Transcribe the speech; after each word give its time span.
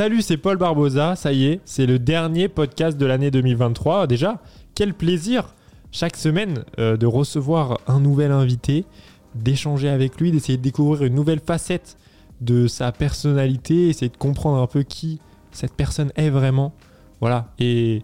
Salut, 0.00 0.22
c'est 0.22 0.38
Paul 0.38 0.56
Barbosa. 0.56 1.14
Ça 1.14 1.30
y 1.30 1.44
est, 1.44 1.60
c'est 1.66 1.84
le 1.84 1.98
dernier 1.98 2.48
podcast 2.48 2.96
de 2.96 3.04
l'année 3.04 3.30
2023. 3.30 4.06
Déjà, 4.06 4.40
quel 4.74 4.94
plaisir 4.94 5.54
chaque 5.92 6.16
semaine 6.16 6.64
euh, 6.78 6.96
de 6.96 7.04
recevoir 7.04 7.80
un 7.86 8.00
nouvel 8.00 8.32
invité, 8.32 8.86
d'échanger 9.34 9.90
avec 9.90 10.18
lui, 10.18 10.32
d'essayer 10.32 10.56
de 10.56 10.62
découvrir 10.62 11.04
une 11.04 11.14
nouvelle 11.14 11.38
facette 11.38 11.98
de 12.40 12.66
sa 12.66 12.92
personnalité, 12.92 13.90
essayer 13.90 14.08
de 14.08 14.16
comprendre 14.16 14.56
un 14.62 14.66
peu 14.66 14.84
qui 14.84 15.20
cette 15.50 15.74
personne 15.74 16.12
est 16.16 16.30
vraiment. 16.30 16.72
Voilà. 17.20 17.52
Et 17.58 18.02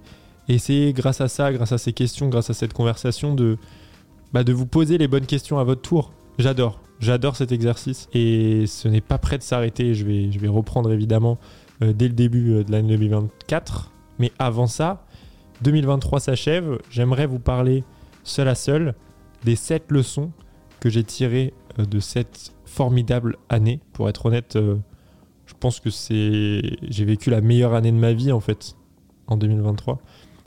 essayer, 0.49 0.93
grâce 0.93 1.23
à 1.23 1.29
ça, 1.29 1.51
grâce 1.51 1.73
à 1.73 1.79
ces 1.79 1.95
questions, 1.95 2.29
grâce 2.29 2.51
à 2.51 2.53
cette 2.53 2.75
conversation, 2.75 3.35
de, 3.35 3.57
bah, 4.35 4.45
de 4.45 4.53
vous 4.53 4.67
poser 4.67 4.99
les 4.99 5.09
bonnes 5.09 5.25
questions 5.25 5.59
à 5.59 5.65
votre 5.65 5.81
tour. 5.81 6.13
J'adore. 6.39 6.79
J'adore 7.01 7.37
cet 7.37 7.53
exercice 7.53 8.09
et 8.15 8.67
ce 8.67 8.89
n'est 8.89 9.01
pas 9.01 9.19
prêt 9.19 9.39
de 9.39 9.43
s'arrêter. 9.43 9.95
Je 9.95 10.05
vais, 10.05 10.49
reprendre 10.49 10.93
évidemment 10.93 11.39
dès 11.81 12.09
le 12.09 12.15
début 12.15 12.55
euh, 12.55 12.65
de 12.65 12.73
l'année 12.73 12.97
2024. 12.97 13.93
Mais 14.19 14.33
avant 14.39 14.67
ça, 14.67 15.05
2023 15.63 16.21
s'achève. 16.21 16.79
J'aimerais 16.91 17.27
vous 17.27 17.39
parler 17.39 17.85
seul 18.25 18.49
à 18.49 18.55
seul 18.55 18.95
des 19.45 19.57
7 19.57 19.91
leçons 19.91 20.31
que 20.81 20.91
j'ai 20.91 21.05
tirées 21.05 21.55
euh, 21.79 21.85
de 21.85 22.01
cette 22.01 22.53
formidable 22.65 23.37
année. 23.49 23.81
Pour 23.93 24.09
être 24.09 24.27
honnête, 24.27 24.57
euh, 24.57 24.77
je 25.47 25.55
pense 25.59 25.81
que 25.81 25.91
c'est 25.91 26.77
j'ai 26.83 27.05
vécu 27.05 27.31
la 27.31 27.41
meilleure 27.41 27.75
année 27.75 27.93
de 27.93 27.97
ma 27.97 28.13
vie 28.13 28.33
en 28.33 28.41
fait 28.41 28.77
en 29.27 29.37
2023. 29.37 29.99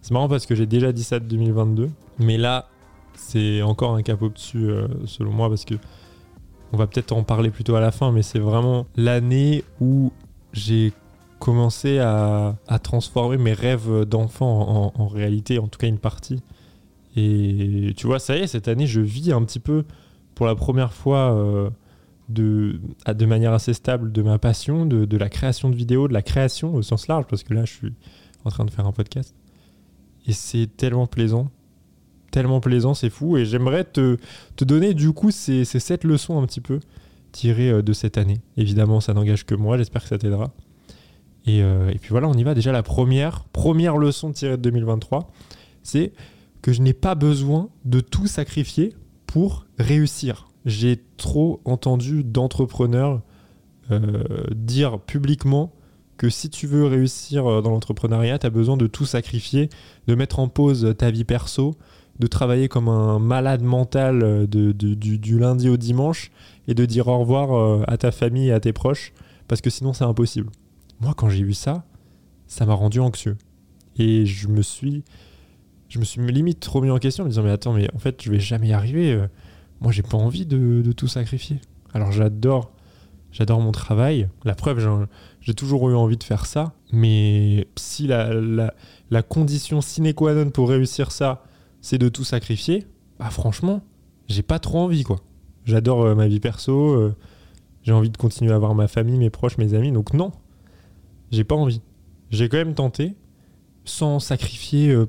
C'est 0.02 0.12
marrant 0.12 0.30
parce 0.30 0.46
que 0.46 0.56
j'ai 0.56 0.66
déjà 0.66 0.92
dit 0.92 1.04
ça 1.04 1.20
de 1.20 1.26
2022, 1.26 1.90
mais 2.20 2.38
là 2.38 2.70
c'est 3.16 3.62
encore 3.62 3.96
un 3.96 4.02
cap 4.02 4.22
au-dessus 4.22 4.70
euh, 4.70 4.88
selon 5.06 5.32
moi 5.32 5.50
parce 5.50 5.66
que 5.66 5.76
on 6.72 6.78
va 6.78 6.86
peut-être 6.86 7.12
en 7.14 7.24
parler 7.24 7.50
plutôt 7.50 7.76
à 7.76 7.82
la 7.82 7.92
fin, 7.92 8.12
mais 8.12 8.22
c'est 8.22 8.40
vraiment 8.40 8.86
l'année 8.96 9.64
où 9.82 10.12
j'ai 10.54 10.94
commencé 11.40 12.00
à, 12.00 12.56
transformer 12.84 13.38
mes 13.38 13.54
rêves 13.54 14.06
d'enfant 14.06 14.94
en, 14.96 15.08
réalité, 15.08 15.60
en 15.60 15.68
tout 15.68 15.80
cas 15.80 15.88
une 15.88 16.00
partie. 16.00 16.42
Et 17.16 17.94
tu 17.98 18.08
vois, 18.08 18.20
ça 18.20 18.38
y 18.38 18.42
est, 18.42 18.48
cette 18.48 18.68
année, 18.68 18.86
je 18.86 19.02
vis 19.02 19.32
un 19.32 19.44
petit 19.44 19.60
peu 19.60 19.84
pour 20.36 20.46
la 20.46 20.56
première 20.56 20.94
fois 20.94 21.34
euh, 21.34 21.70
de, 22.30 22.80
manière 23.26 23.54
assez 23.54 23.74
stable 23.74 24.12
de 24.12 24.22
ma 24.22 24.38
passion, 24.38 24.86
de, 24.86 25.18
la 25.18 25.30
création 25.30 25.70
de 25.70 25.76
vidéos, 25.76 26.08
de 26.08 26.14
la 26.14 26.22
création 26.22 26.76
au 26.76 26.82
sens 26.82 27.08
large, 27.08 27.26
parce 27.30 27.44
que 27.44 27.54
là, 27.54 27.66
je 27.66 27.74
suis 27.74 27.94
en 28.46 28.50
train 28.50 28.66
de 28.66 28.72
faire 28.72 28.86
un 28.86 28.92
podcast. 28.92 29.36
Et 30.28 30.34
c'est 30.34 30.68
tellement 30.78 31.08
plaisant. 31.08 31.50
Tellement 32.32 32.60
plaisant, 32.60 32.94
c'est 32.94 33.10
fou. 33.10 33.38
Et 33.38 33.46
j'aimerais 33.46 33.84
te, 33.84 34.18
te 34.56 34.64
donner 34.64 34.94
du 34.94 35.12
coup 35.12 35.32
ces, 35.32 35.66
ces 35.66 35.80
sept 35.80 36.04
leçons 36.04 36.40
un 36.40 36.46
petit 36.46 36.62
peu 36.62 36.80
tirées 37.32 37.72
euh, 37.72 37.82
de 37.82 37.94
cette 37.94 38.18
année. 38.18 38.40
Évidemment, 38.58 39.02
ça 39.02 39.14
n'engage 39.14 39.46
que 39.46 39.56
moi, 39.56 39.78
j'espère 39.78 40.04
que 40.04 40.10
ça 40.10 40.18
t'aidera. 40.18 40.54
Et, 41.46 41.64
euh, 41.64 41.90
et 41.90 41.98
puis 41.98 42.10
voilà, 42.10 42.28
on 42.28 42.34
y 42.34 42.44
va. 42.44 42.54
Déjà, 42.54 42.72
la 42.72 42.84
première, 42.84 43.46
première 43.46 43.98
leçon 43.98 44.32
tirée 44.32 44.58
de 44.58 44.62
2023, 44.62 45.32
c'est 45.84 46.14
que 46.62 46.74
je 46.74 46.82
n'ai 46.82 46.94
pas 46.94 47.16
besoin 47.16 47.70
de 47.86 48.00
tout 48.02 48.28
sacrifier 48.28 48.94
pour 49.26 49.66
réussir. 49.78 50.50
J'ai 50.66 51.02
trop 51.18 51.62
entendu 51.66 52.24
d'entrepreneurs 52.24 53.22
euh, 53.92 54.24
dire 54.54 55.00
publiquement 55.00 55.72
que 56.18 56.30
si 56.30 56.50
tu 56.50 56.68
veux 56.68 56.86
réussir 56.86 57.48
euh, 57.50 57.62
dans 57.62 57.70
l'entrepreneuriat, 57.72 58.38
tu 58.40 58.46
as 58.46 58.50
besoin 58.50 58.76
de 58.78 58.88
tout 58.88 59.06
sacrifier, 59.06 59.70
de 60.08 60.16
mettre 60.16 60.40
en 60.40 60.50
pause 60.50 60.94
ta 60.98 61.10
vie 61.12 61.24
perso, 61.24 61.76
de 62.20 62.28
travailler 62.28 62.68
comme 62.68 62.90
un 62.90 63.18
malade 63.20 63.64
mental 63.64 64.48
de- 64.50 64.74
du, 64.74 65.40
lundi 65.40 65.70
au 65.70 65.78
dimanche 65.78 66.32
et 66.68 66.74
de 66.74 66.86
dire 66.86 67.08
au 67.08 67.18
revoir 67.18 67.84
à 67.88 67.98
ta 67.98 68.12
famille 68.12 68.50
et 68.50 68.52
à 68.52 68.60
tes 68.60 68.74
proches, 68.74 69.14
parce 69.48 69.62
que 69.62 69.70
sinon 69.70 69.94
c'est 69.94 70.04
impossible. 70.04 70.50
Moi, 71.00 71.14
quand 71.16 71.30
j'ai 71.30 71.44
vu 71.44 71.54
ça, 71.54 71.86
ça 72.48 72.66
m'a 72.66 72.74
rendu 72.74 73.00
anxieux. 73.00 73.38
Et 73.98 74.26
je 74.26 74.48
me 74.48 74.62
suis 74.62 75.04
je 75.90 75.98
me 75.98 76.06
suis 76.06 76.22
limite 76.22 76.60
trop 76.60 76.82
mis 76.82 76.92
en 76.92 77.00
question 77.00 77.24
en 77.24 77.26
me 77.26 77.32
disant 77.32 77.44
mais 77.44 77.50
attends 77.50 77.74
mais 77.74 77.88
en 77.96 77.98
fait 77.98 78.22
je 78.22 78.30
vais 78.30 78.40
jamais 78.40 78.68
y 78.68 78.74
arriver 78.74 79.12
euh, 79.12 79.28
moi 79.82 79.92
j'ai 79.92 80.04
pas 80.04 80.18
envie 80.18 80.46
de, 80.46 80.92
tout 80.92 81.08
sacrifier. 81.08 81.60
Alors 81.94 82.12
j'adore 82.12 82.72
j'adore 83.32 83.60
mon 83.60 83.72
travail. 83.72 84.30
La 84.46 84.56
preuve 84.56 85.08
j'ai 85.42 85.54
toujours 85.54 85.90
eu 85.90 85.96
envie 85.96 86.18
de 86.18 86.24
faire 86.24 86.46
ça 86.46 86.74
mais 86.92 87.68
si 87.76 88.08
la, 88.08 88.72
condition 89.28 89.82
sine 89.82 90.14
qua 90.14 90.34
non 90.34 90.52
pour 90.52 90.70
réussir 90.70 91.12
ça 91.12 91.44
c'est 91.82 91.98
de 91.98 92.10
tout 92.10 92.24
sacrifier 92.24 92.86
bah 93.20 93.30
franchement 93.30 93.82
j'ai 94.28 94.44
pas 94.44 94.60
trop 94.60 94.80
envie 94.80 95.04
quoi. 95.04 95.18
J'adore 95.66 96.04
euh, 96.04 96.16
ma 96.16 96.28
vie 96.28 96.40
perso 96.40 96.94
euh, 96.94 97.16
j'ai 97.84 97.94
envie 97.94 98.10
de 98.10 98.18
continuer 98.18 98.54
à 98.54 98.60
voir 98.60 98.76
ma 98.76 98.88
famille 98.88 99.18
mes 99.18 99.30
proches 99.30 99.58
mes 99.58 99.74
amis 99.74 99.92
donc 99.92 100.14
non 100.14 100.32
j'ai 101.32 101.44
pas 101.44 101.56
envie 101.56 101.82
j'ai 102.30 102.50
quand 102.50 102.58
même 102.58 102.76
tenté 102.76 103.16
sans 103.86 104.20
sacrifier 104.20 104.92
euh, 104.92 105.08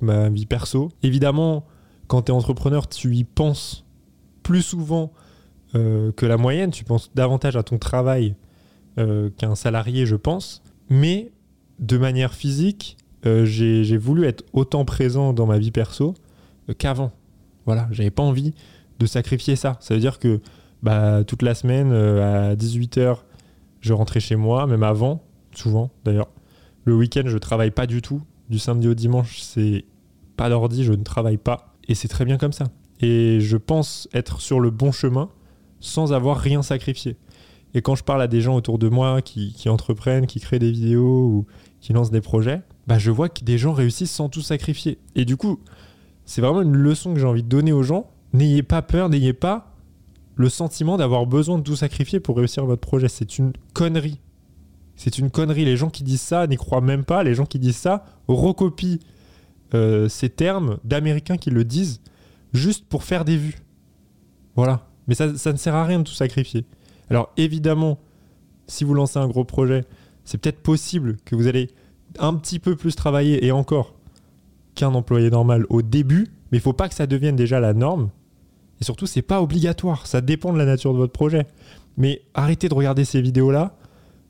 ma 0.00 0.28
vie 0.28 0.46
perso. 0.46 0.90
Évidemment, 1.02 1.64
quand 2.08 2.22
tu 2.22 2.32
es 2.32 2.34
entrepreneur, 2.34 2.88
tu 2.88 3.14
y 3.14 3.24
penses 3.24 3.84
plus 4.42 4.62
souvent 4.62 5.12
euh, 5.74 6.12
que 6.12 6.26
la 6.26 6.36
moyenne, 6.36 6.70
tu 6.70 6.84
penses 6.84 7.10
davantage 7.14 7.56
à 7.56 7.62
ton 7.62 7.78
travail 7.78 8.34
euh, 8.98 9.30
qu'un 9.36 9.54
salarié, 9.54 10.06
je 10.06 10.16
pense. 10.16 10.62
Mais 10.88 11.30
de 11.78 11.98
manière 11.98 12.34
physique, 12.34 12.96
j'ai 13.24 13.96
voulu 13.96 14.24
être 14.24 14.44
autant 14.52 14.84
présent 14.84 15.32
dans 15.32 15.46
ma 15.46 15.58
vie 15.58 15.72
perso 15.72 16.14
qu'avant. 16.78 17.10
Voilà, 17.64 17.88
j'avais 17.90 18.12
pas 18.12 18.22
envie 18.22 18.54
de 19.00 19.06
sacrifier 19.06 19.56
ça. 19.56 19.78
Ça 19.80 19.94
veut 19.94 20.00
dire 20.00 20.20
que 20.20 20.40
bah, 20.84 21.24
toute 21.24 21.42
la 21.42 21.56
semaine, 21.56 21.90
à 21.92 22.54
18h, 22.54 23.16
je 23.80 23.92
rentrais 23.92 24.20
chez 24.20 24.36
moi, 24.36 24.68
même 24.68 24.84
avant, 24.84 25.25
souvent 25.58 25.90
d'ailleurs. 26.04 26.28
Le 26.84 26.94
week-end, 26.94 27.24
je 27.26 27.38
travaille 27.38 27.70
pas 27.70 27.86
du 27.86 28.02
tout. 28.02 28.22
Du 28.48 28.58
samedi 28.58 28.88
au 28.88 28.94
dimanche, 28.94 29.40
c'est 29.40 29.84
pas 30.36 30.48
d'ordi, 30.48 30.84
je 30.84 30.92
ne 30.92 31.02
travaille 31.02 31.38
pas. 31.38 31.74
Et 31.88 31.94
c'est 31.94 32.08
très 32.08 32.24
bien 32.24 32.38
comme 32.38 32.52
ça. 32.52 32.66
Et 33.00 33.40
je 33.40 33.56
pense 33.56 34.08
être 34.14 34.40
sur 34.40 34.60
le 34.60 34.70
bon 34.70 34.92
chemin 34.92 35.28
sans 35.80 36.12
avoir 36.12 36.38
rien 36.38 36.62
sacrifié. 36.62 37.16
Et 37.74 37.82
quand 37.82 37.94
je 37.94 38.04
parle 38.04 38.22
à 38.22 38.28
des 38.28 38.40
gens 38.40 38.54
autour 38.54 38.78
de 38.78 38.88
moi 38.88 39.20
qui, 39.20 39.52
qui 39.52 39.68
entreprennent, 39.68 40.26
qui 40.26 40.40
créent 40.40 40.58
des 40.58 40.70
vidéos 40.70 41.26
ou 41.26 41.46
qui 41.80 41.92
lancent 41.92 42.10
des 42.10 42.20
projets, 42.20 42.62
bah 42.86 42.98
je 42.98 43.10
vois 43.10 43.28
que 43.28 43.44
des 43.44 43.58
gens 43.58 43.72
réussissent 43.72 44.12
sans 44.12 44.28
tout 44.28 44.40
sacrifier. 44.40 44.98
Et 45.14 45.24
du 45.24 45.36
coup, 45.36 45.60
c'est 46.24 46.40
vraiment 46.40 46.62
une 46.62 46.76
leçon 46.76 47.12
que 47.12 47.20
j'ai 47.20 47.26
envie 47.26 47.42
de 47.42 47.48
donner 47.48 47.72
aux 47.72 47.82
gens. 47.82 48.10
N'ayez 48.32 48.62
pas 48.62 48.82
peur, 48.82 49.08
n'ayez 49.08 49.32
pas 49.32 49.74
le 50.36 50.48
sentiment 50.48 50.96
d'avoir 50.96 51.26
besoin 51.26 51.58
de 51.58 51.62
tout 51.62 51.76
sacrifier 51.76 52.20
pour 52.20 52.36
réussir 52.36 52.64
votre 52.66 52.80
projet. 52.80 53.08
C'est 53.08 53.38
une 53.38 53.52
connerie. 53.72 54.20
C'est 54.96 55.18
une 55.18 55.30
connerie. 55.30 55.64
Les 55.64 55.76
gens 55.76 55.90
qui 55.90 56.02
disent 56.02 56.22
ça 56.22 56.46
n'y 56.46 56.56
croient 56.56 56.80
même 56.80 57.04
pas. 57.04 57.22
Les 57.22 57.34
gens 57.34 57.46
qui 57.46 57.58
disent 57.58 57.76
ça 57.76 58.04
recopient 58.28 58.98
euh, 59.74 60.08
ces 60.08 60.30
termes 60.30 60.78
d'Américains 60.84 61.36
qui 61.36 61.50
le 61.50 61.64
disent 61.64 62.00
juste 62.52 62.86
pour 62.86 63.04
faire 63.04 63.24
des 63.24 63.36
vues. 63.36 63.58
Voilà. 64.56 64.88
Mais 65.06 65.14
ça, 65.14 65.26
ne 65.28 65.56
sert 65.56 65.74
à 65.74 65.84
rien 65.84 65.98
de 65.98 66.04
tout 66.04 66.12
sacrifier. 66.12 66.64
Alors 67.10 67.32
évidemment, 67.36 67.98
si 68.66 68.84
vous 68.84 68.94
lancez 68.94 69.18
un 69.18 69.28
gros 69.28 69.44
projet, 69.44 69.84
c'est 70.24 70.38
peut-être 70.38 70.62
possible 70.62 71.16
que 71.24 71.36
vous 71.36 71.46
allez 71.46 71.70
un 72.18 72.34
petit 72.34 72.58
peu 72.58 72.74
plus 72.74 72.96
travailler 72.96 73.44
et 73.44 73.52
encore 73.52 73.94
qu'un 74.74 74.94
employé 74.94 75.30
normal 75.30 75.64
au 75.68 75.82
début, 75.82 76.28
mais 76.50 76.58
il 76.58 76.60
faut 76.60 76.72
pas 76.72 76.88
que 76.88 76.94
ça 76.94 77.06
devienne 77.06 77.36
déjà 77.36 77.60
la 77.60 77.74
norme. 77.74 78.10
Et 78.80 78.84
surtout, 78.84 79.06
c'est 79.06 79.22
pas 79.22 79.40
obligatoire. 79.40 80.06
Ça 80.06 80.20
dépend 80.20 80.52
de 80.52 80.58
la 80.58 80.66
nature 80.66 80.92
de 80.92 80.98
votre 80.98 81.12
projet. 81.12 81.46
Mais 81.96 82.22
arrêtez 82.34 82.68
de 82.68 82.74
regarder 82.74 83.04
ces 83.04 83.22
vidéos-là 83.22 83.76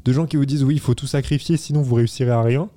de 0.06 0.12
gens 0.12 0.26
qui 0.26 0.36
vous 0.36 0.46
disent 0.46 0.62
oui, 0.62 0.74
il 0.74 0.80
faut 0.80 0.94
tout 0.94 1.08
sacrifier, 1.08 1.56
sinon 1.56 1.82
vous 1.82 1.96
réussirez 1.96 2.30
à 2.30 2.40
rien. 2.40 2.70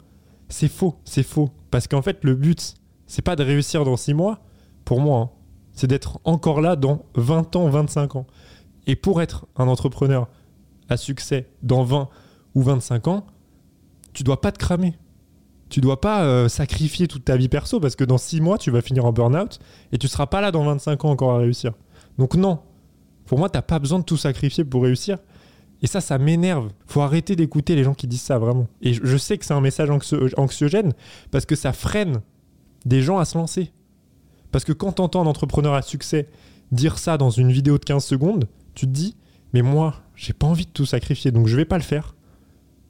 C'est 0.49 0.67
faux, 0.67 0.95
c'est 1.05 1.23
faux. 1.23 1.51
Parce 1.69 1.87
qu'en 1.87 2.01
fait, 2.01 2.23
le 2.23 2.33
but, 2.33 2.73
c'est 3.05 3.21
pas 3.21 3.35
de 3.35 3.43
réussir 3.43 3.85
dans 3.85 3.95
6 3.95 4.15
mois, 4.15 4.39
pour 4.83 4.99
moi, 4.99 5.19
hein. 5.19 5.29
c'est 5.71 5.85
d'être 5.85 6.19
encore 6.23 6.59
là 6.59 6.75
dans 6.75 7.05
20 7.13 7.55
ans, 7.55 7.69
25 7.69 8.15
ans. 8.15 8.25
Et 8.87 8.95
pour 8.95 9.21
être 9.21 9.45
un 9.55 9.67
entrepreneur 9.67 10.27
à 10.89 10.97
succès 10.97 11.47
dans 11.61 11.83
20 11.83 12.09
ou 12.55 12.63
25 12.63 13.07
ans, 13.07 13.27
tu 14.11 14.23
dois 14.23 14.41
pas 14.41 14.51
te 14.51 14.57
cramer. 14.57 14.95
Tu 15.69 15.81
dois 15.81 16.01
pas 16.01 16.23
euh, 16.23 16.49
sacrifier 16.49 17.07
toute 17.07 17.25
ta 17.25 17.37
vie 17.37 17.47
perso 17.47 17.79
parce 17.79 17.95
que 17.95 18.03
dans 18.03 18.17
6 18.17 18.41
mois, 18.41 18.57
tu 18.57 18.71
vas 18.71 18.81
finir 18.81 19.05
en 19.05 19.13
burn-out 19.13 19.59
et 19.91 19.99
tu 19.99 20.07
seras 20.07 20.25
pas 20.25 20.41
là 20.41 20.51
dans 20.51 20.63
25 20.63 21.05
ans 21.05 21.11
encore 21.11 21.33
à 21.33 21.37
réussir. 21.37 21.73
Donc 22.17 22.33
non, 22.33 22.57
pour 23.27 23.37
moi, 23.37 23.49
t'as 23.49 23.61
pas 23.61 23.77
besoin 23.77 23.99
de 23.99 24.03
tout 24.03 24.17
sacrifier 24.17 24.63
pour 24.63 24.81
réussir. 24.81 25.19
Et 25.81 25.87
ça, 25.87 26.01
ça 26.01 26.17
m'énerve. 26.17 26.69
Faut 26.87 27.01
arrêter 27.01 27.35
d'écouter 27.35 27.75
les 27.75 27.83
gens 27.83 27.93
qui 27.93 28.07
disent 28.07 28.21
ça, 28.21 28.37
vraiment. 28.37 28.67
Et 28.81 28.93
je 28.93 29.17
sais 29.17 29.37
que 29.37 29.45
c'est 29.45 29.53
un 29.53 29.61
message 29.61 29.89
anxiogène 30.37 30.93
parce 31.31 31.45
que 31.45 31.55
ça 31.55 31.73
freine 31.73 32.21
des 32.85 33.01
gens 33.01 33.17
à 33.17 33.25
se 33.25 33.37
lancer. 33.37 33.71
Parce 34.51 34.65
que 34.65 34.73
quand 34.73 34.93
t'entends 34.93 35.23
un 35.23 35.27
entrepreneur 35.27 35.73
à 35.73 35.81
succès 35.81 36.27
dire 36.71 36.97
ça 36.97 37.17
dans 37.17 37.29
une 37.29 37.51
vidéo 37.51 37.77
de 37.77 37.85
15 37.85 38.03
secondes, 38.03 38.47
tu 38.75 38.85
te 38.85 38.91
dis, 38.91 39.15
mais 39.53 39.61
moi, 39.61 39.95
j'ai 40.15 40.33
pas 40.33 40.47
envie 40.47 40.65
de 40.65 40.71
tout 40.71 40.85
sacrifier, 40.85 41.31
donc 41.31 41.47
je 41.47 41.55
vais 41.55 41.65
pas 41.65 41.77
le 41.77 41.83
faire. 41.83 42.15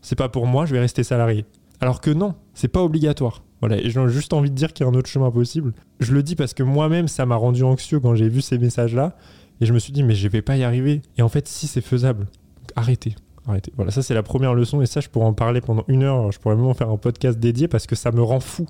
C'est 0.01 0.17
pas 0.17 0.29
pour 0.29 0.47
moi, 0.47 0.65
je 0.65 0.73
vais 0.73 0.79
rester 0.79 1.03
salarié. 1.03 1.45
Alors 1.81 2.01
que 2.01 2.09
non, 2.09 2.35
c'est 2.53 2.67
pas 2.67 2.83
obligatoire. 2.83 3.43
Voilà, 3.61 3.77
et 3.77 3.89
j'ai 3.89 4.07
juste 4.07 4.33
envie 4.33 4.49
de 4.49 4.55
dire 4.55 4.71
qu'il 4.73 4.85
y 4.85 4.89
a 4.89 4.91
un 4.91 4.95
autre 4.95 5.09
chemin 5.09 5.31
possible. 5.31 5.73
Je 5.99 6.13
le 6.13 6.23
dis 6.23 6.35
parce 6.35 6.53
que 6.53 6.63
moi-même, 6.63 7.09
ça 7.09 7.25
m'a 7.25 7.35
rendu 7.35 7.63
anxieux 7.63 7.99
quand 7.99 8.15
j'ai 8.15 8.29
vu 8.29 8.41
ces 8.41 8.57
messages-là. 8.57 9.17
Et 9.59 9.65
je 9.65 9.73
me 9.73 9.79
suis 9.79 9.91
dit, 9.91 10.03
mais 10.03 10.15
je 10.15 10.27
vais 10.29 10.41
pas 10.41 10.55
y 10.55 10.63
arriver. 10.63 11.01
Et 11.17 11.21
en 11.21 11.27
fait, 11.27 11.47
si 11.47 11.67
c'est 11.67 11.81
faisable, 11.81 12.27
arrêtez. 12.75 13.15
Arrêtez. 13.47 13.71
Voilà, 13.75 13.91
ça 13.91 14.01
c'est 14.01 14.13
la 14.13 14.23
première 14.23 14.53
leçon. 14.53 14.81
Et 14.81 14.85
ça, 14.85 15.01
je 15.01 15.09
pourrais 15.09 15.25
en 15.25 15.33
parler 15.33 15.61
pendant 15.61 15.83
une 15.87 16.03
heure. 16.03 16.31
Je 16.31 16.39
pourrais 16.39 16.55
même 16.55 16.65
en 16.65 16.73
faire 16.73 16.89
un 16.89 16.97
podcast 16.97 17.39
dédié 17.39 17.67
parce 17.67 17.87
que 17.87 17.95
ça 17.95 18.11
me 18.11 18.21
rend 18.21 18.39
fou. 18.39 18.67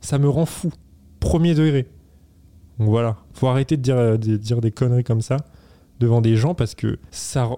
Ça 0.00 0.18
me 0.18 0.28
rend 0.28 0.46
fou. 0.46 0.72
Premier 1.20 1.54
degré. 1.54 1.86
Donc 2.78 2.88
voilà, 2.88 3.16
faut 3.32 3.46
arrêter 3.46 3.76
de 3.76 3.82
dire, 3.82 3.96
euh, 3.96 4.16
de 4.16 4.36
dire 4.36 4.60
des 4.60 4.70
conneries 4.70 5.04
comme 5.04 5.22
ça 5.22 5.38
devant 5.98 6.20
des 6.20 6.36
gens 6.36 6.54
parce 6.54 6.74
que 6.74 6.98
ça, 7.10 7.48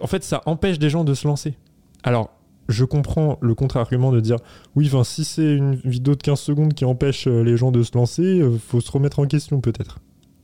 en 0.00 0.06
fait, 0.06 0.24
ça 0.24 0.42
empêche 0.46 0.78
des 0.78 0.88
gens 0.88 1.04
de 1.04 1.12
se 1.12 1.26
lancer. 1.26 1.58
Alors, 2.02 2.30
je 2.68 2.84
comprends 2.84 3.38
le 3.42 3.54
contre-argument 3.54 4.12
de 4.12 4.20
dire 4.20 4.38
oui, 4.74 4.86
enfin, 4.86 5.04
si 5.04 5.24
c'est 5.24 5.56
une 5.56 5.74
vidéo 5.74 6.14
de 6.14 6.22
15 6.22 6.40
secondes 6.40 6.74
qui 6.74 6.84
empêche 6.84 7.26
euh, 7.26 7.42
les 7.42 7.56
gens 7.56 7.70
de 7.70 7.82
se 7.82 7.96
lancer, 7.96 8.40
euh, 8.40 8.56
faut 8.56 8.80
se 8.80 8.90
remettre 8.90 9.18
en 9.18 9.26
question 9.26 9.60
peut-être. 9.60 9.98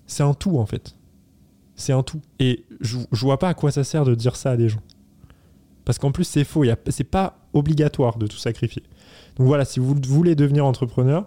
C'est 0.07 0.23
un 0.23 0.35
tout 0.35 0.59
en 0.59 0.67
fait. 0.67 0.95
C'est 1.79 1.93
un 1.93 2.03
tout. 2.03 2.21
Et 2.41 2.65
je, 2.81 2.99
je 3.13 3.21
vois 3.23 3.39
pas 3.39 3.49
à 3.49 3.55
quoi 3.55 3.71
ça 3.71 3.85
sert 3.85 4.05
de 4.05 4.15
dire 4.15 4.37
ça 4.37 4.51
à 4.51 4.57
des 4.57 4.69
gens. 4.69 4.83
Parce 5.85 5.99
qu'en 5.99 6.13
plus, 6.13 6.25
c'est 6.25 6.45
faux. 6.45 6.65
C'est 6.89 7.05
pas 7.05 7.39
obligatoire 7.55 8.19
de 8.19 8.27
tout 8.27 8.37
sacrifier. 8.37 8.83
Donc 9.37 9.47
voilà, 9.47 9.65
si 9.65 9.81
vous 9.81 9.97
voulez 10.07 10.35
devenir 10.35 10.67
entrepreneur, 10.67 11.27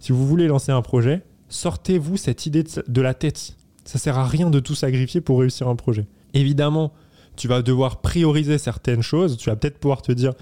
si 0.00 0.10
vous 0.10 0.26
voulez 0.26 0.48
lancer 0.48 0.72
un 0.72 0.82
projet, 0.82 1.22
sortez-vous 1.48 2.16
cette 2.16 2.46
idée 2.46 2.64
de 2.64 3.00
la 3.02 3.14
tête. 3.14 3.56
Ça 3.84 3.98
sert 3.98 4.18
à 4.18 4.26
rien 4.26 4.50
de 4.50 4.58
tout 4.58 4.74
sacrifier 4.74 5.20
pour 5.20 5.40
réussir 5.40 5.68
un 5.68 5.76
projet. 5.76 6.06
Évidemment, 6.32 6.92
tu 7.36 7.46
vas 7.46 7.62
devoir 7.62 8.00
prioriser 8.00 8.56
certaines 8.58 9.02
choses. 9.02 9.36
Tu 9.36 9.50
vas 9.50 9.56
peut-être 9.56 9.78
pouvoir 9.78 10.00
te 10.02 10.12
dire 10.12 10.32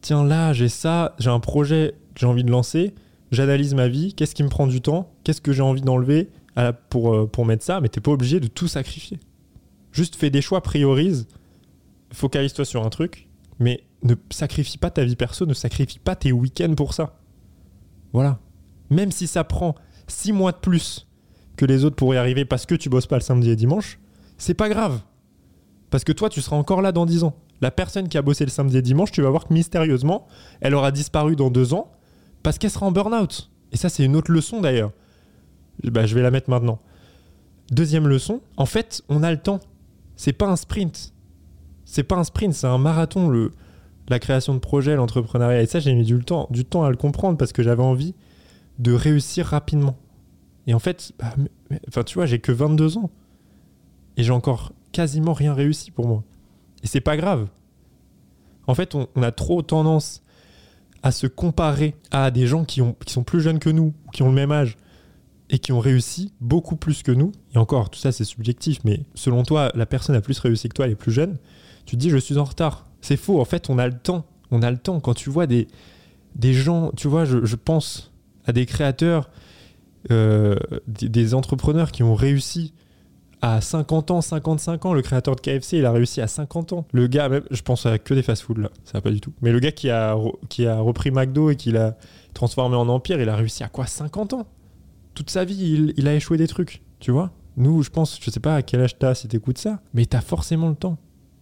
tiens, 0.00 0.24
là, 0.24 0.52
j'ai 0.54 0.68
ça, 0.68 1.14
j'ai 1.18 1.30
un 1.30 1.40
projet 1.40 1.94
que 2.14 2.20
j'ai 2.20 2.26
envie 2.26 2.44
de 2.44 2.50
lancer. 2.50 2.94
J'analyse 3.30 3.74
ma 3.74 3.86
vie. 3.86 4.14
Qu'est-ce 4.14 4.34
qui 4.34 4.42
me 4.42 4.48
prend 4.48 4.66
du 4.66 4.80
temps? 4.80 5.12
Qu'est-ce 5.22 5.40
que 5.40 5.52
j'ai 5.52 5.62
envie 5.62 5.82
d'enlever? 5.82 6.30
Pour, 6.88 7.14
euh, 7.14 7.26
pour 7.26 7.44
mettre 7.44 7.64
ça 7.64 7.80
Mais 7.80 7.88
tu 7.88 7.98
n'es 7.98 8.02
pas 8.02 8.10
obligé 8.12 8.40
de 8.40 8.46
tout 8.46 8.68
sacrifier. 8.68 9.18
Juste 9.92 10.16
fais 10.16 10.30
des 10.30 10.42
choix, 10.42 10.62
priorise. 10.62 11.26
Focalise-toi 12.12 12.64
sur 12.64 12.84
un 12.84 12.90
truc. 12.90 13.28
Mais 13.58 13.84
ne 14.02 14.14
sacrifie 14.30 14.78
pas 14.78 14.90
ta 14.90 15.04
vie 15.04 15.16
perso, 15.16 15.46
ne 15.46 15.54
sacrifie 15.54 15.98
pas 15.98 16.16
tes 16.16 16.32
week-ends 16.32 16.74
pour 16.74 16.94
ça. 16.94 17.18
Voilà. 18.12 18.38
Même 18.88 19.12
si 19.12 19.26
ça 19.26 19.44
prend 19.44 19.74
six 20.06 20.32
mois 20.32 20.52
de 20.52 20.58
plus 20.58 21.06
que 21.56 21.64
les 21.64 21.84
autres 21.84 21.96
pour 21.96 22.14
y 22.14 22.16
arriver 22.16 22.44
parce 22.44 22.66
que 22.66 22.74
tu 22.74 22.88
bosses 22.88 23.06
pas 23.06 23.16
le 23.16 23.22
samedi 23.22 23.50
et 23.50 23.56
dimanche, 23.56 23.98
c'est 24.38 24.54
pas 24.54 24.68
grave. 24.68 25.00
Parce 25.90 26.04
que 26.04 26.12
toi, 26.12 26.30
tu 26.30 26.40
seras 26.40 26.56
encore 26.56 26.82
là 26.82 26.92
dans 26.92 27.04
10 27.04 27.24
ans. 27.24 27.36
La 27.60 27.70
personne 27.70 28.08
qui 28.08 28.16
a 28.16 28.22
bossé 28.22 28.44
le 28.44 28.50
samedi 28.50 28.78
et 28.78 28.82
dimanche, 28.82 29.10
tu 29.10 29.20
vas 29.20 29.28
voir 29.28 29.46
que 29.46 29.52
mystérieusement, 29.52 30.26
elle 30.60 30.74
aura 30.74 30.92
disparu 30.92 31.36
dans 31.36 31.50
2 31.50 31.74
ans 31.74 31.92
parce 32.42 32.56
qu'elle 32.58 32.70
sera 32.70 32.86
en 32.86 32.92
burn-out. 32.92 33.50
Et 33.72 33.76
ça, 33.76 33.88
c'est 33.88 34.04
une 34.04 34.16
autre 34.16 34.32
leçon 34.32 34.60
d'ailleurs. 34.60 34.92
Bah, 35.84 36.06
je 36.06 36.14
vais 36.14 36.22
la 36.22 36.30
mettre 36.30 36.50
maintenant. 36.50 36.80
Deuxième 37.70 38.08
leçon, 38.08 38.40
en 38.56 38.66
fait, 38.66 39.02
on 39.08 39.22
a 39.22 39.30
le 39.30 39.38
temps. 39.38 39.60
C'est 40.16 40.32
pas 40.32 40.46
un 40.46 40.56
sprint. 40.56 41.14
C'est 41.84 42.02
pas 42.02 42.16
un 42.16 42.24
sprint, 42.24 42.52
c'est 42.52 42.66
un 42.66 42.78
marathon. 42.78 43.28
Le, 43.28 43.52
la 44.08 44.18
création 44.18 44.54
de 44.54 44.58
projet, 44.58 44.96
l'entrepreneuriat. 44.96 45.62
Et 45.62 45.66
ça, 45.66 45.78
j'ai 45.78 45.94
mis 45.94 46.04
du 46.04 46.18
temps, 46.18 46.48
du 46.50 46.64
temps 46.64 46.84
à 46.84 46.90
le 46.90 46.96
comprendre 46.96 47.38
parce 47.38 47.52
que 47.52 47.62
j'avais 47.62 47.82
envie 47.82 48.14
de 48.78 48.92
réussir 48.92 49.46
rapidement. 49.46 49.96
Et 50.66 50.74
en 50.74 50.78
fait, 50.78 51.12
bah, 51.18 52.04
tu 52.04 52.14
vois, 52.14 52.26
j'ai 52.26 52.40
que 52.40 52.52
22 52.52 52.98
ans. 52.98 53.10
Et 54.16 54.24
j'ai 54.24 54.32
encore 54.32 54.72
quasiment 54.92 55.32
rien 55.32 55.54
réussi 55.54 55.90
pour 55.90 56.06
moi. 56.06 56.24
Et 56.82 56.86
c'est 56.86 57.00
pas 57.00 57.16
grave. 57.16 57.48
En 58.66 58.74
fait, 58.74 58.94
on, 58.94 59.06
a 59.22 59.32
trop 59.32 59.62
tendance 59.62 60.22
à 61.02 61.12
se 61.12 61.26
comparer 61.26 61.94
à 62.10 62.30
des 62.30 62.46
gens 62.46 62.64
qui 62.64 62.82
sont 63.06 63.24
plus 63.24 63.40
jeunes 63.40 63.58
que 63.58 63.70
nous, 63.70 63.94
qui 64.12 64.22
ont 64.22 64.28
le 64.28 64.34
même 64.34 64.52
âge, 64.52 64.76
et 65.50 65.58
qui 65.58 65.72
ont 65.72 65.80
réussi 65.80 66.32
beaucoup 66.40 66.76
plus 66.76 67.02
que 67.02 67.12
nous. 67.12 67.32
Et 67.54 67.58
encore, 67.58 67.90
tout 67.90 67.98
ça 67.98 68.12
c'est 68.12 68.24
subjectif, 68.24 68.78
mais 68.84 69.04
selon 69.14 69.42
toi, 69.42 69.70
la 69.74 69.84
personne 69.84 70.14
a 70.16 70.20
plus 70.20 70.38
réussi 70.38 70.68
que 70.68 70.74
toi, 70.74 70.86
elle 70.86 70.92
est 70.92 70.96
plus 70.96 71.12
jeune. 71.12 71.36
Tu 71.84 71.96
te 71.96 72.00
dis, 72.00 72.10
je 72.10 72.16
suis 72.16 72.38
en 72.38 72.44
retard. 72.44 72.86
C'est 73.00 73.16
faux, 73.16 73.40
en 73.40 73.44
fait, 73.44 73.68
on 73.68 73.78
a 73.78 73.86
le 73.86 73.98
temps. 73.98 74.24
On 74.50 74.62
a 74.62 74.70
le 74.70 74.78
temps. 74.78 75.00
Quand 75.00 75.14
tu 75.14 75.28
vois 75.28 75.46
des, 75.46 75.66
des 76.36 76.52
gens, 76.52 76.92
tu 76.96 77.08
vois, 77.08 77.24
je, 77.24 77.56
pense 77.56 78.12
à 78.46 78.52
des 78.52 78.64
créateurs, 78.64 79.30
euh, 80.10 80.56
des, 80.86 81.34
entrepreneurs 81.34 81.90
qui 81.90 82.04
ont 82.04 82.14
réussi 82.14 82.72
à 83.42 83.60
50 83.60 84.12
ans, 84.12 84.20
55 84.20 84.86
ans. 84.86 84.94
Le 84.94 85.02
créateur 85.02 85.34
de 85.34 85.40
KFC, 85.40 85.78
il 85.78 85.86
a 85.86 85.90
réussi 85.90 86.20
à 86.20 86.28
50 86.28 86.72
ans. 86.74 86.86
Le 86.92 87.08
gars, 87.08 87.28
même, 87.28 87.42
je 87.50 87.62
pense 87.62 87.86
à 87.86 87.98
que 87.98 88.14
des 88.14 88.22
fast-food 88.22 88.58
là, 88.58 88.70
ça 88.84 88.92
va 88.94 89.00
pas 89.00 89.10
du 89.10 89.20
tout. 89.20 89.32
Mais 89.40 89.50
le 89.50 89.58
gars 89.58 89.72
qui 89.72 89.90
a, 89.90 90.16
qui 90.48 90.66
a 90.66 90.78
repris 90.78 91.10
McDo 91.10 91.50
et 91.50 91.56
qui 91.56 91.72
l'a 91.72 91.96
transformé 92.34 92.76
en 92.76 92.88
empire, 92.88 93.20
il 93.20 93.28
a 93.28 93.34
réussi 93.34 93.64
à 93.64 93.68
quoi 93.68 93.86
50 93.86 94.34
ans? 94.34 94.46
Toute 95.20 95.28
sa 95.28 95.44
vie, 95.44 95.92
il, 95.98 96.08
a 96.08 96.14
échoué 96.14 96.38
des 96.38 96.48
trucs, 96.48 96.80
tu 96.98 97.10
vois 97.10 97.30
Nous, 97.58 97.82
je 97.82 97.90
pense, 97.90 98.18
je 98.22 98.30
sais 98.30 98.40
pas 98.40 98.54
à 98.54 98.62
quel 98.62 98.80
âge 98.80 98.98
t'as 98.98 99.14
si 99.14 99.28
t'écoutes 99.28 99.58
ça, 99.58 99.82
mais 99.92 100.06
t'as 100.06 100.22
forcément 100.22 100.70
le 100.70 100.74
temps. 100.74 100.96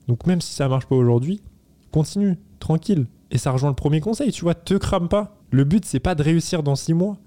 Donc 0.08 0.26
même 0.26 0.40
si 0.40 0.52
ça 0.52 0.66
marche 0.66 0.86
pas 0.86 0.96
aujourd'hui, 0.96 1.40
continue, 1.92 2.38
tranquille. 2.58 3.06
Et 3.30 3.38
ça 3.38 3.52
rejoint 3.52 3.68
le 3.68 3.76
premier 3.76 4.00
conseil, 4.00 4.32
tu 4.32 4.42
vois, 4.42 4.56
te 4.56 4.74
crame 4.74 5.08
pas. 5.08 5.38
Le 5.52 5.62
but, 5.62 5.84
c'est 5.84 6.00
pas 6.00 6.16
de 6.16 6.24
réussir 6.24 6.64
dans 6.64 6.74
six 6.74 6.92
mois, 6.92 7.18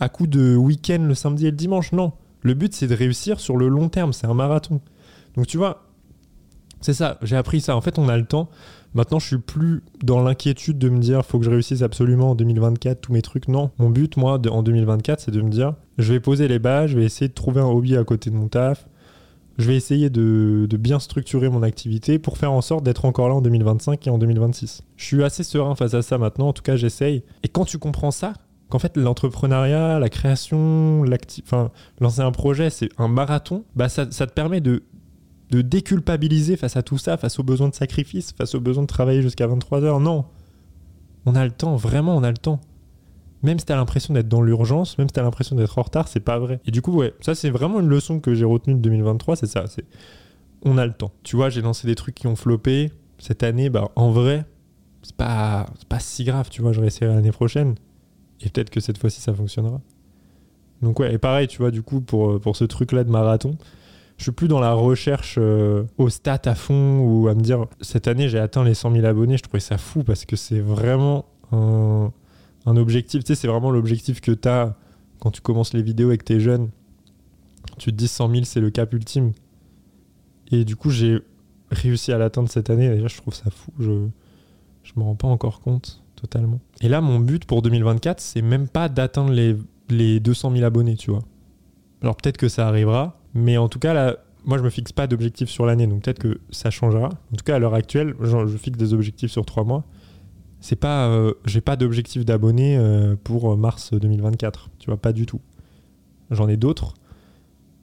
à 0.00 0.08
coup 0.08 0.26
de 0.26 0.56
week-end 0.56 1.04
le 1.06 1.14
samedi 1.14 1.46
et 1.46 1.52
le 1.52 1.56
dimanche. 1.56 1.92
Non. 1.92 2.14
Le 2.40 2.54
but, 2.54 2.74
c'est 2.74 2.88
de 2.88 2.96
réussir 2.96 3.38
sur 3.38 3.56
le 3.56 3.68
long 3.68 3.88
terme. 3.88 4.12
C'est 4.12 4.26
un 4.26 4.34
marathon. 4.34 4.80
Donc, 5.36 5.46
tu 5.46 5.56
vois, 5.56 5.84
c'est 6.82 6.92
ça. 6.92 7.18
J'ai 7.22 7.36
appris 7.36 7.60
ça. 7.60 7.76
En 7.76 7.80
fait, 7.80 7.98
on 7.98 8.08
a 8.08 8.16
le 8.16 8.24
temps. 8.24 8.48
Maintenant, 8.94 9.18
je 9.18 9.26
suis 9.26 9.38
plus 9.38 9.82
dans 10.02 10.22
l'inquiétude 10.22 10.78
de 10.78 10.88
me 10.90 10.98
dire, 10.98 11.24
faut 11.24 11.38
que 11.38 11.44
je 11.44 11.50
réussisse 11.50 11.82
absolument 11.82 12.32
en 12.32 12.34
2024 12.34 13.00
tous 13.00 13.12
mes 13.12 13.22
trucs. 13.22 13.48
Non. 13.48 13.70
Mon 13.78 13.88
but, 13.88 14.16
moi, 14.16 14.38
en 14.50 14.62
2024, 14.62 15.20
c'est 15.20 15.30
de 15.30 15.40
me 15.40 15.48
dire, 15.48 15.74
je 15.98 16.12
vais 16.12 16.20
poser 16.20 16.46
les 16.48 16.58
bases, 16.58 16.90
je 16.90 16.98
vais 16.98 17.04
essayer 17.04 17.28
de 17.28 17.34
trouver 17.34 17.60
un 17.60 17.66
hobby 17.66 17.96
à 17.96 18.04
côté 18.04 18.28
de 18.30 18.36
mon 18.36 18.48
taf. 18.48 18.86
Je 19.58 19.66
vais 19.66 19.76
essayer 19.76 20.10
de, 20.10 20.66
de 20.68 20.76
bien 20.76 20.98
structurer 20.98 21.48
mon 21.48 21.62
activité 21.62 22.18
pour 22.18 22.38
faire 22.38 22.52
en 22.52 22.62
sorte 22.62 22.84
d'être 22.84 23.04
encore 23.04 23.28
là 23.28 23.34
en 23.34 23.42
2025 23.42 24.06
et 24.06 24.10
en 24.10 24.18
2026. 24.18 24.82
Je 24.96 25.04
suis 25.04 25.22
assez 25.22 25.42
serein 25.42 25.74
face 25.74 25.94
à 25.94 26.02
ça 26.02 26.18
maintenant. 26.18 26.48
En 26.48 26.52
tout 26.52 26.62
cas, 26.62 26.76
j'essaye. 26.76 27.22
Et 27.42 27.48
quand 27.48 27.64
tu 27.64 27.78
comprends 27.78 28.10
ça, 28.10 28.32
qu'en 28.72 28.78
fait 28.78 28.96
l'entrepreneuriat, 28.96 29.98
la 29.98 30.08
création, 30.08 31.04
lancer 32.00 32.20
un 32.22 32.32
projet, 32.32 32.70
c'est 32.70 32.88
un 32.96 33.06
marathon, 33.06 33.64
bah 33.76 33.90
ça, 33.90 34.06
te 34.06 34.32
permet 34.32 34.62
de, 34.62 34.82
de 35.52 35.60
déculpabiliser 35.60 36.56
face 36.56 36.76
à 36.76 36.82
tout 36.82 36.98
ça, 36.98 37.16
face 37.18 37.38
aux 37.38 37.42
besoins 37.42 37.68
de 37.68 37.74
sacrifice, 37.74 38.32
face 38.32 38.54
aux 38.54 38.60
besoins 38.60 38.82
de 38.82 38.88
travailler 38.88 39.20
jusqu'à 39.20 39.46
23 39.46 39.84
heures. 39.84 40.00
Non, 40.00 40.24
on 41.26 41.34
a 41.34 41.44
le 41.44 41.50
temps, 41.52 41.76
vraiment 41.76 42.16
on 42.16 42.22
a 42.22 42.30
le 42.30 42.38
temps. 42.38 42.60
Même 43.42 43.58
si 43.58 43.66
t'as 43.66 43.76
l'impression 43.76 44.14
d'être 44.14 44.28
dans 44.28 44.40
l'urgence, 44.40 44.96
même 44.98 45.08
si 45.08 45.12
t'as 45.12 45.22
l'impression 45.22 45.54
d'être 45.54 45.78
en 45.78 45.82
retard, 45.82 46.08
c'est 46.08 46.20
pas 46.20 46.38
vrai. 46.38 46.60
Et 46.64 46.70
du 46.70 46.80
coup, 46.80 46.92
ouais, 46.92 47.12
ça 47.20 47.34
c'est 47.34 47.50
vraiment 47.50 47.80
une 47.80 47.88
leçon 47.88 48.18
que 48.18 48.34
j'ai 48.34 48.46
retenue 48.46 48.74
de 48.74 48.80
2023, 48.80 49.36
c'est 49.36 49.46
ça. 49.46 49.66
C'est 49.66 49.84
on 50.64 50.78
a 50.78 50.86
le 50.86 50.92
temps. 50.92 51.12
Tu 51.22 51.36
vois, 51.36 51.50
j'ai 51.50 51.60
lancé 51.60 51.86
des 51.86 51.96
trucs 51.96 52.14
qui 52.14 52.26
ont 52.26 52.36
floppé 52.36 52.90
cette 53.18 53.42
année. 53.42 53.68
Bah, 53.68 53.90
en 53.94 54.10
vrai, 54.10 54.46
c'est 55.02 55.16
pas, 55.16 55.66
pas 55.88 55.98
si 55.98 56.24
grave. 56.24 56.48
Tu 56.50 56.62
vois, 56.62 56.72
je 56.72 56.80
essayer 56.82 57.06
l'année 57.06 57.32
prochaine. 57.32 57.74
Et 58.40 58.48
peut-être 58.48 58.70
que 58.70 58.80
cette 58.80 58.96
fois-ci, 58.96 59.20
ça 59.20 59.34
fonctionnera. 59.34 59.80
Donc 60.80 60.98
ouais, 61.00 61.12
et 61.12 61.18
pareil, 61.18 61.46
tu 61.48 61.58
vois, 61.58 61.72
du 61.72 61.82
coup, 61.82 62.00
pour, 62.00 62.40
pour 62.40 62.56
ce 62.56 62.64
truc-là 62.64 63.04
de 63.04 63.10
marathon, 63.10 63.56
je 64.22 64.26
suis 64.26 64.32
plus 64.32 64.46
dans 64.46 64.60
la 64.60 64.72
recherche 64.72 65.34
euh, 65.36 65.82
au 65.98 66.08
stat 66.08 66.42
à 66.44 66.54
fond 66.54 67.00
ou 67.00 67.26
à 67.26 67.34
me 67.34 67.40
dire, 67.40 67.66
cette 67.80 68.06
année, 68.06 68.28
j'ai 68.28 68.38
atteint 68.38 68.62
les 68.62 68.74
100 68.74 68.92
000 68.92 69.04
abonnés. 69.04 69.36
Je 69.36 69.42
trouvais 69.42 69.58
ça 69.58 69.78
fou 69.78 70.04
parce 70.04 70.24
que 70.24 70.36
c'est 70.36 70.60
vraiment 70.60 71.24
un, 71.50 72.12
objectif. 72.64 73.24
Tu 73.24 73.34
sais, 73.34 73.34
c'est 73.34 73.48
vraiment 73.48 73.72
l'objectif 73.72 74.20
que 74.20 74.30
tu 74.30 74.48
as 74.48 74.76
quand 75.18 75.32
tu 75.32 75.40
commences 75.40 75.74
les 75.74 75.82
vidéos 75.82 76.12
et 76.12 76.18
que 76.18 76.24
tu 76.24 76.34
es 76.34 76.40
jeune. 76.40 76.70
Tu 77.78 77.90
te 77.90 77.96
dis 77.96 78.06
100 78.06 78.30
000, 78.30 78.44
c'est 78.44 78.60
le 78.60 78.70
cap 78.70 78.92
ultime. 78.92 79.32
Et 80.52 80.64
du 80.64 80.76
coup, 80.76 80.90
j'ai 80.90 81.18
réussi 81.72 82.12
à 82.12 82.18
l'atteindre 82.18 82.48
cette 82.48 82.70
année. 82.70 82.90
Déjà, 82.90 83.08
je 83.08 83.16
trouve 83.16 83.34
ça 83.34 83.50
fou. 83.50 83.72
Je, 83.80 84.06
je 84.84 84.92
me 84.94 85.02
rends 85.02 85.16
pas 85.16 85.26
encore 85.26 85.60
compte 85.62 86.00
totalement. 86.14 86.60
Et 86.80 86.88
là, 86.88 87.00
mon 87.00 87.18
but 87.18 87.44
pour 87.44 87.60
2024, 87.60 88.20
c'est 88.20 88.40
même 88.40 88.68
pas 88.68 88.88
d'atteindre 88.88 89.32
les, 89.32 89.56
les 89.90 90.20
200 90.20 90.52
000 90.52 90.64
abonnés, 90.64 90.94
tu 90.94 91.10
vois. 91.10 91.24
Alors 92.02 92.14
peut-être 92.14 92.36
que 92.36 92.48
ça 92.48 92.68
arrivera, 92.68 93.18
mais 93.34 93.56
en 93.56 93.68
tout 93.68 93.78
cas, 93.78 93.94
là, 93.94 94.16
moi, 94.44 94.58
je 94.58 94.62
me 94.62 94.70
fixe 94.70 94.92
pas 94.92 95.06
d'objectif 95.06 95.48
sur 95.48 95.66
l'année, 95.66 95.86
donc 95.86 96.02
peut-être 96.02 96.18
que 96.18 96.40
ça 96.50 96.70
changera. 96.70 97.08
En 97.32 97.36
tout 97.36 97.44
cas, 97.44 97.56
à 97.56 97.58
l'heure 97.58 97.74
actuelle, 97.74 98.14
je, 98.20 98.56
fixe 98.56 98.78
des 98.78 98.92
objectifs 98.92 99.30
sur 99.30 99.46
trois 99.46 99.64
mois. 99.64 99.84
c'est 100.60 100.76
pas, 100.76 101.08
euh, 101.08 101.34
j'ai 101.44 101.60
pas 101.60 101.76
d'objectif 101.76 102.24
d'abonnés 102.24 102.76
euh, 102.76 103.14
pour 103.22 103.56
mars 103.56 103.92
2024. 103.92 104.70
Tu 104.78 104.86
vois, 104.86 104.96
pas 104.96 105.12
du 105.12 105.26
tout. 105.26 105.40
J'en 106.30 106.48
ai 106.48 106.56
d'autres, 106.56 106.94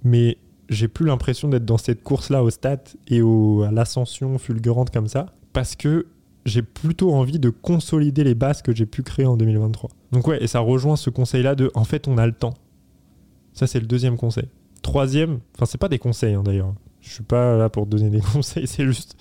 mais 0.03 0.37
j'ai 0.69 0.87
plus 0.87 1.05
l'impression 1.05 1.49
d'être 1.49 1.65
dans 1.65 1.77
cette 1.77 2.03
course-là 2.03 2.43
au 2.43 2.49
stats 2.49 2.77
et 3.07 3.21
au, 3.21 3.63
à 3.63 3.71
l'ascension 3.71 4.37
fulgurante 4.37 4.91
comme 4.91 5.07
ça, 5.07 5.33
parce 5.53 5.75
que 5.75 6.07
j'ai 6.45 6.61
plutôt 6.61 7.13
envie 7.13 7.39
de 7.39 7.49
consolider 7.49 8.23
les 8.23 8.35
bases 8.35 8.61
que 8.61 8.73
j'ai 8.73 8.85
pu 8.85 9.03
créer 9.03 9.25
en 9.25 9.37
2023. 9.37 9.89
Donc 10.11 10.27
ouais, 10.27 10.43
et 10.43 10.47
ça 10.47 10.59
rejoint 10.59 10.95
ce 10.95 11.09
conseil-là 11.09 11.55
de, 11.55 11.71
en 11.75 11.83
fait, 11.83 12.07
on 12.07 12.17
a 12.17 12.25
le 12.25 12.33
temps. 12.33 12.53
Ça, 13.53 13.67
c'est 13.67 13.79
le 13.79 13.87
deuxième 13.87 14.17
conseil. 14.17 14.47
Troisième, 14.89 15.39
enfin, 15.55 15.67
c'est 15.67 15.77
pas 15.77 15.87
des 15.87 15.99
conseils 15.99 16.33
hein, 16.33 16.41
d'ailleurs. 16.41 16.73
Je 16.99 17.11
suis 17.11 17.23
pas 17.23 17.55
là 17.55 17.69
pour 17.69 17.85
donner 17.85 18.09
des 18.09 18.21
conseils, 18.33 18.65
c'est 18.65 18.85
juste, 18.85 19.15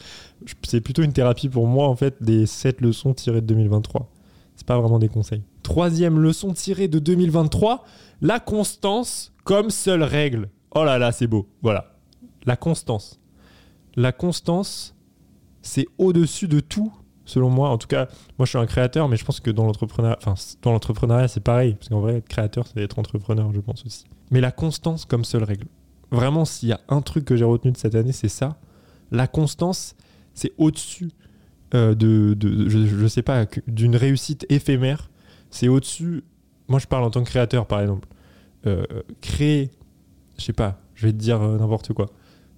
c'est 0.62 0.80
plutôt 0.80 1.02
une 1.02 1.12
thérapie 1.12 1.50
pour 1.50 1.66
moi 1.66 1.88
en 1.88 1.94
fait 1.94 2.22
des 2.22 2.46
7 2.46 2.80
leçons 2.80 3.12
tirées 3.12 3.42
de 3.42 3.46
2023. 3.46 4.10
C'est 4.56 4.66
pas 4.66 4.80
vraiment 4.80 4.98
des 4.98 5.10
conseils. 5.10 5.42
Troisième 5.62 6.18
leçon 6.18 6.54
tirée 6.54 6.88
de 6.88 6.98
2023, 6.98 7.84
la 8.22 8.40
constance 8.40 9.34
comme 9.44 9.68
seule 9.68 10.02
règle. 10.04 10.48
Oh 10.74 10.84
là 10.84 10.96
là, 10.96 11.12
c'est 11.12 11.26
beau. 11.26 11.46
Voilà. 11.60 11.98
La 12.46 12.56
constance. 12.56 13.20
La 13.94 14.12
constance, 14.12 14.96
c'est 15.60 15.86
au-dessus 15.98 16.48
de 16.48 16.60
tout, 16.60 16.94
selon 17.28 17.50
moi. 17.50 17.70
En 17.70 17.78
tout 17.78 17.86
cas, 17.86 18.08
moi 18.38 18.46
je 18.46 18.50
suis 18.50 18.58
un 18.58 18.66
créateur, 18.66 19.08
mais 19.08 19.16
je 19.16 19.24
pense 19.24 19.40
que 19.40 19.50
dans 19.50 19.64
l'entrepreneuriat, 19.64 20.18
enfin, 20.20 20.34
dans 20.62 20.72
l'entrepreneuriat, 20.72 21.28
c'est 21.28 21.40
pareil. 21.40 21.74
Parce 21.74 21.88
qu'en 21.88 22.00
vrai, 22.00 22.16
être 22.16 22.28
créateur, 22.28 22.66
c'est 22.66 22.80
être 22.80 22.98
entrepreneur, 22.98 23.52
je 23.52 23.60
pense 23.60 23.84
aussi. 23.86 24.04
Mais 24.30 24.40
la 24.40 24.50
constance 24.50 25.04
comme 25.04 25.24
seule 25.24 25.44
règle. 25.44 25.66
Vraiment, 26.10 26.44
s'il 26.44 26.70
y 26.70 26.72
a 26.72 26.80
un 26.88 27.02
truc 27.02 27.24
que 27.24 27.36
j'ai 27.36 27.44
retenu 27.44 27.72
de 27.72 27.76
cette 27.76 27.94
année, 27.94 28.12
c'est 28.12 28.28
ça. 28.28 28.58
La 29.10 29.26
constance, 29.26 29.94
c'est 30.34 30.52
au-dessus 30.58 31.10
euh, 31.74 31.94
de, 31.94 32.36
je, 32.68 32.86
je, 32.86 33.06
sais 33.06 33.22
pas, 33.22 33.46
d'une 33.66 33.96
réussite 33.96 34.46
éphémère. 34.48 35.10
C'est 35.50 35.68
au-dessus. 35.68 36.24
Moi, 36.68 36.78
je 36.78 36.86
parle 36.86 37.04
en 37.04 37.10
tant 37.10 37.22
que 37.22 37.28
créateur, 37.28 37.66
par 37.66 37.80
exemple. 37.80 38.08
Euh, 38.66 38.84
créer, 39.20 39.70
je 40.38 40.44
sais 40.44 40.52
pas, 40.52 40.80
je 40.94 41.06
vais 41.06 41.12
te 41.12 41.18
dire 41.18 41.40
euh, 41.40 41.58
n'importe 41.58 41.92
quoi. 41.92 42.06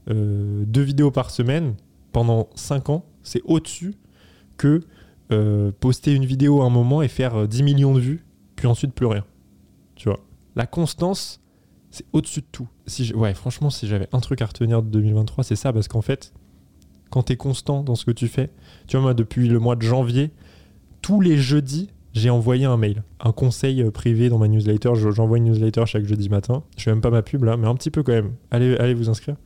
deux 0.09 0.81
vidéos 0.81 1.11
par 1.11 1.31
semaine 1.31 1.75
pendant 2.11 2.49
5 2.55 2.89
ans, 2.89 3.05
c'est 3.23 3.43
au-dessus 3.45 3.95
que 4.61 4.81
poster 5.81 6.13
une 6.13 6.25
vidéo 6.25 6.61
à 6.61 6.65
un 6.65 6.71
moment 6.71 7.03
et 7.03 7.09
faire 7.09 7.47
10 7.47 7.63
millions 7.63 7.95
de 7.95 8.01
vues, 8.01 8.25
puis 8.57 8.67
ensuite 8.67 8.93
plus 8.93 9.07
rien. 9.07 9.25
Tu 9.95 10.09
vois. 10.09 10.21
La 10.57 10.67
constance, 10.67 11.41
c'est 11.91 12.05
au-dessus 12.13 12.41
de 12.41 12.47
tout. 12.51 12.69
Si 12.87 13.15
ouais, 13.15 13.35
franchement, 13.35 13.71
si 13.71 13.87
j'avais 13.87 14.09
un 14.13 14.21
truc 14.21 14.43
à 14.43 14.47
retenir 14.47 14.83
de 14.83 14.89
2023, 14.89 15.45
c'est 15.45 15.57
ça, 15.57 15.73
parce 15.73 15.89
qu'en 15.89 16.03
fait, 16.03 16.33
quand 17.11 17.25
tu 17.25 17.33
es 17.33 17.37
constant 17.37 17.83
dans 17.83 17.95
ce 17.97 18.05
que 18.05 18.11
tu 18.13 18.29
fais, 18.29 18.51
tu 18.87 18.97
vois, 18.97 19.03
moi, 19.03 19.15
depuis 19.15 19.49
le 19.49 19.59
mois 19.59 19.77
de 19.77 19.83
janvier, 19.83 20.31
tous 21.03 21.21
les 21.21 21.37
jeudis, 21.37 21.91
j'ai 22.13 22.31
envoyé 22.31 22.65
un 22.65 22.77
mail, 22.77 23.03
un 23.21 23.33
conseil 23.33 23.83
euh, 23.83 23.91
privé 23.91 24.29
dans 24.29 24.39
ma 24.39 24.49
newsletter. 24.49 24.93
J'envoie 24.95 25.39
une 25.39 25.45
newsletter 25.45 25.87
chaque 25.87 26.05
jeudi 26.05 26.29
matin. 26.29 26.65
Je 26.77 26.85
fais 26.85 26.91
même 26.91 27.01
pas 27.01 27.11
ma 27.11 27.23
pub 27.23 27.45
là, 27.45 27.57
mais 27.57 27.69
un 27.69 27.75
petit 27.75 27.91
peu 27.91 28.03
quand 28.03 28.13
même. 28.13 28.35
Allez, 28.51 28.77
allez 28.77 28.95
vous 28.95 29.09
inscrire. 29.09 29.37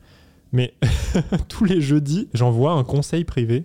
Mais 0.51 0.73
tous 1.47 1.65
les 1.65 1.81
jeudis, 1.81 2.27
j'envoie 2.33 2.71
un 2.73 2.83
conseil 2.83 3.23
privé 3.23 3.63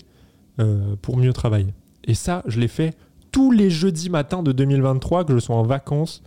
euh, 0.60 0.94
pour 1.02 1.16
mieux 1.16 1.32
travailler. 1.32 1.74
Et 2.04 2.14
ça, 2.14 2.42
je 2.46 2.60
l'ai 2.60 2.68
fait 2.68 2.94
tous 3.32 3.50
les 3.50 3.70
jeudis 3.70 4.10
matins 4.10 4.42
de 4.42 4.52
2023, 4.52 5.24
que 5.24 5.34
je 5.34 5.38
sois 5.38 5.56
en 5.56 5.62
vacances, 5.62 6.22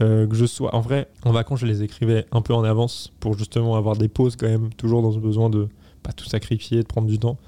euh, 0.00 0.26
que 0.26 0.34
je 0.34 0.44
sois 0.44 0.74
en 0.74 0.80
vrai 0.80 1.08
en 1.24 1.32
vacances, 1.32 1.60
je 1.60 1.66
les 1.66 1.82
écrivais 1.82 2.26
un 2.32 2.42
peu 2.42 2.54
en 2.54 2.64
avance 2.64 3.12
pour 3.20 3.36
justement 3.36 3.76
avoir 3.76 3.96
des 3.96 4.08
pauses 4.08 4.36
quand 4.36 4.48
même, 4.48 4.72
toujours 4.74 5.02
dans 5.02 5.12
ce 5.12 5.18
besoin 5.18 5.50
de 5.50 5.68
pas 6.02 6.12
tout 6.12 6.26
sacrifier, 6.26 6.82
de 6.82 6.86
prendre 6.86 7.08
du 7.08 7.18
temps. 7.18 7.38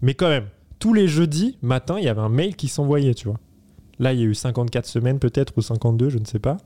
Mais 0.00 0.14
quand 0.14 0.28
même, 0.28 0.46
tous 0.78 0.94
les 0.94 1.08
jeudis 1.08 1.58
matin, 1.62 1.96
il 1.98 2.04
y 2.04 2.08
avait 2.08 2.20
un 2.20 2.28
mail 2.28 2.56
qui 2.56 2.68
s'envoyait, 2.68 3.14
tu 3.14 3.28
vois. 3.28 3.38
Là, 3.98 4.12
il 4.12 4.20
y 4.20 4.22
a 4.22 4.26
eu 4.26 4.34
54 4.34 4.86
semaines 4.86 5.18
peut-être 5.18 5.52
ou 5.56 5.62
52, 5.62 6.08
je 6.08 6.18
ne 6.18 6.24
sais 6.24 6.38
pas. 6.38 6.56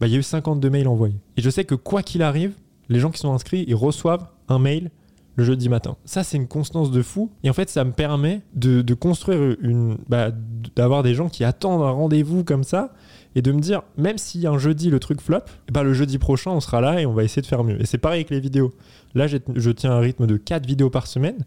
Bah, 0.00 0.08
il 0.08 0.12
y 0.12 0.16
a 0.16 0.18
eu 0.18 0.22
52 0.22 0.68
mails 0.68 0.88
envoyés. 0.88 1.16
Et 1.36 1.42
je 1.42 1.50
sais 1.50 1.64
que 1.64 1.74
quoi 1.74 2.02
qu'il 2.02 2.22
arrive, 2.22 2.54
les 2.88 2.98
gens 2.98 3.10
qui 3.10 3.18
sont 3.18 3.32
inscrits, 3.32 3.64
ils 3.68 3.74
reçoivent 3.74 4.26
un 4.48 4.58
mail 4.58 4.90
le 5.36 5.44
jeudi 5.44 5.68
matin. 5.68 5.96
Ça, 6.04 6.24
c'est 6.24 6.36
une 6.36 6.48
constance 6.48 6.90
de 6.90 7.02
fou. 7.02 7.30
Et 7.42 7.50
en 7.50 7.52
fait, 7.52 7.70
ça 7.70 7.84
me 7.84 7.92
permet 7.92 8.42
de, 8.54 8.94
construire 8.94 9.56
une. 9.60 9.96
Bah, 10.08 10.30
d'avoir 10.76 11.02
des 11.02 11.14
gens 11.14 11.28
qui 11.28 11.44
attendent 11.44 11.82
un 11.82 11.90
rendez-vous 11.90 12.44
comme 12.44 12.64
ça 12.64 12.92
et 13.34 13.42
de 13.42 13.50
me 13.52 13.60
dire, 13.60 13.82
même 13.96 14.18
si 14.18 14.46
un 14.46 14.58
jeudi 14.58 14.90
le 14.90 15.00
truc 15.00 15.20
flop, 15.20 15.40
bah, 15.72 15.82
le 15.82 15.94
jeudi 15.94 16.18
prochain, 16.18 16.50
on 16.50 16.60
sera 16.60 16.80
là 16.80 17.00
et 17.00 17.06
on 17.06 17.14
va 17.14 17.24
essayer 17.24 17.42
de 17.42 17.46
faire 17.46 17.64
mieux. 17.64 17.80
Et 17.80 17.86
c'est 17.86 17.98
pareil 17.98 18.18
avec 18.18 18.30
les 18.30 18.40
vidéos. 18.40 18.72
Là, 19.14 19.26
je 19.26 19.70
tiens 19.70 19.92
un 19.92 20.00
rythme 20.00 20.26
de 20.26 20.36
4 20.36 20.66
vidéos 20.66 20.90
par 20.90 21.06
semaine. 21.06 21.44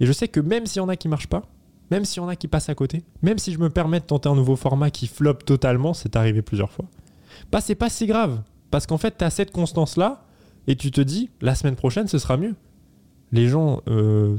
Et 0.00 0.06
je 0.06 0.12
sais 0.12 0.28
que 0.28 0.40
même 0.40 0.66
s'il 0.66 0.80
y 0.80 0.84
en 0.84 0.88
a 0.88 0.96
qui 0.96 1.08
marchent 1.08 1.26
pas, 1.26 1.42
même 1.90 2.04
s'il 2.04 2.22
y 2.22 2.24
en 2.24 2.28
a 2.28 2.36
qui 2.36 2.48
passent 2.48 2.68
à 2.68 2.74
côté, 2.74 3.04
même 3.22 3.38
si 3.38 3.52
je 3.52 3.58
me 3.58 3.70
permets 3.70 4.00
de 4.00 4.04
tenter 4.04 4.28
un 4.28 4.34
nouveau 4.34 4.56
format 4.56 4.90
qui 4.90 5.06
flop 5.06 5.34
totalement, 5.34 5.94
c'est 5.94 6.16
arrivé 6.16 6.42
plusieurs 6.42 6.70
fois, 6.72 6.86
bah 7.52 7.60
c'est 7.60 7.74
pas 7.74 7.88
si 7.88 8.06
grave. 8.06 8.40
Parce 8.70 8.86
qu'en 8.86 8.98
fait, 8.98 9.18
tu 9.18 9.24
as 9.24 9.30
cette 9.30 9.52
constance-là 9.52 10.24
et 10.66 10.74
tu 10.74 10.90
te 10.90 11.00
dis, 11.00 11.30
la 11.40 11.54
semaine 11.54 11.76
prochaine, 11.76 12.08
ce 12.08 12.18
sera 12.18 12.36
mieux. 12.36 12.54
Les 13.32 13.48
gens 13.48 13.82
euh, 13.88 14.36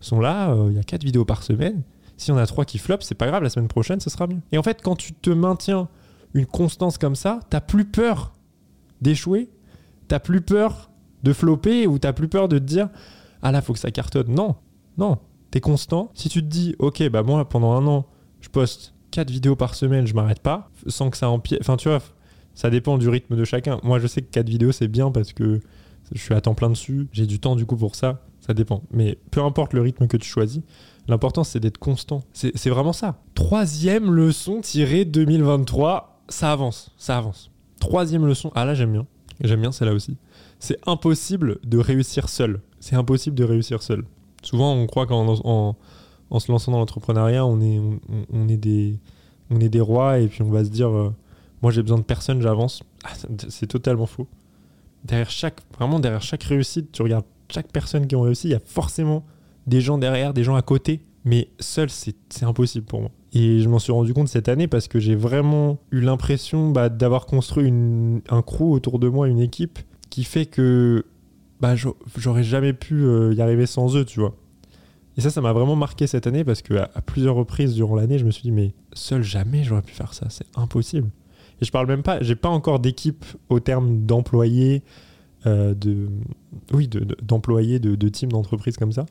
sont, 0.00 0.20
là, 0.20 0.50
euh, 0.50 0.68
il 0.70 0.76
y 0.76 0.80
a 0.80 0.82
4 0.82 1.04
vidéos 1.04 1.24
par 1.24 1.42
semaine. 1.42 1.82
S'il 2.16 2.34
y 2.34 2.36
en 2.36 2.40
a 2.40 2.46
3 2.46 2.64
qui 2.64 2.78
flop, 2.78 2.98
c'est 3.00 3.14
pas 3.14 3.26
grave, 3.26 3.42
la 3.42 3.50
semaine 3.50 3.68
prochaine, 3.68 4.00
ce 4.00 4.10
sera 4.10 4.26
mieux. 4.26 4.40
Et 4.52 4.58
en 4.58 4.62
fait, 4.62 4.82
quand 4.82 4.96
tu 4.96 5.12
te 5.12 5.30
maintiens 5.30 5.88
une 6.34 6.46
constance 6.46 6.98
comme 6.98 7.16
ça, 7.16 7.40
t'as 7.50 7.60
plus 7.60 7.84
peur 7.84 8.32
d'échouer, 9.00 9.50
t'as 10.08 10.18
plus 10.18 10.40
peur 10.40 10.90
de 11.22 11.32
flopper 11.32 11.86
ou 11.86 11.98
t'as 11.98 12.12
plus 12.12 12.28
peur 12.28 12.48
de 12.48 12.58
te 12.58 12.64
dire 12.64 12.88
ah 13.42 13.52
là 13.52 13.62
faut 13.62 13.72
que 13.72 13.78
ça 13.78 13.90
cartonne. 13.90 14.28
Non, 14.28 14.56
non, 14.98 15.18
t'es 15.50 15.60
constant. 15.60 16.10
Si 16.14 16.28
tu 16.28 16.42
te 16.42 16.46
dis 16.46 16.74
ok 16.78 17.08
bah 17.08 17.22
moi 17.22 17.48
pendant 17.48 17.72
un 17.72 17.86
an 17.86 18.06
je 18.40 18.48
poste 18.48 18.94
4 19.10 19.30
vidéos 19.30 19.56
par 19.56 19.74
semaine, 19.74 20.06
je 20.06 20.14
m'arrête 20.14 20.40
pas, 20.40 20.70
sans 20.86 21.10
que 21.10 21.16
ça 21.16 21.28
empiète. 21.28 21.60
Enfin 21.60 21.76
tu 21.76 21.88
vois, 21.88 22.00
ça 22.54 22.70
dépend 22.70 22.98
du 22.98 23.08
rythme 23.08 23.36
de 23.36 23.44
chacun. 23.44 23.80
Moi 23.82 23.98
je 23.98 24.06
sais 24.06 24.22
que 24.22 24.30
4 24.30 24.48
vidéos 24.48 24.72
c'est 24.72 24.88
bien 24.88 25.10
parce 25.10 25.32
que 25.32 25.60
je 26.12 26.20
suis 26.20 26.34
à 26.34 26.40
temps 26.40 26.54
plein 26.54 26.70
dessus, 26.70 27.08
j'ai 27.12 27.26
du 27.26 27.38
temps 27.40 27.56
du 27.56 27.66
coup 27.66 27.76
pour 27.76 27.94
ça, 27.94 28.22
ça 28.40 28.54
dépend. 28.54 28.82
Mais 28.90 29.18
peu 29.30 29.42
importe 29.42 29.72
le 29.72 29.82
rythme 29.82 30.06
que 30.06 30.16
tu 30.16 30.28
choisis, 30.28 30.62
l'important 31.08 31.44
c'est 31.44 31.60
d'être 31.60 31.78
constant. 31.78 32.22
C'est 32.32 32.70
vraiment 32.70 32.92
ça. 32.92 33.20
Troisième 33.34 34.12
leçon 34.12 34.60
tirée 34.60 35.04
2023 35.04 36.10
ça 36.30 36.52
avance, 36.52 36.92
ça 36.96 37.18
avance. 37.18 37.50
Troisième 37.80 38.26
leçon, 38.26 38.50
ah 38.54 38.64
là 38.64 38.74
j'aime 38.74 38.92
bien, 38.92 39.06
j'aime 39.40 39.60
bien 39.60 39.72
celle-là 39.72 39.94
aussi. 39.94 40.16
C'est 40.58 40.78
impossible 40.86 41.58
de 41.64 41.78
réussir 41.78 42.28
seul. 42.28 42.60
C'est 42.78 42.96
impossible 42.96 43.36
de 43.36 43.44
réussir 43.44 43.82
seul. 43.82 44.04
Souvent 44.42 44.72
on 44.74 44.86
croit 44.86 45.06
qu'en 45.06 45.26
en, 45.28 46.38
se 46.38 46.50
lançant 46.50 46.72
dans 46.72 46.78
l'entrepreneuriat, 46.78 47.44
on 47.44 47.60
est, 47.60 47.80
on, 48.32 48.48
est 48.48 48.56
des, 48.56 48.98
on 49.50 49.60
est 49.60 49.68
des 49.68 49.80
rois 49.80 50.18
et 50.18 50.28
puis 50.28 50.42
on 50.42 50.50
va 50.50 50.64
se 50.64 50.70
dire, 50.70 50.88
euh, 50.88 51.12
moi 51.62 51.72
j'ai 51.72 51.82
besoin 51.82 51.98
de 51.98 52.04
personne, 52.04 52.40
j'avance. 52.40 52.82
Ah, 53.04 53.10
c'est 53.48 53.66
totalement 53.66 54.06
faux. 54.06 54.28
Derrière 55.04 55.30
chaque, 55.30 55.60
derrière 56.00 56.22
chaque 56.22 56.42
réussite, 56.42 56.92
tu 56.92 57.02
regardes 57.02 57.24
chaque 57.50 57.72
personne 57.72 58.06
qui 58.06 58.14
a 58.14 58.20
réussi, 58.20 58.48
il 58.48 58.52
y 58.52 58.54
a 58.54 58.60
forcément 58.60 59.24
des 59.66 59.80
gens 59.80 59.98
derrière, 59.98 60.34
des 60.34 60.44
gens 60.44 60.56
à 60.56 60.62
côté. 60.62 61.00
Mais 61.24 61.48
seul, 61.58 61.90
c'est 61.90 62.14
impossible 62.42 62.86
pour 62.86 63.00
moi. 63.00 63.10
Et 63.32 63.60
je 63.60 63.68
m'en 63.68 63.78
suis 63.78 63.92
rendu 63.92 64.14
compte 64.14 64.28
cette 64.28 64.48
année 64.48 64.66
parce 64.66 64.88
que 64.88 64.98
j'ai 64.98 65.14
vraiment 65.14 65.78
eu 65.90 66.00
l'impression 66.00 66.70
bah, 66.70 66.88
d'avoir 66.88 67.26
construit 67.26 67.68
un 67.68 68.42
crew 68.42 68.72
autour 68.72 68.98
de 68.98 69.08
moi, 69.08 69.28
une 69.28 69.40
équipe 69.40 69.78
qui 70.08 70.24
fait 70.24 70.46
que 70.46 71.04
bah, 71.60 71.74
j'aurais 72.16 72.42
jamais 72.42 72.72
pu 72.72 73.04
euh, 73.04 73.34
y 73.34 73.42
arriver 73.42 73.66
sans 73.66 73.96
eux, 73.96 74.04
tu 74.04 74.20
vois. 74.20 74.34
Et 75.16 75.20
ça, 75.20 75.30
ça 75.30 75.40
m'a 75.40 75.52
vraiment 75.52 75.76
marqué 75.76 76.06
cette 76.06 76.26
année 76.26 76.44
parce 76.44 76.62
que 76.62 76.74
à, 76.74 77.02
plusieurs 77.02 77.34
reprises 77.34 77.74
durant 77.74 77.94
l'année, 77.94 78.18
je 78.18 78.24
me 78.24 78.30
suis 78.30 78.42
dit, 78.42 78.52
mais 78.52 78.72
seul 78.94 79.22
jamais 79.22 79.62
j'aurais 79.62 79.82
pu 79.82 79.92
faire 79.92 80.14
ça, 80.14 80.26
c'est 80.30 80.46
impossible. 80.56 81.10
Et 81.60 81.64
je 81.64 81.70
parle 81.70 81.86
même 81.86 82.02
pas, 82.02 82.22
j'ai 82.22 82.36
pas 82.36 82.48
encore 82.48 82.80
d'équipe 82.80 83.24
au 83.48 83.60
terme 83.60 84.06
d'employés, 84.06 84.82
euh, 85.46 85.74
de, 85.74 86.08
oui, 86.72 86.88
d'employés, 87.22 87.78
de, 87.78 87.94
de, 87.94 88.26
d'entreprise 88.26 88.76
comme 88.76 88.92
ça 88.92 89.06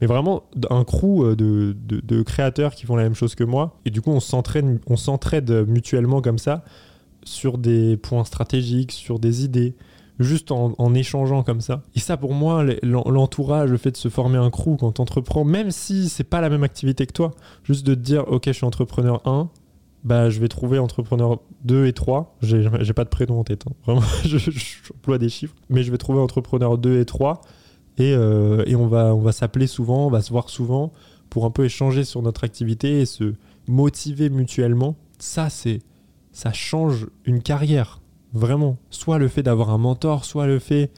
mais 0.00 0.06
vraiment 0.06 0.44
un 0.70 0.84
crew 0.84 1.22
euh, 1.22 1.36
de, 1.36 2.22
créateurs 2.22 2.74
qui 2.74 2.86
font 2.86 2.96
la 2.96 3.04
même 3.04 3.14
chose 3.14 3.34
que 3.34 3.44
moi. 3.44 3.78
Et 3.84 3.90
du 3.90 4.00
coup, 4.00 4.10
on 4.10 4.20
on 4.86 4.96
s'entraide 4.96 5.50
mutuellement 5.66 6.20
comme 6.20 6.38
ça 6.38 6.64
sur 7.24 7.58
des 7.58 7.96
points 7.96 8.24
stratégiques, 8.24 8.92
sur 8.92 9.18
des 9.18 9.44
idées, 9.44 9.74
juste 10.18 10.52
en, 10.52 10.74
en 10.78 10.94
échangeant 10.94 11.42
comme 11.42 11.60
ça. 11.60 11.82
Et 11.94 12.00
ça, 12.00 12.16
pour 12.16 12.34
moi, 12.34 12.64
l'entourage, 12.82 13.70
le 13.70 13.76
fait 13.76 13.92
de 13.92 13.96
se 13.96 14.08
former 14.08 14.38
un 14.38 14.50
crew 14.50 14.76
quand 14.78 14.92
t'entreprends, 14.92 15.44
même 15.44 15.70
si 15.70 16.08
c'est 16.08 16.24
pas 16.24 16.40
la 16.40 16.50
même 16.50 16.64
activité 16.64 17.06
que 17.06 17.12
toi, 17.12 17.32
juste 17.62 17.86
de 17.86 17.94
te 17.94 18.00
dire, 18.00 18.24
ok, 18.28 18.42
je 18.46 18.52
suis 18.52 18.66
entrepreneur 18.66 19.26
1, 19.26 19.48
bah, 20.04 20.28
je 20.28 20.38
vais 20.38 20.48
trouver 20.48 20.78
entrepreneur 20.78 21.40
2 21.64 21.86
et 21.86 21.92
3. 21.92 22.36
J'ai 22.42 22.92
pas 22.92 23.04
de 23.04 23.08
prénom 23.08 23.40
en 23.40 23.44
tête. 23.44 23.64
Hein. 23.66 23.72
Vraiment, 23.84 24.02
j'emploie 24.24 25.18
des 25.18 25.30
chiffres. 25.30 25.54
Mais 25.70 25.82
je 25.82 25.90
vais 25.90 25.98
trouver 25.98 26.20
entrepreneur 26.20 26.78
2 26.78 27.00
et 27.00 27.04
3 27.04 27.40
euh, 28.00 28.64
et, 28.66 28.76
on 28.76 28.86
va, 28.86 29.14
on 29.14 29.20
va 29.20 29.32
s'appeler 29.32 29.66
souvent, 29.66 30.06
on 30.06 30.10
va 30.10 30.20
se 30.20 30.30
voir 30.30 30.50
souvent 30.50 30.92
pour 31.30 31.44
un 31.44 31.50
peu 31.50 31.64
échanger 31.64 32.04
sur 32.04 32.22
notre 32.22 32.44
activité 32.44 33.00
et 33.00 33.06
se 33.06 33.34
motiver 33.66 34.30
mutuellement. 34.30 34.96
Ça, 35.18 35.48
c'est, 35.48 35.80
ça 36.32 36.52
change 36.52 37.06
une 37.24 37.40
carrière, 37.40 38.00
vraiment. 38.32 38.76
Soit 38.90 39.18
le 39.18 39.28
fait 39.28 39.42
d'avoir 39.42 39.70
un 39.70 39.78
mentor, 39.78 40.24
soit 40.24 40.46
le 40.46 40.58
fait 40.58 40.90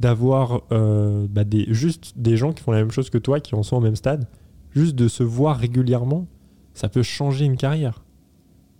d'avoir 0.00 0.62
euh, 0.72 1.26
bah, 1.28 1.44
des, 1.44 1.66
juste 1.72 2.12
des 2.16 2.36
gens 2.36 2.52
qui 2.52 2.62
font 2.62 2.72
la 2.72 2.78
même 2.78 2.90
chose 2.90 3.10
que 3.10 3.18
toi, 3.18 3.40
qui 3.40 3.54
en 3.54 3.62
sont 3.62 3.76
au 3.76 3.80
même 3.80 3.96
stade. 3.96 4.28
Juste 4.74 4.94
de 4.94 5.08
se 5.08 5.22
voir 5.22 5.56
régulièrement, 5.56 6.26
ça 6.74 6.88
peut 6.88 7.02
changer 7.02 7.44
une 7.44 7.56
carrière. 7.56 8.03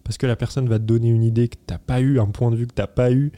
Parce 0.05 0.19
que 0.19 0.27
la 0.27 0.37
personne 0.37 0.69
va 0.69 0.79
te 0.79 0.85
donner 0.85 1.09
une 1.09 1.25
idée 1.25 1.49
que 1.49 1.57
t'as 1.67 1.79
pas 1.79 2.01
eu, 2.01 2.21
un 2.21 2.27
point 2.27 2.51
de 2.51 2.57
vue 2.57 2.67
que 2.67 2.75
t'as 2.75 2.87
pas 2.87 3.11
eu. 3.11 3.33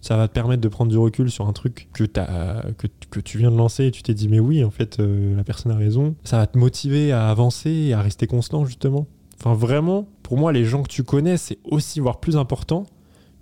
Ça 0.00 0.16
va 0.16 0.28
te 0.28 0.32
permettre 0.32 0.60
de 0.60 0.68
prendre 0.68 0.90
du 0.90 0.98
recul 0.98 1.30
sur 1.30 1.48
un 1.48 1.52
truc 1.52 1.88
que, 1.92 2.04
as, 2.20 2.62
que, 3.10 3.20
tu 3.20 3.38
viens 3.38 3.50
de 3.50 3.56
lancer 3.56 3.86
et 3.86 3.90
tu 3.90 4.02
t'es 4.02 4.14
dit, 4.14 4.28
mais 4.28 4.38
oui, 4.38 4.62
en 4.62 4.70
fait, 4.70 5.00
euh, 5.00 5.36
la 5.36 5.42
personne 5.42 5.72
a 5.72 5.76
raison. 5.76 6.14
Ça 6.22 6.36
va 6.36 6.46
te 6.46 6.56
motiver 6.56 7.10
à 7.10 7.28
avancer 7.28 7.70
et 7.70 7.94
à 7.94 8.02
rester 8.02 8.26
constant, 8.26 8.64
justement. 8.64 9.06
Enfin, 9.40 9.54
vraiment, 9.54 10.08
pour 10.22 10.38
moi, 10.38 10.52
les 10.52 10.64
gens 10.64 10.82
que 10.82 10.88
tu 10.88 11.02
connais, 11.02 11.36
c'est 11.36 11.58
aussi, 11.64 12.00
voire 12.00 12.20
plus 12.20 12.36
important 12.36 12.86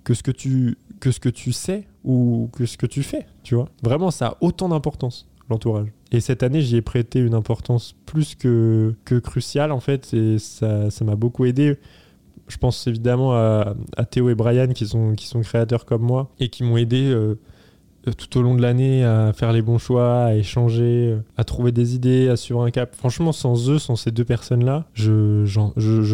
que 0.04 0.14
ce 0.14 0.22
que 0.22 0.30
tu, 0.30 0.78
que 1.00 1.10
ce 1.10 1.20
que 1.20 1.28
tu 1.28 1.52
sais 1.52 1.86
ou 2.04 2.48
que 2.52 2.64
ce 2.64 2.76
que 2.78 2.86
tu 2.86 3.02
fais, 3.02 3.26
tu 3.42 3.54
vois. 3.54 3.68
Vraiment, 3.82 4.10
ça 4.10 4.28
a 4.28 4.36
autant 4.40 4.68
d'importance, 4.68 5.28
l'entourage. 5.50 5.88
Et 6.12 6.20
cette 6.20 6.42
année, 6.42 6.62
j'y 6.62 6.76
ai 6.76 6.82
prêté 6.82 7.18
une 7.18 7.34
importance 7.34 7.94
plus 8.06 8.34
que, 8.34 8.94
que 9.04 9.16
cruciale, 9.16 9.72
en 9.72 9.80
fait, 9.80 10.14
et 10.14 10.38
ça 10.38 10.88
m'a 11.04 11.16
beaucoup 11.16 11.44
aidé 11.44 11.78
je 12.48 12.56
pense 12.58 12.86
évidemment 12.86 13.34
à, 13.34 13.74
Théo 14.10 14.30
et 14.30 14.34
Brian 14.34 14.68
qui 14.68 14.86
sont, 14.86 15.14
créateurs 15.42 15.84
comme 15.84 16.02
moi 16.02 16.30
et 16.38 16.48
qui 16.48 16.62
m'ont 16.62 16.76
aidé 16.76 17.10
euh, 17.10 17.36
tout 18.12 18.38
au 18.38 18.42
long 18.42 18.54
de 18.54 18.62
l'année 18.62 19.04
à 19.04 19.32
faire 19.32 19.52
les 19.52 19.62
bons 19.62 19.78
choix, 19.78 20.24
à 20.24 20.34
échanger, 20.34 21.16
à 21.36 21.44
trouver 21.44 21.72
des 21.72 21.94
idées, 21.94 22.28
à 22.28 22.36
suivre 22.36 22.62
un 22.62 22.70
cap. 22.70 22.94
Franchement, 22.94 23.32
sans 23.32 23.68
eux, 23.70 23.78
sans 23.78 23.96
ces 23.96 24.12
deux 24.12 24.24
personnes-là, 24.24 24.86
je, 24.94 25.44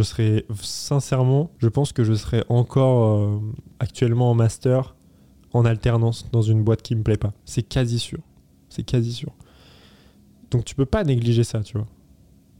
serais 0.02 0.46
sincèrement, 0.60 1.50
je 1.58 1.68
pense 1.68 1.92
que 1.92 2.04
je 2.04 2.14
serais 2.14 2.44
encore 2.48 3.20
euh, 3.20 3.38
actuellement 3.78 4.30
en 4.30 4.34
master, 4.34 4.94
en 5.52 5.64
alternance 5.64 6.30
dans 6.32 6.42
une 6.42 6.62
boîte 6.62 6.82
qui 6.82 6.96
me 6.96 7.02
plaît 7.02 7.18
pas. 7.18 7.32
C'est 7.44 7.62
quasi 7.62 7.98
sûr. 7.98 8.20
C'est 8.70 8.84
quasi 8.84 9.12
sûr. 9.12 9.32
Donc 10.50 10.64
tu 10.64 10.74
peux 10.74 10.86
pas 10.86 11.04
négliger 11.04 11.44
ça, 11.44 11.60
tu 11.60 11.76
vois 11.76 11.86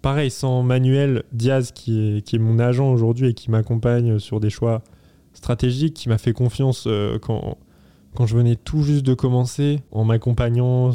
pareil, 0.03 0.31
sans 0.31 0.63
Manuel 0.63 1.23
Diaz, 1.33 1.71
qui 1.73 2.19
est, 2.19 2.39
mon 2.39 2.59
agent 2.59 2.93
aujourd'hui 2.93 3.29
et 3.29 3.35
qui 3.35 3.51
m'accompagne 3.51 4.19
sur 4.19 4.41
des 4.41 4.51
choix 4.51 4.83
stratégiques, 5.33 5.95
qui 5.95 6.09
m'a 6.09 6.19
fait 6.19 6.33
confiance 6.33 6.85
euh, 6.87 7.19
quand, 7.19 7.57
je 8.27 8.37
venais 8.37 8.57
tout 8.57 8.83
juste 8.83 9.07
de 9.07 9.15
commencer, 9.15 9.81
en 9.93 10.05
m'accompagnant, 10.05 10.91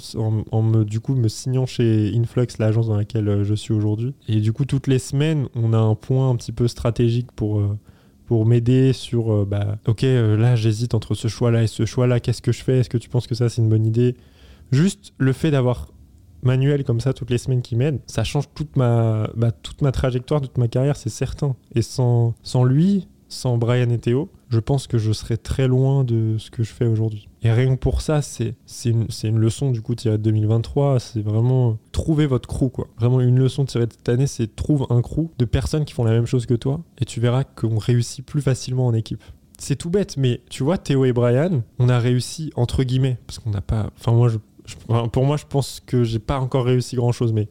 en, 0.52 0.62
me, 0.62 0.84
du 0.84 1.00
coup, 1.00 1.16
me 1.16 1.30
signant 1.30 1.66
chez 1.66 2.12
Influx, 2.16 2.48
l'agence 2.60 2.88
dans 2.88 2.98
laquelle 2.98 3.28
euh, 3.28 3.44
je 3.44 3.56
suis 3.56 3.74
aujourd'hui. 3.74 4.14
Et 4.28 4.42
du 4.42 4.54
coup, 4.54 4.66
toutes 4.66 4.88
les 4.88 5.00
semaines, 5.00 5.48
on 5.56 5.74
a 5.74 5.80
un 5.80 5.96
point 5.96 6.30
un 6.30 6.36
petit 6.36 6.52
peu 6.52 6.68
stratégique 6.68 7.32
pour, 7.32 7.60
euh, 7.60 8.46
m'aider 8.46 8.92
sur, 8.92 9.46
bah, 9.46 9.78
ok, 9.88 10.02
là, 10.02 10.58
j'hésite 10.58 10.94
entre 10.94 11.16
ce 11.16 11.30
choix-là 11.30 11.64
et 11.64 11.68
ce 11.68 11.86
choix-là, 11.86 12.20
qu'est-ce 12.20 12.42
que 12.42 12.52
je 12.52 12.62
fais? 12.62 12.80
Est-ce 12.80 12.90
que 12.90 12.98
tu 12.98 13.08
penses 13.08 13.26
que 13.26 13.36
ça, 13.36 13.48
c'est 13.48 13.62
une 13.62 13.70
bonne 13.70 13.86
idée? 13.86 14.18
Juste 14.74 15.14
le 15.18 15.32
fait 15.32 15.50
d'avoir 15.50 15.88
manuel 16.44 16.84
comme 16.84 17.00
ça 17.00 17.14
toutes 17.14 17.30
les 17.30 17.38
semaines 17.38 17.62
qui 17.62 17.76
m'aide, 17.76 18.00
ça 18.08 18.24
change 18.24 18.46
toute 18.54 18.76
ma, 18.76 19.30
bah, 19.36 19.52
toute 19.52 19.82
ma 19.82 19.92
trajectoire, 19.92 20.42
toute 20.42 20.58
ma 20.58 20.68
carrière, 20.68 20.96
c'est 20.96 21.10
certain. 21.10 21.56
Et 21.76 21.82
sans, 21.82 22.34
sans 22.44 22.64
lui, 22.64 23.08
sans 23.30 23.58
Brian 23.58 23.90
et 23.90 23.98
Théo, 23.98 24.30
je 24.50 24.60
pense 24.60 24.88
que 24.88 24.98
je 24.98 25.12
serais 25.12 25.38
très 25.38 25.68
loin 25.68 26.04
de 26.04 26.38
ce 26.38 26.50
que 26.50 26.64
je 26.64 26.72
fais 26.72 26.86
aujourd'hui. 26.86 27.28
Et 27.44 27.52
rien 27.52 27.76
que 27.76 27.80
pour 27.80 28.02
ça, 28.02 28.22
c'est 28.22 28.56
une, 28.86 29.08
une, 29.24 29.38
leçon 29.38 29.72
du 29.72 29.82
coup 29.82 29.96
tirée 29.96 30.18
de 30.18 30.24
2023. 30.24 31.00
C'est 31.00 31.22
vraiment 31.22 31.78
trouver 31.92 32.26
votre 32.26 32.48
crew, 32.48 32.70
quoi. 32.70 32.88
Vraiment 32.98 33.20
une 33.22 33.40
leçon 33.40 33.66
tirée 33.66 33.88
de 33.88 33.94
cette 33.94 34.10
année, 34.10 34.28
c'est 34.28 34.56
trouve 34.56 34.88
un 34.90 35.02
crew 35.02 35.30
de 35.38 35.46
personnes 35.46 35.86
qui 35.86 35.94
font 35.94 36.04
la 36.04 36.12
même 36.12 36.26
chose 36.26 36.46
que 36.46 36.54
toi 36.54 36.82
et 37.00 37.06
tu 37.06 37.20
verras 37.20 37.44
qu'on 37.44 37.78
réussit 37.78 38.26
plus 38.26 38.42
facilement 38.42 38.88
en 38.88 38.94
équipe. 38.94 39.24
C'est 39.60 39.76
tout 39.76 39.90
bête, 39.90 40.18
mais 40.18 40.42
tu 40.50 40.64
vois, 40.64 40.78
Théo 40.78 41.04
et 41.06 41.14
Brian, 41.14 41.64
on 41.80 41.90
a 41.90 42.00
réussi 42.00 42.52
entre 42.56 42.84
guillemets, 42.84 43.18
parce 43.26 43.40
qu'on 43.40 43.50
n'a 43.50 43.62
pas. 43.62 43.90
Enfin, 43.98 44.12
moi, 44.12 44.30
je 44.30 44.38
pour 45.12 45.26
moi, 45.26 45.38
je 45.38 45.46
pense 45.46 45.82
que 45.86 46.04
j'ai 46.04 46.20
pas 46.20 46.40
encore 46.40 46.66
réussi 46.66 46.96
grand 46.96 47.12
chose, 47.12 47.34
mais 47.34 47.48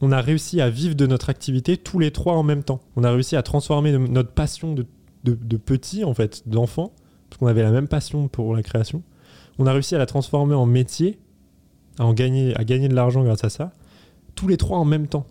on 0.00 0.10
a 0.10 0.20
réussi 0.20 0.60
à 0.60 0.68
vivre 0.68 0.96
de 0.96 1.06
notre 1.06 1.30
activité 1.30 1.76
tous 1.76 1.98
les 1.98 2.10
trois 2.10 2.34
en 2.34 2.42
même 2.42 2.64
temps. 2.64 2.80
On 2.96 3.04
a 3.04 3.10
réussi 3.12 3.36
à 3.36 3.42
transformer 3.42 3.96
notre 3.96 4.32
passion 4.32 4.74
de, 4.74 4.84
petit, 5.56 6.04
en 6.04 6.12
fait, 6.12 6.48
d'enfant, 6.48 6.92
parce 7.30 7.38
qu'on 7.38 7.46
avait 7.46 7.62
la 7.62 7.70
même 7.70 7.88
passion 7.88 8.26
pour 8.28 8.54
la 8.54 8.62
création. 8.62 9.02
On 9.58 9.66
a 9.66 9.72
réussi 9.72 9.94
à 9.94 9.98
la 9.98 10.06
transformer 10.06 10.54
en 10.54 10.66
métier, 10.66 11.18
à, 11.98 12.04
en 12.04 12.14
gagner, 12.14 12.56
à 12.56 12.64
gagner 12.64 12.88
de 12.88 12.94
l'argent 12.94 13.22
grâce 13.22 13.44
à 13.44 13.50
ça, 13.50 13.72
tous 14.34 14.48
les 14.48 14.56
trois 14.56 14.78
en 14.78 14.84
même 14.84 15.06
temps. 15.06 15.26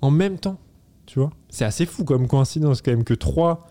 En 0.00 0.10
même 0.10 0.38
temps, 0.38 0.58
tu 1.06 1.20
vois. 1.20 1.30
C'est 1.48 1.64
assez 1.64 1.86
fou 1.86 2.04
comme 2.04 2.26
coïncidence 2.26 2.82
quand 2.82 2.90
même 2.90 3.04
que 3.04 3.14
trois, 3.14 3.68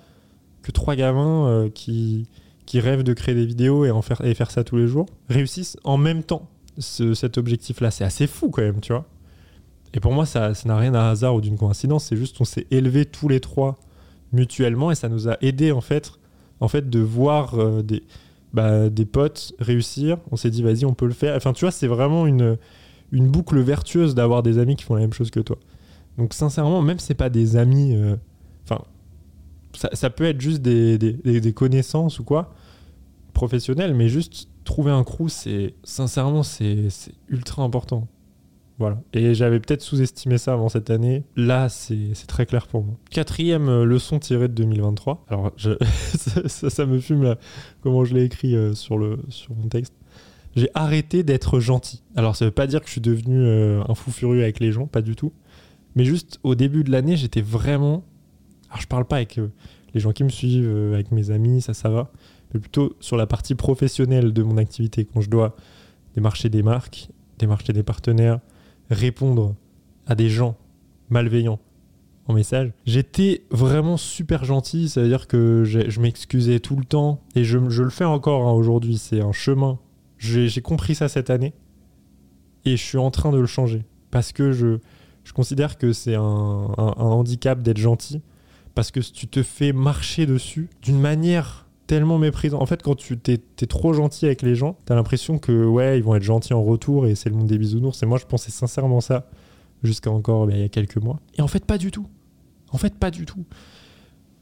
que 0.61 0.71
trois 0.71 0.95
gamins 0.95 1.47
euh, 1.47 1.69
qui, 1.69 2.29
qui 2.65 2.79
rêvent 2.79 3.03
de 3.03 3.11
créer 3.13 3.35
des 3.35 3.45
vidéos 3.45 3.83
et, 3.83 3.91
en 3.91 4.01
faire, 4.01 4.23
et 4.23 4.33
faire 4.33 4.49
ça 4.49 4.63
tous 4.63 4.77
les 4.77 4.87
jours 4.87 5.07
réussissent 5.27 5.77
en 5.83 5.97
même 5.97 6.23
temps 6.23 6.47
cet 6.77 7.37
objectif-là. 7.37 7.91
C'est 7.91 8.03
assez 8.03 8.27
fou 8.27 8.49
quand 8.49 8.61
même, 8.61 8.79
tu 8.79 8.93
vois. 8.93 9.05
Et 9.93 9.99
pour 9.99 10.13
moi, 10.13 10.25
ça 10.25 10.51
n'a 10.65 10.77
rien 10.77 10.93
à 10.93 11.09
hasard 11.09 11.35
ou 11.35 11.41
d'une 11.41 11.57
coïncidence. 11.57 12.05
C'est 12.05 12.17
juste 12.17 12.39
on 12.39 12.45
s'est 12.45 12.67
élevés 12.71 13.05
tous 13.05 13.27
les 13.27 13.39
trois 13.39 13.79
mutuellement 14.31 14.91
et 14.91 14.95
ça 14.95 15.09
nous 15.09 15.27
a 15.27 15.37
aidé 15.41 15.71
en 15.71 15.81
fait, 15.81 16.13
en 16.61 16.69
fait 16.69 16.89
de 16.89 16.99
voir 16.99 17.59
euh, 17.59 17.81
des, 17.81 18.03
bah, 18.53 18.89
des 18.89 19.05
potes 19.05 19.53
réussir. 19.59 20.17
On 20.31 20.37
s'est 20.37 20.49
dit, 20.49 20.63
vas-y, 20.63 20.85
on 20.85 20.93
peut 20.93 21.07
le 21.07 21.13
faire. 21.13 21.35
Enfin, 21.35 21.53
tu 21.53 21.65
vois, 21.65 21.71
c'est 21.71 21.87
vraiment 21.87 22.25
une, 22.25 22.57
une 23.11 23.29
boucle 23.29 23.59
vertueuse 23.59 24.15
d'avoir 24.15 24.43
des 24.43 24.57
amis 24.57 24.75
qui 24.75 24.85
font 24.85 24.95
la 24.95 25.01
même 25.01 25.13
chose 25.13 25.31
que 25.31 25.39
toi. 25.39 25.57
Donc, 26.17 26.33
sincèrement, 26.33 26.81
même 26.81 26.99
si 26.99 27.07
c'est 27.07 27.13
pas 27.13 27.29
des 27.29 27.57
amis, 27.57 27.93
euh, 27.95 28.15
enfin, 28.63 28.83
ça, 29.93 30.09
peut 30.09 30.25
être 30.25 30.41
juste 30.41 30.61
des, 30.61 30.97
des, 30.97 31.41
des 31.41 31.53
connaissances 31.53 32.19
ou 32.19 32.23
quoi, 32.23 32.53
professionnels, 33.33 33.93
mais 33.93 34.09
juste 34.09 34.49
trouver 34.63 34.91
un 34.91 35.03
crew, 35.03 35.27
c'est 35.27 35.73
sincèrement, 35.83 36.43
c'est 36.43 36.89
ultra 37.29 37.63
important. 37.63 38.07
Voilà. 38.81 38.99
Et 39.13 39.35
j'avais 39.35 39.59
peut-être 39.59 39.83
sous-estimé 39.83 40.39
ça 40.39 40.53
avant 40.53 40.67
cette 40.67 40.89
année. 40.89 41.23
Là, 41.35 41.69
c'est 41.69 42.25
très 42.27 42.47
clair 42.47 42.65
pour 42.65 42.83
moi. 42.83 42.95
Quatrième 43.11 43.69
euh, 43.69 43.85
leçon 43.85 44.17
tirée 44.17 44.47
de 44.47 44.53
2023. 44.53 45.25
Alors, 45.29 45.51
je, 45.55 45.71
ça, 46.47 46.85
me 46.87 46.99
fume 46.99 47.21
là, 47.21 47.37
comment 47.81 48.05
je 48.05 48.15
l'ai 48.15 48.23
écrit 48.23 48.55
euh, 48.55 48.73
sur, 48.73 48.97
le, 48.97 49.19
sur 49.29 49.53
mon 49.53 49.67
texte. 49.67 49.93
J'ai 50.55 50.69
arrêté 50.73 51.21
d'être 51.21 51.59
gentil. 51.59 52.01
Alors, 52.15 52.35
ça 52.35 52.45
veut 52.45 52.51
pas 52.51 52.65
dire 52.65 52.79
que 52.81 52.87
je 52.87 52.93
suis 52.93 53.01
devenu 53.01 53.37
euh, 53.37 53.83
un 53.87 53.93
fou 53.93 54.09
furieux 54.09 54.41
avec 54.41 54.59
les 54.59 54.71
gens, 54.71 54.87
pas 54.87 55.03
du 55.03 55.15
tout. 55.15 55.31
Mais 55.95 56.03
juste 56.03 56.39
au 56.41 56.55
début 56.55 56.83
de 56.83 56.91
l'année, 56.91 57.17
j'étais 57.17 57.41
vraiment. 57.41 58.03
Alors, 58.69 58.81
je 58.81 58.87
parle 58.87 59.05
pas 59.05 59.17
avec 59.17 59.39
les 59.93 59.99
gens 59.99 60.11
qui 60.11 60.23
me 60.23 60.29
suivent, 60.29 60.91
avec 60.91 61.11
mes 61.11 61.29
amis, 61.29 61.61
ça, 61.61 61.75
ça 61.75 61.89
va 61.89 62.11
mais 62.53 62.59
plutôt 62.59 62.95
sur 62.99 63.17
la 63.17 63.27
partie 63.27 63.55
professionnelle 63.55 64.33
de 64.33 64.43
mon 64.43 64.57
activité, 64.57 65.05
quand 65.05 65.21
je 65.21 65.29
dois 65.29 65.55
démarcher 66.15 66.49
des 66.49 66.63
marques, 66.63 67.09
démarcher 67.39 67.73
des 67.73 67.83
partenaires, 67.83 68.39
répondre 68.89 69.55
à 70.07 70.15
des 70.15 70.29
gens 70.29 70.57
malveillants 71.09 71.59
en 72.27 72.33
message. 72.33 72.71
J'étais 72.85 73.43
vraiment 73.49 73.97
super 73.97 74.45
gentil, 74.45 74.89
c'est-à-dire 74.89 75.27
que 75.27 75.63
je 75.63 75.99
m'excusais 75.99 76.59
tout 76.59 76.75
le 76.75 76.85
temps, 76.85 77.21
et 77.35 77.43
je, 77.43 77.57
le 77.57 77.89
fais 77.89 78.05
encore 78.05 78.47
hein, 78.47 78.51
aujourd'hui, 78.51 78.97
c'est 78.97 79.21
un 79.21 79.31
chemin. 79.31 79.79
J'ai 80.17 80.61
compris 80.61 80.95
ça 80.95 81.09
cette 81.09 81.29
année, 81.29 81.53
et 82.65 82.77
je 82.77 82.83
suis 82.83 82.97
en 82.97 83.11
train 83.11 83.31
de 83.31 83.39
le 83.39 83.47
changer, 83.47 83.83
parce 84.11 84.31
que 84.31 84.51
je, 84.51 84.77
considère 85.33 85.77
que 85.77 85.93
c'est 85.93 86.15
un 86.15 86.21
handicap 86.21 87.61
d'être 87.61 87.77
gentil, 87.77 88.21
parce 88.75 88.91
que 88.91 88.99
tu 88.99 89.27
te 89.27 89.43
fais 89.43 89.73
marcher 89.73 90.25
dessus 90.25 90.69
d'une 90.81 90.99
manière 90.99 91.67
tellement 91.91 92.17
méprisant. 92.17 92.61
En 92.61 92.65
fait, 92.65 92.81
quand 92.81 92.95
tu 92.95 93.17
t'es, 93.17 93.37
trop 93.67 93.91
gentil 93.91 94.25
avec 94.25 94.43
les 94.43 94.55
gens, 94.55 94.77
t'as 94.85 94.95
l'impression 94.95 95.39
que 95.39 95.65
ouais, 95.65 95.97
ils 95.97 96.03
vont 96.05 96.15
être 96.15 96.23
gentils 96.23 96.53
en 96.53 96.63
retour 96.63 97.05
et 97.05 97.15
c'est 97.15 97.29
le 97.29 97.35
monde 97.35 97.47
des 97.47 97.57
bisounours. 97.57 98.01
Et 98.01 98.05
moi, 98.05 98.17
je 98.17 98.25
pensais 98.25 98.49
sincèrement 98.49 99.01
ça 99.01 99.27
jusqu'à 99.83 100.09
encore 100.09 100.47
ben, 100.47 100.55
il 100.55 100.61
y 100.61 100.63
a 100.63 100.69
quelques 100.69 100.95
mois. 100.95 101.19
Et 101.37 101.41
en 101.41 101.49
fait, 101.49 101.65
pas 101.65 101.77
du 101.77 101.91
tout. 101.91 102.07
En 102.71 102.77
fait, 102.77 102.95
pas 102.95 103.11
du 103.11 103.25
tout. 103.25 103.43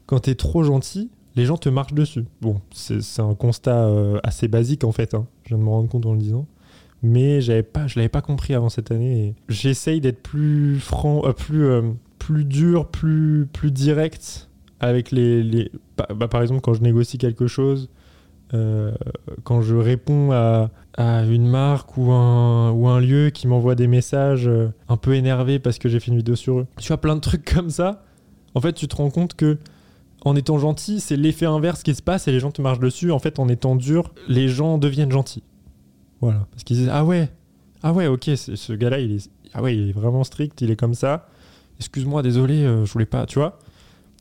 Quand 0.06 0.20
t'es 0.20 0.36
trop 0.36 0.62
gentil, 0.62 1.10
les 1.34 1.44
gens 1.44 1.56
te 1.56 1.68
marchent 1.68 1.92
dessus. 1.92 2.24
Bon, 2.40 2.60
c'est, 2.72 3.00
un 3.18 3.34
constat 3.34 3.84
euh, 3.84 4.20
assez 4.22 4.46
basique 4.46 4.84
en 4.84 4.92
fait. 4.92 5.14
Hein. 5.14 5.26
Je 5.42 5.48
viens 5.48 5.58
de 5.58 5.64
me 5.64 5.70
rendre 5.70 5.88
compte 5.88 6.06
en 6.06 6.12
le 6.12 6.20
disant. 6.20 6.46
Mais 7.02 7.40
j'avais 7.40 7.64
pas, 7.64 7.88
je 7.88 7.98
l'avais 7.98 8.08
pas 8.08 8.22
compris 8.22 8.54
avant 8.54 8.68
cette 8.68 8.92
année. 8.92 9.34
J'essaye 9.48 10.00
d'être 10.00 10.22
plus 10.22 10.78
franc, 10.78 11.26
euh, 11.26 11.32
plus, 11.32 11.64
euh, 11.64 11.82
plus 12.20 12.44
dur, 12.44 12.86
plus, 12.86 13.48
plus 13.52 13.72
direct 13.72 14.49
avec 14.80 15.10
les, 15.10 15.70
bah, 15.96 16.08
bah, 16.14 16.28
par 16.28 16.42
exemple 16.42 16.60
quand 16.60 16.74
je 16.74 16.82
négocie 16.82 17.18
quelque 17.18 17.46
chose 17.46 17.88
euh, 18.52 18.92
quand 19.44 19.62
je 19.62 19.76
réponds 19.76 20.32
à, 20.32 20.70
à, 20.96 21.24
une 21.24 21.46
marque 21.46 21.96
ou 21.96 22.10
un, 22.10 22.70
ou 22.72 22.88
un 22.88 23.00
lieu 23.00 23.30
qui 23.30 23.46
m'envoie 23.46 23.76
des 23.76 23.86
messages 23.86 24.48
euh, 24.48 24.72
un 24.88 24.96
peu 24.96 25.14
énervés 25.14 25.58
parce 25.58 25.78
que 25.78 25.88
j'ai 25.88 26.00
fait 26.00 26.10
une 26.10 26.16
vidéo 26.16 26.34
sur 26.34 26.60
eux 26.60 26.66
tu 26.78 26.92
as 26.92 26.96
plein 26.96 27.14
de 27.14 27.20
trucs 27.20 27.44
comme 27.54 27.70
ça 27.70 28.04
en 28.54 28.60
fait 28.60 28.72
tu 28.72 28.88
te 28.88 28.96
rends 28.96 29.10
compte 29.10 29.34
que 29.34 29.58
en 30.22 30.36
étant 30.36 30.58
gentil 30.58 31.00
c'est 31.00 31.16
l'effet 31.16 31.46
inverse 31.46 31.82
qui 31.82 31.94
se 31.94 32.02
passe 32.02 32.28
et 32.28 32.32
les 32.32 32.40
gens 32.40 32.50
te 32.50 32.62
marchent 32.62 32.80
dessus. 32.80 33.10
En 33.10 33.18
fait 33.18 33.38
en 33.38 33.48
étant 33.48 33.76
dur 33.76 34.12
les 34.28 34.48
gens 34.48 34.78
deviennent 34.78 35.12
gentils. 35.12 35.42
Voilà. 36.20 36.46
Parce 36.50 36.64
qu'ils 36.64 36.76
disent 36.76 36.90
ah 36.92 37.04
ouais 37.04 37.30
ah 37.82 37.92
ouais 37.92 38.06
ok 38.06 38.30
ce 38.36 38.72
gars 38.74 38.90
là 38.90 39.00
il 39.00 39.12
est 39.12 39.30
ah 39.54 39.62
ouais 39.62 39.76
il 39.76 39.88
est 39.90 39.92
vraiment 39.92 40.24
strict 40.24 40.60
il 40.60 40.70
est 40.70 40.76
comme 40.76 40.94
ça. 40.94 41.28
Excuse-moi 41.78 42.22
désolé 42.22 42.64
euh, 42.64 42.84
je 42.84 42.92
voulais 42.92 43.06
pas 43.06 43.26
tu 43.26 43.38
vois 43.38 43.58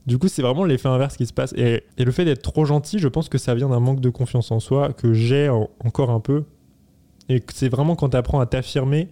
du 0.09 0.17
coup, 0.17 0.27
c'est 0.27 0.41
vraiment 0.41 0.65
l'effet 0.65 0.89
inverse 0.89 1.15
qui 1.15 1.27
se 1.27 1.33
passe. 1.33 1.53
Et, 1.53 1.83
le 1.97 2.11
fait 2.11 2.25
d'être 2.25 2.41
trop 2.41 2.65
gentil, 2.65 2.97
je 2.97 3.07
pense 3.07 3.29
que 3.29 3.37
ça 3.37 3.53
vient 3.53 3.69
d'un 3.69 3.79
manque 3.79 4.01
de 4.01 4.09
confiance 4.09 4.51
en 4.51 4.59
soi 4.59 4.91
que 4.91 5.13
j'ai 5.13 5.49
encore 5.49 6.09
un 6.09 6.19
peu. 6.19 6.45
Et 7.29 7.43
c'est 7.53 7.69
vraiment 7.69 7.95
quand 7.95 8.09
tu 8.09 8.17
apprends 8.17 8.39
à 8.39 8.47
t'affirmer 8.47 9.09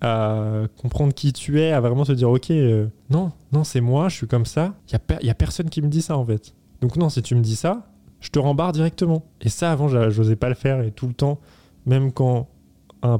à 0.00 0.64
comprendre 0.78 1.14
qui 1.14 1.32
tu 1.32 1.60
es, 1.60 1.70
à 1.70 1.80
vraiment 1.80 2.04
te 2.04 2.10
dire 2.10 2.28
ok, 2.28 2.50
euh, 2.50 2.88
non, 3.08 3.30
non, 3.52 3.62
c'est 3.62 3.80
moi, 3.80 4.08
je 4.08 4.16
suis 4.16 4.26
comme 4.26 4.44
ça. 4.44 4.74
Il 4.90 4.98
n'y 4.98 5.16
a, 5.16 5.22
y 5.26 5.30
a 5.30 5.34
personne 5.34 5.70
qui 5.70 5.80
me 5.80 5.86
dit 5.86 6.02
ça 6.02 6.18
en 6.18 6.24
fait. 6.24 6.52
Donc 6.80 6.96
non, 6.96 7.08
si 7.08 7.22
tu 7.22 7.36
me 7.36 7.40
dis 7.40 7.54
ça, 7.54 7.86
je 8.18 8.30
te 8.30 8.40
rembarre 8.40 8.72
directement. 8.72 9.22
Et 9.40 9.48
ça, 9.48 9.70
avant, 9.70 9.86
j'osais 10.10 10.34
pas 10.34 10.48
le 10.48 10.56
faire 10.56 10.80
et 10.80 10.90
tout 10.90 11.06
le 11.06 11.14
temps, 11.14 11.38
même 11.86 12.10
quand 12.10 12.48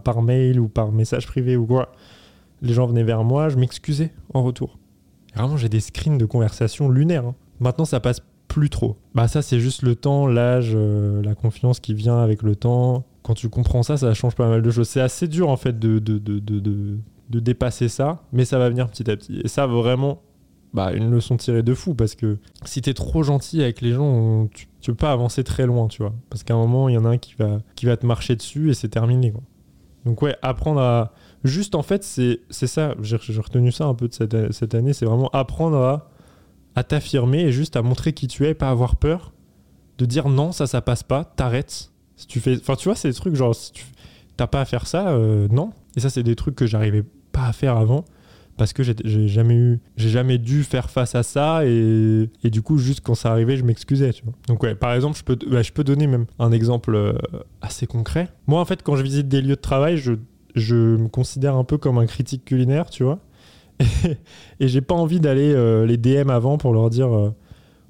par 0.03 0.23
mail 0.23 0.59
ou 0.59 0.67
par 0.67 0.91
message 0.91 1.29
privé 1.29 1.57
ou 1.57 1.67
quoi, 1.67 1.93
les 2.61 2.73
gens 2.73 2.87
venaient 2.87 3.05
vers 3.05 3.23
moi, 3.23 3.49
je 3.49 3.57
m'excusais 3.57 4.13
en 4.35 4.43
retour. 4.43 4.79
Vraiment, 5.35 5.57
j'ai 5.57 5.69
des 5.69 5.81
screens 5.81 6.19
de 6.19 6.25
conversation 6.27 6.89
lunaires. 6.89 7.27
hein. 7.27 7.35
Maintenant, 7.61 7.85
ça 7.85 8.01
passe 8.01 8.21
plus 8.49 8.69
trop. 8.71 8.97
Bah 9.15 9.29
ça, 9.29 9.41
c'est 9.41 9.61
juste 9.61 9.83
le 9.83 9.95
temps, 9.95 10.27
l'âge, 10.27 10.73
euh, 10.75 11.23
la 11.23 11.35
confiance 11.35 11.81
qui 11.81 11.95
vient 11.95 12.19
avec 12.19 12.43
le 12.43 12.55
temps. 12.57 13.05
Quand 13.23 13.35
tu 13.35 13.49
comprends 13.49 13.83
ça, 13.83 13.97
ça 13.97 14.13
change 14.15 14.35
pas 14.35 14.49
mal 14.49 14.61
de 14.63 14.71
choses. 14.71 14.89
C'est 14.89 15.01
assez 15.01 15.29
dur 15.29 15.49
en 15.49 15.57
fait 15.57 15.79
de, 15.79 15.99
de, 15.99 16.19
de, 16.19 16.39
de, 16.39 16.59
de- 16.61 17.41
dépasser 17.41 17.89
ça, 17.89 18.25
mais 18.33 18.45
ça 18.45 18.59
va 18.59 18.69
venir 18.69 18.89
petit 18.91 19.11
à 19.11 19.17
petit. 19.17 19.41
Et 19.43 19.49
ça, 19.49 19.67
vraiment, 19.67 20.21
bah, 20.75 20.93
une 20.93 21.11
leçon 21.11 21.39
tirée 21.39 21.63
de 21.63 21.73
fou 21.73 21.95
parce 21.95 22.15
que 22.15 22.37
si 22.67 22.83
t'es 22.83 22.93
trop 22.93 23.23
gentil 23.23 23.63
avec 23.63 23.81
les 23.81 23.93
gens, 23.93 24.49
tu, 24.53 24.67
tu 24.83 24.91
peux 24.91 24.97
pas 24.97 25.13
avancer 25.13 25.43
très 25.45 25.65
loin, 25.65 25.89
tu 25.89 26.03
vois. 26.03 26.13
Parce 26.29 26.43
qu'à 26.43 26.53
un 26.53 26.59
moment, 26.59 26.91
il 26.91 26.95
y 26.95 26.99
en 26.99 27.07
a 27.07 27.09
un 27.11 27.17
qui 27.19 27.35
va, 27.39 27.59
qui 27.75 27.87
va 27.87 27.97
te 27.97 28.05
marcher 28.05 28.37
dessus 28.37 28.71
et 28.71 28.75
c'est 28.75 28.89
terminé. 28.89 29.31
Quoi. 29.31 29.41
Donc 30.05 30.21
ouais, 30.21 30.37
apprendre 30.43 30.81
à... 30.81 31.15
Juste 31.45 31.75
en 31.75 31.83
fait, 31.83 32.05
c'est 32.05 32.39
ça, 32.51 32.95
j'ai 33.01 33.17
retenu 33.17 33.73
ça 33.73 33.87
un 33.87 33.95
peu 33.95 34.09
de 34.09 34.15
cette, 34.15 34.53
cette 34.53 34.75
année, 34.75 34.93
c'est 34.93 35.07
vraiment 35.07 35.29
apprendre 35.33 36.07
à, 36.75 36.85
t'affirmer 36.85 37.41
et 37.41 37.53
juste 37.53 37.77
à 37.77 37.83
montrer 37.83 38.13
qui 38.13 38.29
tu 38.29 38.47
es, 38.47 38.55
pas 38.55 38.71
avoir 38.71 38.97
peur, 38.97 39.33
de 39.99 40.07
dire 40.07 40.29
non, 40.29 40.53
ça, 40.53 40.67
ça 40.67 40.81
passe 40.81 41.03
pas, 41.03 41.25
t'arrêtes. 41.25 41.91
Si 42.17 42.27
tu 42.27 42.41
fais... 42.41 42.57
Enfin, 42.57 42.77
tu 42.77 42.89
vois, 42.89 42.95
c'est 42.95 43.09
des 43.09 43.15
trucs 43.15 43.35
genre, 43.35 43.55
si 43.55 43.73
tu 43.73 43.85
t'as 44.37 44.47
pas 44.47 44.61
à 44.61 44.65
faire 44.65 44.87
ça, 44.87 45.11
euh, 45.11 45.49
non. 45.51 45.73
Et 45.97 46.01
ça, 46.01 46.11
c'est 46.11 46.23
des 46.23 46.37
trucs 46.37 46.55
que 46.55 46.67
j'arrivais 46.67 47.05
pas 47.33 47.47
à 47.47 47.53
faire 47.53 47.77
avant 47.77 48.05
parce 48.57 48.73
que 48.73 48.83
j'ai 48.83 49.29
jamais 49.29 49.55
eu 49.55 49.81
j'ai 49.97 50.11
jamais 50.11 50.39
dû 50.39 50.63
faire 50.63 50.91
face 50.91 51.15
à 51.15 51.23
ça 51.23 51.65
et, 51.65 52.29
et 52.45 52.51
du 52.51 52.61
coup 52.63 52.77
juste 52.79 53.01
quand 53.01 53.15
ça 53.15 53.31
arrivait 53.31 53.57
je 53.57 53.65
m'excusais 53.65 54.11
donc 54.47 54.63
ouais 54.63 54.75
par 54.75 54.93
exemple 54.93 55.19
je 55.19 55.25
peux 55.25 55.39
je 55.63 55.73
peux 55.73 55.85
donner 55.85 56.07
même 56.07 56.27
un 56.39 56.53
exemple 56.53 56.95
euh, 56.95 57.15
assez 57.63 57.87
concret 57.87 58.29
moi 58.47 58.61
en 58.61 58.65
fait 58.65 58.83
quand 58.83 58.97
je 58.97 59.03
visite 59.03 59.29
des 59.29 59.41
lieux 59.41 59.57
de 59.57 59.61
travail 59.61 59.97
je 59.97 60.13
je 60.55 60.97
me 60.97 61.09
considère 61.09 61.57
un 61.57 61.65
peu 61.65 61.79
comme 61.79 61.99
un 61.99 62.07
critique 62.07 62.45
culinaire 62.45 62.91
tu 62.91 63.05
vois 63.05 63.19
et, 63.81 63.85
et 64.61 64.69
j'ai 64.69 64.81
pas 64.81 64.95
envie 64.95 65.21
d'aller 65.21 65.53
euh, 65.53 65.87
les 65.87 65.97
DM 65.97 66.31
avant 66.31 66.59
pour 66.59 66.73
leur 66.73 66.91
dire 66.91 67.33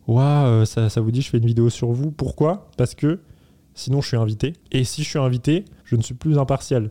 Ouah, 0.09 0.46
euh, 0.46 0.64
ça, 0.64 0.88
vous 1.01 1.11
dit 1.11 1.22
je 1.22 1.31
fais 1.31 1.38
une 1.38 1.46
vidéo 1.46 1.70
sur 1.70 1.92
vous 1.92 2.11
pourquoi? 2.11 2.70
Parce 2.77 2.94
que 2.94 3.20
sinon 3.75 4.01
je 4.01 4.09
suis 4.09 4.16
invité 4.16 4.55
et 4.70 4.85
si 4.85 5.03
je 5.03 5.09
suis 5.09 5.18
invité 5.18 5.64
je 5.85 5.96
ne 5.96 6.03
suis 6.03 6.14
plus 6.14 6.38
impartial 6.38 6.90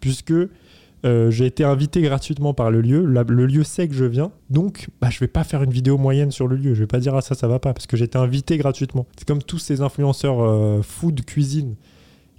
puisque 0.00 0.32
euh, 0.32 1.30
j'ai 1.30 1.46
été 1.46 1.64
invité 1.64 2.02
gratuitement 2.02 2.52
par 2.52 2.70
le 2.70 2.82
lieu. 2.82 3.04
Le 3.04 3.46
lieu 3.46 3.64
sait 3.64 3.88
que 3.88 3.94
je 3.94 4.04
viens. 4.04 4.32
Donc, 4.50 4.88
bah, 5.00 5.08
je 5.08 5.18
vais 5.18 5.28
pas 5.28 5.44
faire 5.44 5.62
une 5.62 5.70
vidéo 5.70 5.96
moyenne 5.96 6.30
sur 6.30 6.46
le 6.46 6.56
lieu. 6.56 6.74
Je 6.74 6.80
vais 6.80 6.86
pas 6.86 7.00
dire 7.00 7.14
ah 7.14 7.22
ça, 7.22 7.34
ça 7.34 7.48
va 7.48 7.58
pas 7.58 7.72
parce 7.72 7.86
que 7.86 7.96
j'ai 7.96 8.04
été 8.04 8.18
invité 8.18 8.58
gratuitement. 8.58 9.06
C'est 9.16 9.26
comme 9.26 9.42
tous 9.42 9.58
ces 9.58 9.80
influenceurs 9.80 10.84
food, 10.84 11.24
cuisine 11.24 11.76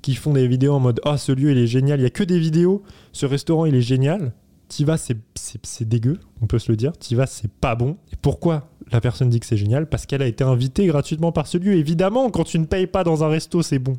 qui 0.01 0.15
font 0.15 0.33
des 0.33 0.47
vidéos 0.47 0.73
en 0.73 0.79
mode 0.79 0.99
ah 1.05 1.17
ce 1.17 1.31
lieu 1.31 1.51
il 1.51 1.57
est 1.57 1.67
génial. 1.67 1.99
Il 1.99 2.03
y 2.03 2.05
a 2.05 2.11
que 2.11 2.23
des 2.23 2.39
vidéos. 2.39 2.83
Ce 3.11 3.25
restaurant 3.25 3.65
il 3.65 3.75
est 3.75 3.81
génial. 3.81 4.33
T'y 4.67 4.85
vas, 4.85 4.95
c'est 4.97 5.17
dégueu, 5.81 6.17
on 6.41 6.47
peut 6.47 6.57
se 6.57 6.71
le 6.71 6.77
dire. 6.77 6.93
T'y 6.93 7.13
vas, 7.15 7.27
c'est 7.27 7.51
pas 7.51 7.75
bon. 7.75 7.97
Et 8.13 8.15
pourquoi 8.21 8.69
la 8.89 9.01
personne 9.01 9.29
dit 9.29 9.41
que 9.41 9.45
c'est 9.45 9.57
génial? 9.57 9.89
Parce 9.89 10.05
qu'elle 10.05 10.21
a 10.21 10.27
été 10.27 10.45
invitée 10.45 10.87
gratuitement 10.87 11.33
par 11.33 11.47
ce 11.47 11.57
lieu. 11.57 11.73
Évidemment, 11.73 12.29
quand 12.29 12.45
tu 12.45 12.57
ne 12.57 12.63
payes 12.63 12.87
pas 12.87 13.03
dans 13.03 13.21
un 13.25 13.27
resto, 13.27 13.61
c'est 13.63 13.79
bon. 13.79 13.97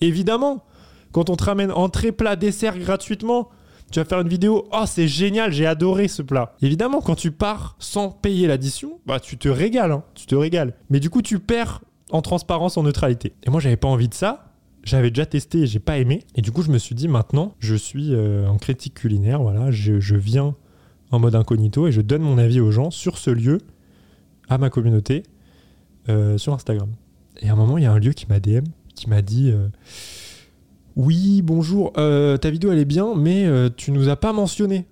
Évidemment, 0.00 0.64
quand 1.12 1.28
on 1.28 1.36
te 1.36 1.44
ramène 1.44 1.70
entrée, 1.70 2.10
plat, 2.10 2.36
dessert 2.36 2.78
gratuitement, 2.78 3.50
tu 3.92 4.00
vas 4.00 4.06
faire 4.06 4.20
une 4.20 4.28
vidéo, 4.28 4.66
oh 4.72 4.84
c'est 4.86 5.08
génial, 5.08 5.52
j'ai 5.52 5.66
adoré 5.66 6.08
ce 6.08 6.22
plat. 6.22 6.54
Évidemment, 6.62 7.02
quand 7.02 7.14
tu 7.14 7.30
pars 7.30 7.76
sans 7.78 8.10
payer 8.10 8.46
l'addition, 8.46 9.00
bah 9.04 9.20
tu 9.20 9.36
te 9.36 9.48
régales, 9.50 9.92
hein, 9.92 10.04
tu 10.14 10.24
te 10.24 10.34
régales. 10.34 10.74
Mais 10.88 11.00
du 11.00 11.10
coup, 11.10 11.20
tu 11.20 11.38
perds 11.38 11.82
en 12.10 12.22
transparence, 12.22 12.78
en 12.78 12.82
neutralité. 12.82 13.34
Et 13.46 13.50
moi, 13.50 13.60
j'avais 13.60 13.76
pas 13.76 13.88
envie 13.88 14.08
de 14.08 14.14
ça. 14.14 14.47
J'avais 14.88 15.10
déjà 15.10 15.26
testé 15.26 15.58
et 15.58 15.66
j'ai 15.66 15.80
pas 15.80 15.98
aimé. 15.98 16.22
Et 16.34 16.40
du 16.40 16.50
coup, 16.50 16.62
je 16.62 16.70
me 16.70 16.78
suis 16.78 16.94
dit, 16.94 17.08
maintenant, 17.08 17.54
je 17.58 17.74
suis 17.74 18.14
euh, 18.14 18.48
en 18.48 18.56
critique 18.56 18.94
culinaire, 18.94 19.42
voilà, 19.42 19.70
je, 19.70 20.16
viens 20.16 20.54
en 21.10 21.18
mode 21.18 21.34
incognito 21.34 21.86
et 21.86 21.92
je 21.92 22.00
donne 22.00 22.22
mon 22.22 22.38
avis 22.38 22.58
aux 22.58 22.70
gens 22.70 22.90
sur 22.90 23.18
ce 23.18 23.30
lieu, 23.30 23.58
à 24.48 24.56
ma 24.56 24.70
communauté, 24.70 25.24
euh, 26.08 26.38
sur 26.38 26.54
Instagram. 26.54 26.88
Et 27.42 27.50
à 27.50 27.52
un 27.52 27.56
moment, 27.56 27.76
il 27.76 27.84
y 27.84 27.86
a 27.86 27.92
un 27.92 27.98
lieu 27.98 28.14
qui 28.14 28.24
m'a 28.30 28.40
DM, 28.40 28.64
qui 28.94 29.10
m'a 29.10 29.20
dit 29.20 29.50
euh, 29.50 29.68
Oui, 30.96 31.42
bonjour, 31.42 31.92
ta 31.92 32.50
vidéo 32.50 32.72
elle 32.72 32.78
est 32.78 32.86
bien, 32.86 33.14
mais 33.14 33.46
tu 33.76 33.92
nous 33.92 34.08
as 34.08 34.16
pas 34.16 34.32
mentionné. 34.32 34.86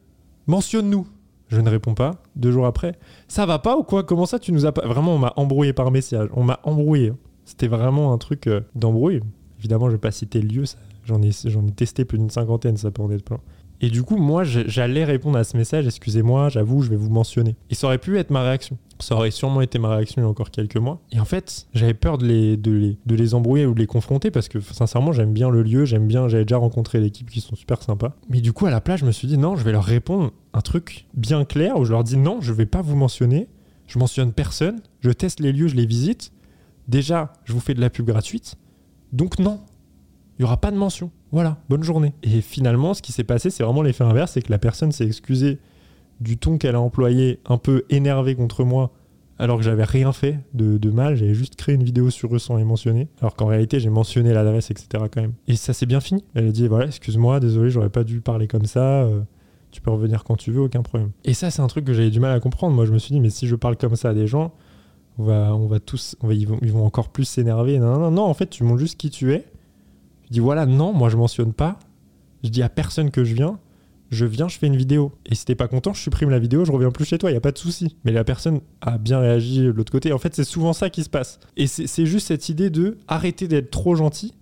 Mentionne-nous. 0.46 1.06
Je 1.48 1.58
ne 1.58 1.70
réponds 1.70 1.94
pas. 1.94 2.22
Deux 2.34 2.52
jours 2.52 2.66
après, 2.66 2.98
ça 3.28 3.46
va 3.46 3.58
pas 3.58 3.78
ou 3.78 3.82
quoi? 3.82 4.02
Comment 4.02 4.26
ça 4.26 4.38
tu 4.38 4.52
nous 4.52 4.66
as 4.66 4.72
pas 4.72 4.86
Vraiment, 4.86 5.14
on 5.14 5.18
m'a 5.18 5.32
embrouillé 5.36 5.72
par 5.72 5.90
message. 5.90 6.28
On 6.34 6.44
m'a 6.44 6.60
embrouillé. 6.64 7.14
C'était 7.46 7.68
vraiment 7.68 8.12
un 8.12 8.18
truc 8.18 8.50
d'embrouille. 8.74 9.22
Évidemment, 9.66 9.88
je 9.88 9.94
vais 9.94 10.00
pas 10.00 10.12
citer 10.12 10.40
le 10.40 10.46
lieu. 10.46 10.62
J'en 11.04 11.20
ai, 11.22 11.32
testé 11.74 12.04
plus 12.04 12.18
d'une 12.18 12.30
cinquantaine, 12.30 12.76
ça 12.76 12.92
peut 12.92 13.02
en 13.02 13.10
être 13.10 13.24
plein. 13.24 13.40
Et 13.80 13.90
du 13.90 14.04
coup, 14.04 14.16
moi, 14.16 14.44
j'allais 14.44 15.02
répondre 15.02 15.36
à 15.36 15.42
ce 15.42 15.56
message. 15.56 15.88
Excusez-moi, 15.88 16.50
j'avoue, 16.50 16.82
je 16.82 16.88
vais 16.88 16.96
vous 16.96 17.10
mentionner. 17.10 17.56
Et 17.68 17.74
ça 17.74 17.88
aurait 17.88 17.98
pu 17.98 18.16
être 18.16 18.30
ma 18.30 18.44
réaction. 18.44 18.78
Ça 19.00 19.16
aurait 19.16 19.32
sûrement 19.32 19.60
été 19.60 19.80
ma 19.80 19.88
réaction 19.88 20.22
il 20.22 20.24
y 20.24 20.26
a 20.26 20.30
encore 20.30 20.52
quelques 20.52 20.76
mois. 20.76 21.00
Et 21.10 21.18
en 21.18 21.24
fait, 21.24 21.66
j'avais 21.74 21.94
peur 21.94 22.16
de 22.16 22.26
les, 22.26 23.34
embrouiller 23.34 23.66
ou 23.66 23.74
de 23.74 23.80
les 23.80 23.88
confronter 23.88 24.30
parce 24.30 24.48
que 24.48 24.60
sincèrement, 24.60 25.10
j'aime 25.10 25.32
bien 25.32 25.50
le 25.50 25.64
lieu, 25.64 25.84
j'aime 25.84 26.06
bien, 26.06 26.28
j'avais 26.28 26.44
déjà 26.44 26.58
rencontré 26.58 27.00
l'équipe 27.00 27.28
qui 27.28 27.40
sont 27.40 27.56
super 27.56 27.82
sympas. 27.82 28.14
Mais 28.30 28.40
du 28.40 28.52
coup, 28.52 28.66
à 28.66 28.70
la 28.70 28.80
place, 28.80 29.00
je 29.00 29.04
me 29.04 29.10
suis 29.10 29.26
dit 29.26 29.36
non, 29.36 29.56
je 29.56 29.64
vais 29.64 29.72
leur 29.72 29.84
répondre 29.84 30.30
un 30.54 30.60
truc 30.60 31.06
bien 31.14 31.44
clair 31.44 31.76
où 31.76 31.84
je 31.84 31.90
leur 31.90 32.04
dis 32.04 32.16
non, 32.16 32.40
je 32.40 32.52
vais 32.52 32.66
pas 32.66 32.82
vous 32.82 32.94
mentionner. 32.94 33.48
Je 33.88 33.98
mentionne 33.98 34.32
personne. 34.32 34.80
Je 35.00 35.10
teste 35.10 35.40
les 35.40 35.52
lieux, 35.52 35.66
je 35.66 35.74
les 35.74 35.86
visite. 35.86 36.32
Déjà, 36.88 37.32
je 37.44 37.52
vous 37.52 37.60
fais 37.60 37.74
de 37.74 37.80
la 37.80 37.90
pub 37.90 38.06
gratuite. 38.06 38.56
Donc 39.12 39.38
non, 39.38 39.60
il 40.38 40.42
n'y 40.42 40.44
aura 40.44 40.58
pas 40.58 40.70
de 40.70 40.76
mention. 40.76 41.10
Voilà, 41.32 41.58
bonne 41.68 41.82
journée. 41.82 42.14
Et 42.22 42.40
finalement, 42.40 42.94
ce 42.94 43.02
qui 43.02 43.12
s'est 43.12 43.24
passé, 43.24 43.50
c'est 43.50 43.62
vraiment 43.62 43.82
l'effet 43.82 44.04
inverse, 44.04 44.32
c'est 44.32 44.42
que 44.42 44.50
la 44.50 44.58
personne 44.58 44.92
s'est 44.92 45.06
excusée 45.06 45.58
du 46.20 46.38
ton 46.38 46.56
qu'elle 46.58 46.74
a 46.74 46.80
employé, 46.80 47.40
un 47.46 47.58
peu 47.58 47.84
énervé 47.90 48.34
contre 48.34 48.64
moi, 48.64 48.92
alors 49.38 49.58
que 49.58 49.64
j'avais 49.64 49.84
rien 49.84 50.12
fait 50.12 50.38
de, 50.54 50.78
de 50.78 50.90
mal, 50.90 51.14
j'avais 51.16 51.34
juste 51.34 51.56
créé 51.56 51.74
une 51.74 51.82
vidéo 51.82 52.08
sur 52.08 52.34
eux 52.34 52.38
sans 52.38 52.56
les 52.56 52.64
mentionner, 52.64 53.08
alors 53.20 53.34
qu'en 53.36 53.46
réalité 53.46 53.80
j'ai 53.80 53.90
mentionné 53.90 54.32
l'adresse, 54.32 54.70
etc. 54.70 54.88
quand 55.12 55.20
même. 55.20 55.34
Et 55.46 55.56
ça 55.56 55.74
s'est 55.74 55.84
bien 55.84 56.00
fini. 56.00 56.24
Elle 56.34 56.46
a 56.48 56.52
dit 56.52 56.68
voilà, 56.68 56.86
excuse-moi, 56.86 57.38
désolé, 57.40 57.68
j'aurais 57.68 57.90
pas 57.90 58.02
dû 58.04 58.20
parler 58.22 58.48
comme 58.48 58.64
ça. 58.64 59.02
euh, 59.02 59.20
tu 59.72 59.82
peux 59.82 59.90
revenir 59.90 60.24
quand 60.24 60.36
tu 60.36 60.52
veux, 60.52 60.62
aucun 60.62 60.80
problème. 60.82 61.10
Et 61.24 61.34
ça, 61.34 61.50
c'est 61.50 61.60
un 61.60 61.66
truc 61.66 61.84
que 61.84 61.92
j'avais 61.92 62.08
du 62.08 62.18
mal 62.18 62.32
à 62.32 62.40
comprendre. 62.40 62.74
Moi, 62.74 62.86
je 62.86 62.92
me 62.92 62.98
suis 62.98 63.12
dit, 63.12 63.20
mais 63.20 63.28
si 63.28 63.46
je 63.46 63.56
parle 63.56 63.76
comme 63.76 63.94
ça 63.94 64.08
à 64.10 64.14
des 64.14 64.26
gens, 64.26 64.54
on 65.18 65.24
va, 65.24 65.54
on 65.54 65.66
va 65.66 65.80
tous, 65.80 66.16
on 66.20 66.28
va- 66.28 66.34
ils, 66.34 66.46
vont, 66.46 66.84
encore 66.84 67.08
plus 67.08 67.24
s'énerver. 67.24 67.78
Non, 67.78 67.98
non, 67.98 68.10
non, 68.10 68.22
en 68.24 68.34
fait, 68.34 68.50
tu 68.50 68.64
montres 68.64 68.80
juste 68.80 68.98
qui 68.98 69.10
tu 69.10 69.32
es. 69.32 69.44
Je 70.26 70.32
dis 70.32 70.40
voilà, 70.40 70.66
non, 70.66 70.92
moi 70.92 71.08
je 71.08 71.16
mentionne 71.16 71.52
pas. 71.52 71.78
Je 72.44 72.50
dis 72.50 72.62
à 72.62 72.68
personne 72.68 73.10
que 73.10 73.24
je 73.24 73.34
viens. 73.34 73.58
Je 74.10 74.24
viens, 74.24 74.46
je 74.46 74.56
fais 74.58 74.68
une 74.68 74.76
vidéo. 74.76 75.12
Et 75.26 75.34
si 75.34 75.44
t'es 75.44 75.56
pas 75.56 75.66
content, 75.66 75.92
je 75.92 76.00
supprime 76.00 76.30
la 76.30 76.38
vidéo, 76.38 76.64
je 76.64 76.70
reviens 76.70 76.90
plus 76.92 77.04
chez 77.04 77.18
toi, 77.18 77.30
il 77.30 77.34
y 77.34 77.36
a 77.36 77.40
pas 77.40 77.50
de 77.50 77.58
souci. 77.58 77.96
Mais 78.04 78.12
la 78.12 78.22
personne 78.22 78.60
a 78.80 78.98
bien 78.98 79.18
réagi 79.18 79.60
de 79.62 79.70
l'autre 79.70 79.90
côté. 79.90 80.12
En 80.12 80.18
fait, 80.18 80.34
c'est 80.34 80.44
souvent 80.44 80.72
ça 80.72 80.90
qui 80.90 81.02
se 81.02 81.08
passe. 81.10 81.40
Et 81.56 81.66
c'est 81.66 81.86
c'est 81.88 82.06
juste 82.06 82.28
cette 82.28 82.48
idée 82.48 82.70
de 82.70 82.98
arrêter 83.08 83.48
d'être 83.48 83.70
trop 83.70 83.96
gentil, 83.96 84.34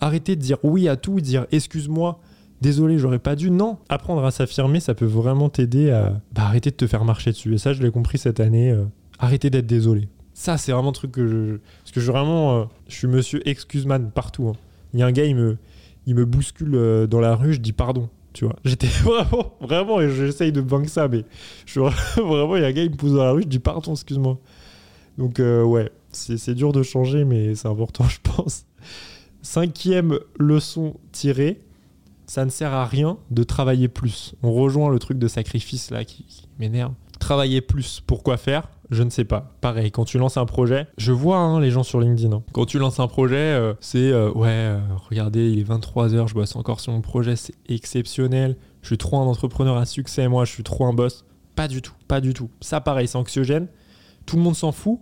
arrêter 0.00 0.36
de 0.36 0.40
dire 0.42 0.58
oui 0.64 0.86
à 0.88 0.96
tout, 0.96 1.20
dire 1.20 1.46
excuse-moi, 1.50 2.20
désolé, 2.60 2.98
j'aurais 2.98 3.18
pas 3.18 3.36
dû. 3.36 3.50
Non, 3.50 3.78
apprendre 3.88 4.22
à 4.24 4.30
s'affirmer, 4.30 4.80
ça 4.80 4.94
peut 4.94 5.06
vraiment 5.06 5.48
t'aider 5.48 5.90
à 5.90 6.20
bah, 6.32 6.42
arrêter 6.42 6.70
de 6.70 6.76
te 6.76 6.86
faire 6.86 7.04
marcher 7.06 7.30
dessus. 7.30 7.54
Et 7.54 7.58
ça, 7.58 7.72
je 7.72 7.82
l'ai 7.82 7.90
compris 7.90 8.18
cette 8.18 8.40
année. 8.40 8.70
euh, 8.70 8.84
arrêter 9.20 9.50
d'être 9.50 9.66
désolé. 9.66 10.08
Ça, 10.34 10.56
c'est 10.56 10.72
vraiment 10.72 10.88
un 10.88 10.92
truc 10.92 11.12
que 11.12 11.26
je. 11.26 11.58
Parce 11.82 11.92
que 11.92 12.00
je 12.00 12.10
vraiment. 12.10 12.60
euh, 12.60 12.64
je 12.88 12.96
suis 12.96 13.06
monsieur 13.06 13.46
excuse-man 13.48 14.10
partout. 14.10 14.48
hein. 14.48 14.56
Il 14.94 15.00
y 15.00 15.02
a 15.02 15.06
un 15.06 15.12
gars, 15.12 15.24
il 15.24 15.36
me, 15.36 16.24
bouscule 16.24 16.74
euh, 16.74 17.06
dans 17.06 17.20
la 17.20 17.36
rue, 17.36 17.52
je 17.52 17.60
dis 17.60 17.72
pardon. 17.72 18.08
Tu 18.32 18.44
vois, 18.44 18.56
j'étais 18.64 18.86
vraiment, 18.86 19.54
vraiment, 19.60 20.00
et 20.00 20.10
j'essaye 20.10 20.52
de 20.52 20.60
banque 20.60 20.88
ça, 20.88 21.08
mais 21.08 21.24
je 21.66 21.72
suis 21.72 21.80
vraiment, 22.16 22.56
il 22.56 22.62
y 22.62 22.64
a 22.64 22.68
un 22.68 22.72
gars, 22.72 22.82
il 22.82 22.90
me 22.90 22.96
pousse 22.96 23.12
dans 23.12 23.24
la 23.24 23.32
rue, 23.32 23.42
je 23.42 23.48
dis 23.48 23.58
pardon, 23.58 23.92
excuse-moi. 23.92 24.38
Donc, 25.18 25.40
euh, 25.40 25.62
ouais, 25.62 25.90
c'est 26.12 26.54
dur 26.54 26.72
de 26.72 26.82
changer, 26.82 27.24
mais 27.24 27.54
c'est 27.54 27.68
important, 27.68 28.04
je 28.08 28.18
pense. 28.22 28.64
Cinquième 29.42 30.18
leçon 30.38 30.94
tirée, 31.12 31.60
ça 32.26 32.44
ne 32.44 32.50
sert 32.50 32.72
à 32.72 32.86
rien 32.86 33.18
de 33.30 33.42
travailler 33.42 33.88
plus. 33.88 34.34
On 34.42 34.52
rejoint 34.52 34.90
le 34.90 34.98
truc 34.98 35.18
de 35.18 35.28
sacrifice 35.28 35.90
là 35.90 36.04
qui 36.04 36.46
m'énerve. 36.58 36.92
Travailler 37.20 37.60
plus, 37.60 38.02
pourquoi 38.04 38.36
faire 38.38 38.68
Je 38.90 39.02
ne 39.04 39.10
sais 39.10 39.24
pas. 39.24 39.52
Pareil, 39.60 39.92
quand 39.92 40.04
tu 40.04 40.18
lances 40.18 40.36
un 40.36 40.46
projet, 40.46 40.88
je 40.98 41.12
vois 41.12 41.36
hein, 41.36 41.60
les 41.60 41.70
gens 41.70 41.82
sur 41.84 42.00
LinkedIn. 42.00 42.32
hein. 42.34 42.42
Quand 42.52 42.64
tu 42.64 42.78
lances 42.78 42.98
un 42.98 43.06
projet, 43.06 43.36
euh, 43.36 43.74
c'est 43.78 44.10
euh, 44.10 44.32
ouais, 44.32 44.48
euh, 44.48 44.80
regardez, 45.08 45.48
il 45.50 45.60
est 45.60 45.68
23h, 45.68 46.26
je 46.28 46.34
bosse 46.34 46.56
encore 46.56 46.80
sur 46.80 46.92
mon 46.92 47.02
projet, 47.02 47.36
c'est 47.36 47.54
exceptionnel. 47.68 48.56
Je 48.82 48.88
suis 48.88 48.98
trop 48.98 49.18
un 49.18 49.26
entrepreneur 49.26 49.76
à 49.76 49.84
succès, 49.86 50.26
moi, 50.26 50.44
je 50.44 50.50
suis 50.52 50.62
trop 50.64 50.86
un 50.86 50.92
boss. 50.92 51.24
Pas 51.54 51.68
du 51.68 51.82
tout, 51.82 51.92
pas 52.08 52.20
du 52.20 52.32
tout. 52.34 52.48
Ça, 52.60 52.80
pareil, 52.80 53.06
c'est 53.06 53.18
anxiogène. 53.18 53.68
Tout 54.26 54.36
le 54.36 54.42
monde 54.42 54.56
s'en 54.56 54.72
fout 54.72 54.98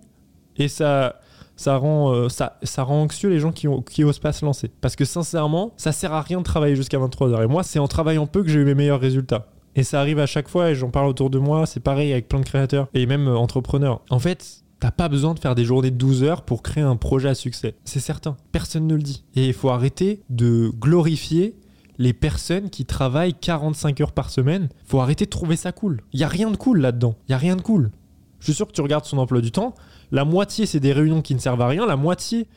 et 0.56 0.66
ça, 0.66 1.20
ça 1.56 1.76
rend, 1.76 2.28
ça, 2.28 2.58
ça 2.64 2.82
rend 2.82 3.02
anxieux 3.02 3.28
les 3.30 3.38
gens 3.38 3.52
qui, 3.52 3.68
ont, 3.68 3.80
qui 3.80 4.02
osent 4.02 4.18
pas 4.18 4.32
se 4.32 4.44
lancer. 4.44 4.70
Parce 4.80 4.96
que 4.96 5.04
sincèrement, 5.04 5.72
ça 5.76 5.92
sert 5.92 6.12
à 6.12 6.20
rien 6.22 6.38
de 6.38 6.44
travailler 6.44 6.74
jusqu'à 6.74 6.98
23h. 6.98 7.44
Et 7.44 7.46
moi, 7.46 7.62
c'est 7.62 7.78
en 7.78 7.86
travaillant 7.86 8.26
peu 8.26 8.42
que 8.42 8.48
j'ai 8.48 8.58
eu 8.58 8.64
mes 8.64 8.74
meilleurs 8.74 9.00
résultats. 9.00 9.46
Et 9.78 9.84
ça 9.84 10.00
arrive 10.00 10.18
à 10.18 10.26
chaque 10.26 10.48
fois, 10.48 10.70
et 10.70 10.74
j'en 10.74 10.90
parle 10.90 11.06
autour 11.06 11.30
de 11.30 11.38
moi, 11.38 11.64
c'est 11.64 11.78
pareil 11.78 12.10
avec 12.10 12.26
plein 12.26 12.40
de 12.40 12.44
créateurs 12.44 12.88
et 12.94 13.06
même 13.06 13.28
euh, 13.28 13.36
entrepreneurs. 13.36 14.00
En 14.10 14.18
fait, 14.18 14.64
t'as 14.80 14.90
pas 14.90 15.08
besoin 15.08 15.34
de 15.34 15.38
faire 15.38 15.54
des 15.54 15.64
journées 15.64 15.92
de 15.92 15.96
12 15.96 16.24
heures 16.24 16.42
pour 16.42 16.64
créer 16.64 16.82
un 16.82 16.96
projet 16.96 17.28
à 17.28 17.36
succès. 17.36 17.76
C'est 17.84 18.00
certain, 18.00 18.36
personne 18.50 18.88
ne 18.88 18.96
le 18.96 19.02
dit. 19.02 19.22
Et 19.36 19.46
il 19.46 19.52
faut 19.52 19.68
arrêter 19.68 20.24
de 20.30 20.72
glorifier 20.80 21.54
les 21.96 22.12
personnes 22.12 22.70
qui 22.70 22.86
travaillent 22.86 23.34
45 23.34 24.00
heures 24.00 24.10
par 24.10 24.30
semaine. 24.30 24.68
Faut 24.84 24.98
arrêter 24.98 25.26
de 25.26 25.30
trouver 25.30 25.54
ça 25.54 25.70
cool. 25.70 26.00
Il 26.12 26.18
y 26.18 26.24
a 26.24 26.28
rien 26.28 26.50
de 26.50 26.56
cool 26.56 26.80
là-dedans. 26.80 27.14
Il 27.28 27.30
y 27.30 27.34
a 27.36 27.38
rien 27.38 27.54
de 27.54 27.62
cool. 27.62 27.92
Je 28.40 28.46
suis 28.46 28.54
sûr 28.54 28.66
que 28.66 28.72
tu 28.72 28.80
regardes 28.80 29.04
son 29.04 29.18
emploi 29.18 29.40
du 29.40 29.52
temps, 29.52 29.76
la 30.10 30.24
moitié, 30.24 30.66
c'est 30.66 30.80
des 30.80 30.92
réunions 30.92 31.22
qui 31.22 31.36
ne 31.36 31.40
servent 31.40 31.62
à 31.62 31.68
rien. 31.68 31.86
La 31.86 31.96
moitié, 31.96 32.48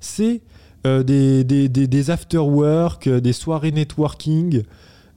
c'est 0.00 0.40
euh, 0.86 1.02
des, 1.02 1.44
des, 1.44 1.68
des, 1.68 2.10
after-work, 2.10 3.08
euh, 3.08 3.20
des 3.20 3.34
soirées 3.34 3.72
networking, 3.72 4.62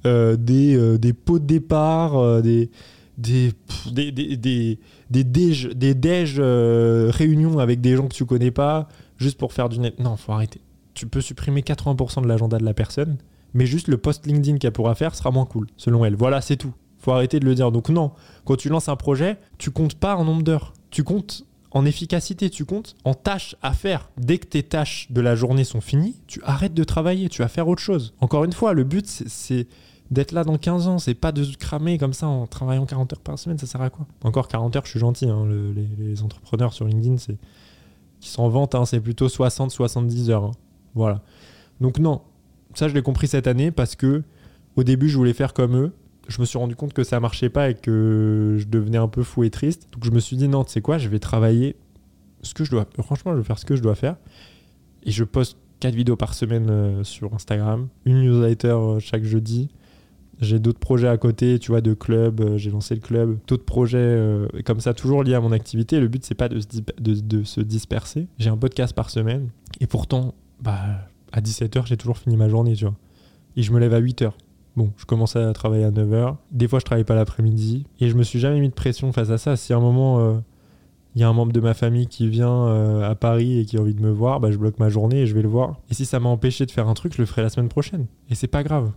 des, 0.05 0.97
des 0.97 1.13
pots 1.13 1.39
de 1.39 1.45
départ, 1.45 2.41
des, 2.41 2.69
des, 3.17 3.51
des, 3.91 4.11
des, 4.11 4.37
des, 4.37 4.79
des 5.09 5.23
déj, 5.23 5.69
des 5.69 7.11
réunions 7.11 7.59
avec 7.59 7.81
des 7.81 7.95
gens 7.95 8.07
que 8.07 8.13
tu 8.13 8.25
connais 8.25 8.51
pas, 8.51 8.87
juste 9.17 9.37
pour 9.37 9.53
faire 9.53 9.69
du 9.69 9.79
net. 9.79 9.99
Non, 9.99 10.17
faut 10.17 10.31
arrêter. 10.31 10.61
Tu 10.93 11.07
peux 11.07 11.21
supprimer 11.21 11.61
80% 11.61 12.21
de 12.23 12.27
l'agenda 12.27 12.57
de 12.57 12.65
la 12.65 12.73
personne, 12.73 13.17
mais 13.53 13.65
juste 13.65 13.87
le 13.87 13.97
post 13.97 14.25
LinkedIn 14.25 14.57
qu'elle 14.57 14.71
pourra 14.71 14.95
faire 14.95 15.15
sera 15.15 15.31
moins 15.31 15.45
cool, 15.45 15.67
selon 15.77 16.05
elle. 16.05 16.15
Voilà, 16.15 16.41
c'est 16.41 16.57
tout. 16.57 16.73
Faut 16.99 17.11
arrêter 17.11 17.39
de 17.39 17.45
le 17.45 17.55
dire. 17.55 17.71
Donc 17.71 17.89
non, 17.89 18.11
quand 18.45 18.55
tu 18.55 18.69
lances 18.69 18.89
un 18.89 18.95
projet, 18.95 19.37
tu 19.57 19.71
comptes 19.71 19.95
pas 19.95 20.15
en 20.15 20.25
nombre 20.25 20.43
d'heures. 20.43 20.73
Tu 20.89 21.03
comptes 21.03 21.45
en 21.71 21.85
efficacité, 21.85 22.49
tu 22.49 22.63
comptes 22.63 22.95
en 23.03 23.13
tâches 23.13 23.55
à 23.61 23.73
faire. 23.73 24.09
Dès 24.17 24.37
que 24.37 24.47
tes 24.47 24.63
tâches 24.63 25.07
de 25.09 25.19
la 25.19 25.35
journée 25.35 25.65
sont 25.65 25.81
finies, 25.81 26.15
tu 26.25 26.41
arrêtes 26.43 26.73
de 26.73 26.83
travailler, 26.85 27.27
tu 27.27 27.41
vas 27.41 27.49
faire 27.49 27.67
autre 27.67 27.81
chose. 27.81 28.13
Encore 28.21 28.45
une 28.45 28.53
fois, 28.53 28.73
le 28.73 28.85
but, 28.85 29.05
c'est 29.05 29.67
d'être 30.15 30.31
là 30.31 30.43
dans 30.43 30.57
15 30.57 30.87
ans, 30.87 30.97
c'est 30.97 31.13
pas 31.13 31.31
de 31.31 31.43
se 31.43 31.55
cramer 31.57 31.99
comme 31.99 32.13
ça 32.13 32.27
en 32.27 32.47
travaillant 32.47 32.85
40 32.85 33.13
heures 33.13 33.19
par 33.19 33.37
semaine, 33.37 33.59
ça 33.59 33.67
sert 33.67 33.81
à 33.81 33.91
quoi? 33.91 34.07
Encore 34.23 34.47
40 34.47 34.75
heures, 34.75 34.85
je 34.85 34.89
suis 34.89 34.99
gentil, 34.99 35.29
hein, 35.29 35.45
les, 35.99 36.23
entrepreneurs 36.23 36.73
sur 36.73 36.87
LinkedIn, 36.87 37.17
c'est 37.17 37.37
qui 38.19 38.29
s'en 38.29 38.49
vantent, 38.49 38.73
hein, 38.73 38.85
c'est 38.85 38.99
plutôt 38.99 39.27
60-70 39.27 40.29
heures. 40.31 40.45
Hein. 40.45 40.51
Voilà. 40.95 41.21
Donc 41.81 41.99
non, 41.99 42.21
ça 42.73 42.87
je 42.87 42.93
l'ai 42.93 43.03
compris 43.03 43.27
cette 43.27 43.45
année 43.45 43.69
parce 43.69 43.95
que 43.95 44.23
au 44.75 44.83
début 44.83 45.09
je 45.09 45.17
voulais 45.17 45.33
faire 45.33 45.53
comme 45.53 45.75
eux, 45.75 45.91
je 46.27 46.41
me 46.41 46.45
suis 46.45 46.57
rendu 46.57 46.75
compte 46.75 46.93
que 46.93 47.03
ça 47.03 47.19
marchait 47.19 47.49
pas 47.49 47.69
et 47.69 47.75
que 47.75 48.55
je 48.57 48.65
devenais 48.65 48.97
un 48.97 49.07
peu 49.07 49.21
fou 49.21 49.43
et 49.43 49.49
triste. 49.49 49.87
Donc 49.91 50.05
je 50.05 50.11
me 50.11 50.19
suis 50.19 50.37
dit 50.37 50.47
non, 50.47 50.63
tu 50.63 50.71
sais 50.71 50.81
quoi, 50.81 50.97
je 50.97 51.07
vais 51.09 51.19
travailler 51.19 51.75
ce 52.41 52.53
que 52.53 52.63
je 52.63 52.71
dois. 52.71 52.87
Franchement, 53.03 53.33
je 53.33 53.37
vais 53.37 53.43
faire 53.43 53.59
ce 53.59 53.65
que 53.65 53.75
je 53.75 53.81
dois 53.81 53.95
faire. 53.95 54.15
Et 55.03 55.11
je 55.11 55.23
poste 55.23 55.57
4 55.81 55.93
vidéos 55.93 56.15
par 56.15 56.33
semaine 56.33 56.69
euh, 56.69 57.03
sur 57.03 57.33
Instagram, 57.33 57.89
une 58.05 58.21
newsletter 58.21 58.67
euh, 58.67 58.99
chaque 58.99 59.23
jeudi. 59.23 59.69
J'ai 60.41 60.59
d'autres 60.59 60.79
projets 60.79 61.07
à 61.07 61.17
côté, 61.17 61.59
tu 61.59 61.71
vois, 61.71 61.81
de 61.81 61.93
club. 61.93 62.41
Euh, 62.41 62.57
j'ai 62.57 62.71
lancé 62.71 62.95
le 62.95 63.01
club, 63.01 63.37
d'autres 63.47 63.65
projets 63.65 64.19
comme 64.65 64.79
ça, 64.79 64.93
toujours 64.93 65.23
liés 65.23 65.35
à 65.35 65.41
mon 65.41 65.51
activité. 65.51 65.99
Le 65.99 66.07
but, 66.07 66.25
c'est 66.25 66.35
pas 66.35 66.49
de 66.49 66.59
se, 66.59 66.67
de 66.99 67.43
se 67.43 67.61
disperser. 67.61 68.27
J'ai 68.37 68.49
un 68.49 68.57
podcast 68.57 68.93
par 68.93 69.09
semaine. 69.09 69.49
Et 69.79 69.87
pourtant, 69.87 70.33
bah, 70.61 71.07
à 71.31 71.41
17h, 71.41 71.85
j'ai 71.85 71.97
toujours 71.97 72.17
fini 72.17 72.37
ma 72.37 72.49
journée, 72.49 72.75
tu 72.75 72.85
vois. 72.85 72.95
Et 73.57 73.63
je 73.63 73.71
me 73.71 73.79
lève 73.79 73.93
à 73.93 74.01
8h. 74.01 74.31
Bon, 74.75 74.91
je 74.97 75.05
commençais 75.05 75.39
à 75.39 75.53
travailler 75.53 75.85
à 75.85 75.91
9h. 75.91 76.35
Des 76.51 76.67
fois, 76.67 76.79
je 76.79 76.85
travaillais 76.85 77.05
pas 77.05 77.15
l'après-midi. 77.15 77.85
Et 77.99 78.09
je 78.09 78.15
me 78.15 78.23
suis 78.23 78.39
jamais 78.39 78.59
mis 78.59 78.69
de 78.69 78.73
pression 78.73 79.11
face 79.13 79.29
à 79.29 79.37
ça. 79.37 79.55
Si 79.55 79.71
à 79.71 79.77
un 79.77 79.79
moment, 79.79 80.19
euh, 80.19 80.37
il 81.15 81.21
y 81.21 81.23
a 81.23 81.29
un 81.29 81.33
membre 81.33 81.53
de 81.53 81.61
ma 81.61 81.73
famille 81.73 82.07
qui 82.07 82.27
vient 82.27 82.67
euh, 82.67 83.09
à 83.09 83.15
Paris 83.15 83.59
et 83.59 83.65
qui 83.65 83.77
a 83.77 83.81
envie 83.81 83.93
de 83.93 84.01
me 84.01 84.11
voir, 84.11 84.41
bah, 84.41 84.51
je 84.51 84.57
bloque 84.57 84.79
ma 84.79 84.89
journée 84.89 85.21
et 85.21 85.27
je 85.27 85.33
vais 85.33 85.41
le 85.41 85.47
voir. 85.47 85.79
Et 85.89 85.93
si 85.93 86.05
ça 86.05 86.19
m'a 86.19 86.29
empêché 86.29 86.65
de 86.65 86.71
faire 86.71 86.89
un 86.89 86.93
truc, 86.93 87.13
je 87.13 87.21
le 87.21 87.25
ferai 87.25 87.41
la 87.41 87.49
semaine 87.49 87.69
prochaine. 87.69 88.07
Et 88.29 88.35
c'est 88.35 88.47
pas 88.47 88.63
grave. 88.63 88.91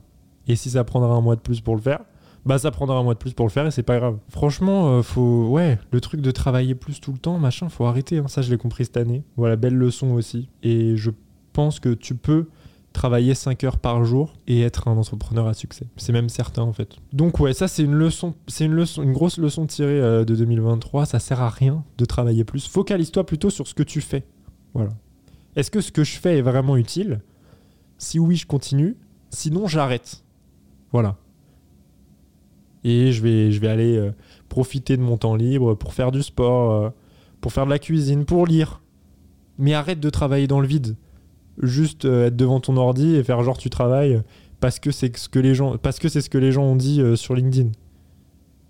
Et 0.48 0.56
si 0.56 0.70
ça 0.70 0.84
prendra 0.84 1.14
un 1.14 1.20
mois 1.20 1.36
de 1.36 1.40
plus 1.40 1.60
pour 1.60 1.76
le 1.76 1.80
faire, 1.80 2.00
bah 2.44 2.58
ça 2.58 2.70
prendra 2.70 2.96
un 2.96 3.02
mois 3.02 3.14
de 3.14 3.18
plus 3.18 3.34
pour 3.34 3.46
le 3.46 3.50
faire 3.50 3.66
et 3.66 3.70
c'est 3.70 3.82
pas 3.82 3.98
grave. 3.98 4.18
Franchement, 4.28 4.98
euh, 4.98 5.02
faut 5.02 5.48
ouais, 5.48 5.78
le 5.90 6.00
truc 6.00 6.20
de 6.20 6.30
travailler 6.30 6.74
plus 6.74 7.00
tout 7.00 7.12
le 7.12 7.18
temps, 7.18 7.38
machin, 7.38 7.68
faut 7.68 7.84
arrêter. 7.84 8.18
Hein. 8.18 8.28
Ça, 8.28 8.42
je 8.42 8.50
l'ai 8.50 8.58
compris 8.58 8.86
cette 8.86 8.96
année. 8.96 9.22
Voilà, 9.36 9.56
belle 9.56 9.74
leçon 9.74 10.12
aussi. 10.12 10.48
Et 10.62 10.96
je 10.96 11.10
pense 11.52 11.78
que 11.78 11.92
tu 11.92 12.14
peux 12.14 12.46
travailler 12.94 13.34
5 13.34 13.62
heures 13.64 13.78
par 13.78 14.02
jour 14.04 14.32
et 14.46 14.62
être 14.62 14.88
un 14.88 14.96
entrepreneur 14.96 15.46
à 15.46 15.54
succès. 15.54 15.86
C'est 15.96 16.12
même 16.12 16.28
certain 16.28 16.62
en 16.62 16.72
fait. 16.72 16.96
Donc 17.12 17.38
ouais, 17.38 17.52
ça 17.52 17.68
c'est 17.68 17.82
une 17.82 17.94
leçon, 17.94 18.34
c'est 18.46 18.64
une 18.64 18.72
leçon, 18.72 19.02
une 19.02 19.12
grosse 19.12 19.38
leçon 19.38 19.66
tirée 19.66 20.00
euh, 20.00 20.24
de 20.24 20.34
2023. 20.34 21.06
Ça 21.06 21.18
sert 21.18 21.40
à 21.40 21.50
rien 21.50 21.84
de 21.98 22.04
travailler 22.04 22.44
plus. 22.44 22.66
Focalise-toi 22.66 23.24
plutôt 23.26 23.50
sur 23.50 23.66
ce 23.68 23.74
que 23.74 23.82
tu 23.82 24.00
fais. 24.00 24.24
Voilà. 24.74 24.90
Est-ce 25.54 25.70
que 25.70 25.80
ce 25.80 25.92
que 25.92 26.04
je 26.04 26.18
fais 26.18 26.38
est 26.38 26.42
vraiment 26.42 26.76
utile? 26.76 27.20
Si 27.98 28.18
oui, 28.18 28.36
je 28.36 28.46
continue. 28.46 28.96
Sinon, 29.30 29.66
j'arrête. 29.66 30.22
Voilà. 30.92 31.16
Et 32.84 33.12
je 33.12 33.22
vais, 33.22 33.50
je 33.50 33.60
vais 33.60 33.68
aller 33.68 33.96
euh, 33.96 34.12
profiter 34.48 34.96
de 34.96 35.02
mon 35.02 35.16
temps 35.16 35.34
libre 35.34 35.74
pour 35.74 35.92
faire 35.94 36.10
du 36.12 36.22
sport, 36.22 36.72
euh, 36.72 36.90
pour 37.40 37.52
faire 37.52 37.66
de 37.66 37.70
la 37.70 37.78
cuisine, 37.78 38.24
pour 38.24 38.46
lire. 38.46 38.80
Mais 39.58 39.74
arrête 39.74 40.00
de 40.00 40.10
travailler 40.10 40.46
dans 40.46 40.60
le 40.60 40.66
vide 40.66 40.96
juste 41.60 42.04
euh, 42.04 42.26
être 42.26 42.36
devant 42.36 42.60
ton 42.60 42.76
ordi 42.76 43.16
et 43.16 43.24
faire 43.24 43.42
genre 43.42 43.58
tu 43.58 43.68
travailles 43.68 44.22
parce 44.60 44.78
que 44.78 44.92
c'est 44.92 45.16
ce 45.16 45.28
que 45.28 45.40
les 45.40 45.56
gens 45.56 45.76
parce 45.76 45.98
que 45.98 46.08
c'est 46.08 46.20
ce 46.20 46.30
que 46.30 46.38
les 46.38 46.52
gens 46.52 46.62
ont 46.62 46.76
dit 46.76 47.02
sur 47.16 47.34
LinkedIn. 47.34 47.70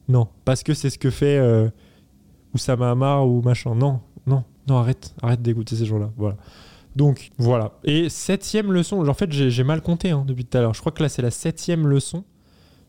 Non, 0.09 0.29
parce 0.47 0.63
que 0.63 0.73
c'est 0.73 0.89
ce 0.89 0.99
que 0.99 1.11
fait 1.11 1.39
Oussama 2.55 3.21
ou 3.21 3.43
machin. 3.43 3.75
Non, 3.75 4.01
non, 4.27 4.45
non, 4.67 4.79
arrête, 4.79 5.15
arrête 5.23 5.43
d'écouter 5.43 5.77
ces 5.77 5.85
gens-là. 5.85 6.11
Voilà. 6.17 6.37
Donc 6.97 7.31
voilà. 7.39 7.73
Et 7.85 8.09
septième 8.09 8.73
leçon, 8.73 9.07
en 9.07 9.15
fait 9.15 9.31
j'ai 9.31 9.65
mal 9.65 9.83
compté 9.83 10.11
hein, 10.11 10.25
depuis 10.27 10.45
tout 10.45 10.57
à 10.59 10.61
l'heure. 10.61 10.75
Je 10.75 10.81
crois 10.81 10.93
que 10.93 11.03
là 11.03 11.09
c'est 11.09 11.23
la 11.23 11.31
septième 11.31 11.87
leçon 11.87 12.25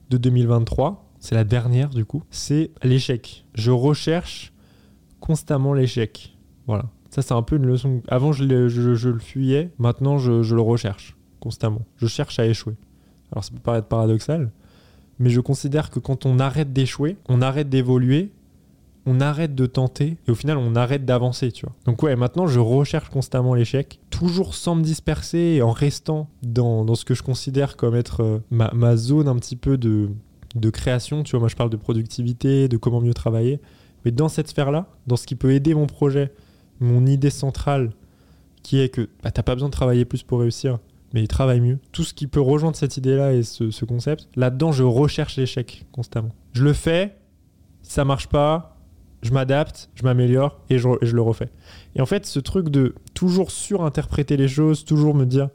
de 0.10 0.18
2023. 0.18 1.06
C'est 1.20 1.36
la 1.36 1.44
dernière 1.44 1.90
du 1.90 2.06
coup. 2.06 2.24
C'est 2.32 2.72
l'échec. 2.84 3.46
Je 3.54 3.72
recherche 3.72 4.54
constamment 5.20 5.74
l'échec. 5.74 6.36
Voilà. 6.66 6.86
Ça, 7.10 7.22
c'est 7.22 7.34
un 7.34 7.42
peu 7.42 7.56
une 7.56 7.66
leçon. 7.66 8.02
Avant, 8.08 8.32
je, 8.32 8.44
le 8.44 9.20
fuyais. 9.20 9.72
Maintenant, 9.80 10.18
je, 10.18 10.54
le 10.54 10.62
recherche 10.62 11.16
constamment. 11.40 11.82
Je 11.98 12.08
cherche 12.08 12.40
à 12.40 12.46
échouer. 12.46 12.76
Alors, 13.32 13.44
ça 13.44 13.52
peut 13.52 13.60
paraître 13.60 13.88
paradoxal, 13.88 14.52
mais 15.20 15.30
je 15.30 15.40
considère 15.40 15.90
que 15.90 16.00
quand 16.00 16.26
on 16.26 16.40
arrête 16.40 16.74
d'échouer, 16.74 17.18
on 17.28 17.42
arrête 17.42 17.70
d'évoluer, 17.70 18.32
on 19.06 19.22
arrête 19.22 19.56
de 19.56 19.66
tenter, 19.66 20.18
et 20.28 20.32
au 20.32 20.36
final, 20.36 20.58
on 20.58 20.76
arrête 20.76 21.06
d'avancer, 21.06 21.52
tu 21.52 21.66
vois. 21.66 21.76
Donc, 21.86 22.04
ouais, 22.04 22.16
maintenant, 22.16 22.48
je 22.48 22.60
recherche 22.60 23.10
constamment 23.10 23.54
l'échec, 23.54 24.00
toujours 24.10 24.56
sans 24.56 24.76
me 24.76 24.84
disperser 24.84 25.56
et 25.58 25.62
en 25.62 25.72
restant 25.72 26.30
dans, 26.44 26.96
ce 26.96 27.06
que 27.06 27.14
je 27.14 27.24
considère 27.24 27.78
comme 27.78 27.96
être 27.96 28.24
euh, 28.24 28.40
ma, 28.52 28.98
zone 28.98 29.28
un 29.28 29.36
petit 29.36 29.56
peu 29.56 29.78
de, 29.78 30.10
création. 30.72 31.24
Tu 31.24 31.32
vois, 31.32 31.40
moi, 31.40 31.50
je 31.50 31.56
parle 31.56 31.70
de 31.70 31.78
productivité, 31.78 32.68
de 32.68 32.78
comment 32.78 33.02
mieux 33.02 33.14
travailler. 33.14 33.60
Mais 34.06 34.12
dans 34.12 34.30
cette 34.30 34.48
sphère-là, 34.48 34.88
dans 35.08 35.16
ce 35.16 35.26
qui 35.26 35.36
peut 35.36 35.52
aider 35.52 35.74
mon 35.74 35.88
projet 35.88 36.32
mon 36.80 37.06
idée 37.06 37.30
centrale 37.30 37.92
qui 38.64 38.80
est 38.80 38.90
que 38.90 39.10
bah, 39.24 39.32
t'as 39.32 39.44
pas 39.44 39.56
besoin 39.56 39.70
de 39.70 39.74
travailler 39.74 40.06
plus 40.06 40.24
pour 40.24 40.40
réussir, 40.40 40.80
mais 41.14 41.26
travaille 41.28 41.62
mieux. 41.62 41.80
Tout 41.92 42.04
ce 42.04 42.14
qui 42.14 42.28
peut 42.28 42.42
rejoindre 42.42 42.76
cette 42.76 42.98
idée-là 42.98 43.34
et 43.34 43.44
ce, 43.44 43.86
concept, 43.86 44.28
là-dedans, 44.36 44.72
je 44.72 44.84
recherche 44.84 45.38
l'échec 45.38 45.86
constamment. 45.92 46.32
Je 46.54 46.64
le 46.64 46.74
fais, 46.74 47.16
ça 47.82 48.06
marche 48.06 48.28
pas, 48.28 48.78
je 49.22 49.32
m'adapte, 49.32 49.90
je 49.96 50.04
m'améliore 50.04 50.60
et 50.70 50.78
je, 50.78 50.88
le 50.88 51.22
refais. 51.22 51.50
Et 51.96 52.02
en 52.02 52.06
fait, 52.06 52.26
ce 52.26 52.40
truc 52.40 52.70
de 52.70 52.96
toujours 53.14 53.52
surinterpréter 53.52 54.38
les 54.38 54.48
choses, 54.48 54.86
toujours 54.86 55.16
me 55.16 55.26
dire 55.26 55.50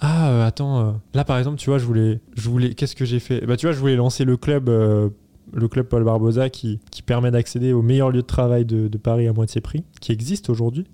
ah 0.00 0.30
euh, 0.30 0.46
attends, 0.46 0.80
euh, 0.80 0.92
là 1.12 1.24
par 1.24 1.38
exemple, 1.38 1.58
tu 1.58 1.70
vois, 1.70 1.78
je 1.78 1.84
voulais, 1.84 2.20
je 2.36 2.48
voulais, 2.48 2.74
qu'est-ce 2.74 2.94
que 2.94 3.04
j'ai 3.04 3.18
fait? 3.18 3.44
Bah 3.44 3.56
tu 3.56 3.66
vois, 3.66 3.72
je 3.72 3.80
voulais 3.80 3.96
lancer 3.96 4.24
le 4.24 4.36
club. 4.36 4.68
Euh, 4.68 5.08
le 5.54 5.66
club 5.66 5.86
Paul 5.86 6.04
Barbosa 6.04 6.50
qui, 6.50 6.78
permet 7.06 7.30
d'accéder 7.30 7.72
au 7.72 7.80
meilleur 7.80 8.10
lieu 8.10 8.20
de 8.20 8.26
travail 8.26 8.66
de, 8.66 8.98
Paris 8.98 9.26
à 9.28 9.32
moitié 9.32 9.62
prix, 9.62 9.82
qui 9.98 10.12
existe 10.12 10.50
aujourd'hui. 10.50 10.84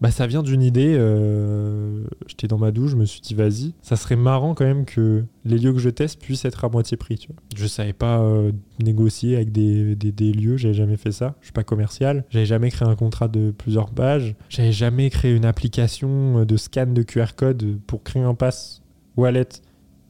Bah, 0.00 0.10
ça 0.10 0.26
vient 0.26 0.42
d'une 0.42 0.62
idée. 0.62 0.94
Euh, 0.96 2.04
j'étais 2.26 2.46
dans 2.46 2.58
ma 2.58 2.70
douche, 2.70 2.92
je 2.92 2.96
me 2.96 3.04
suis 3.04 3.20
dit, 3.20 3.34
vas-y, 3.34 3.74
ça 3.82 3.96
serait 3.96 4.16
marrant 4.16 4.54
quand 4.54 4.64
même 4.64 4.84
que 4.84 5.24
les 5.44 5.58
lieux 5.58 5.72
que 5.72 5.78
je 5.78 5.90
teste 5.90 6.20
puissent 6.20 6.44
être 6.44 6.64
à 6.64 6.68
moitié 6.68 6.96
prix. 6.96 7.18
Tu 7.18 7.28
vois. 7.28 7.36
Je 7.54 7.66
savais 7.66 7.92
pas 7.92 8.20
euh, 8.20 8.52
négocier 8.82 9.36
avec 9.36 9.52
des, 9.52 9.94
des, 9.96 10.12
des 10.12 10.32
lieux, 10.32 10.56
j'avais 10.56 10.74
jamais 10.74 10.96
fait 10.96 11.12
ça. 11.12 11.36
Je 11.40 11.46
suis 11.46 11.52
pas 11.52 11.64
commercial. 11.64 12.24
J'avais 12.30 12.46
jamais 12.46 12.70
créé 12.70 12.88
un 12.88 12.96
contrat 12.96 13.28
de 13.28 13.50
plusieurs 13.50 13.90
pages. 13.90 14.34
J'avais 14.48 14.72
jamais 14.72 15.10
créé 15.10 15.34
une 15.34 15.44
application 15.44 16.44
de 16.44 16.56
scan 16.56 16.86
de 16.86 17.02
QR 17.02 17.34
code 17.36 17.78
pour 17.86 18.02
créer 18.02 18.22
un 18.22 18.34
pass 18.34 18.82
wallet 19.16 19.48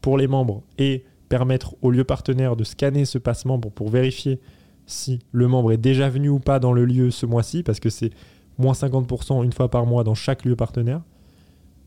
pour 0.00 0.16
les 0.16 0.28
membres 0.28 0.62
et 0.78 1.04
permettre 1.28 1.76
au 1.82 1.90
lieu 1.90 2.04
partenaire 2.04 2.56
de 2.56 2.64
scanner 2.64 3.04
ce 3.04 3.18
passe 3.18 3.44
membre 3.44 3.70
pour 3.70 3.88
vérifier 3.88 4.40
si 4.86 5.20
le 5.32 5.46
membre 5.46 5.72
est 5.72 5.78
déjà 5.78 6.08
venu 6.08 6.28
ou 6.28 6.40
pas 6.40 6.58
dans 6.58 6.72
le 6.72 6.84
lieu 6.84 7.10
ce 7.10 7.24
mois-ci, 7.24 7.62
parce 7.62 7.78
que 7.80 7.90
c'est 7.90 8.10
moins 8.60 8.72
50% 8.72 9.44
une 9.44 9.52
fois 9.52 9.70
par 9.70 9.86
mois 9.86 10.04
dans 10.04 10.14
chaque 10.14 10.44
lieu 10.44 10.56
partenaire, 10.56 11.02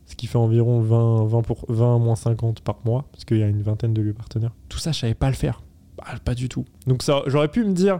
ce 0.06 0.16
qui 0.16 0.28
fait 0.28 0.38
environ 0.38 0.82
20, 0.82 1.26
20, 1.26 1.42
pour, 1.42 1.66
20 1.70 2.00
moins 2.00 2.16
50 2.16 2.62
par 2.62 2.80
mois, 2.86 3.06
parce 3.12 3.26
qu'il 3.26 3.38
y 3.38 3.44
a 3.44 3.48
une 3.48 3.62
vingtaine 3.62 3.94
de 3.94 4.02
lieux 4.02 4.14
partenaires. 4.14 4.54
Tout 4.70 4.80
ça, 4.80 4.92
je 4.92 5.00
savais 5.00 5.14
pas 5.14 5.30
le 5.30 5.36
faire. 5.36 5.62
Bah, 5.98 6.06
pas 6.24 6.36
du 6.36 6.50
tout. 6.50 6.66
Donc 6.88 7.04
ça, 7.04 7.22
j'aurais 7.28 7.48
pu 7.48 7.64
me 7.64 7.74
dire, 7.74 8.00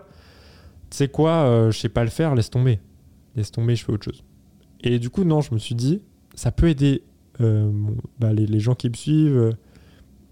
tu 0.90 0.98
sais 0.98 1.08
quoi, 1.08 1.32
euh, 1.32 1.72
je 1.72 1.80
sais 1.80 1.90
pas 1.90 2.04
le 2.04 2.10
faire, 2.10 2.36
laisse 2.36 2.50
tomber. 2.50 2.80
Laisse 3.36 3.52
tomber, 3.52 3.76
je 3.76 3.86
fais 3.86 3.92
autre 3.92 4.06
chose. 4.06 4.24
Et 4.82 5.00
du 5.00 5.10
coup, 5.10 5.24
non, 5.24 5.42
je 5.42 5.54
me 5.54 5.60
suis 5.60 5.76
dit, 5.76 6.02
ça 6.36 6.52
peut 6.52 6.68
aider 6.68 7.04
euh, 7.42 7.72
bah, 8.20 8.34
les, 8.34 8.46
les, 8.46 8.60
gens 8.60 8.76
qui 8.76 8.90
me 8.90 8.96
suivent, 8.96 9.38
euh, 9.38 9.52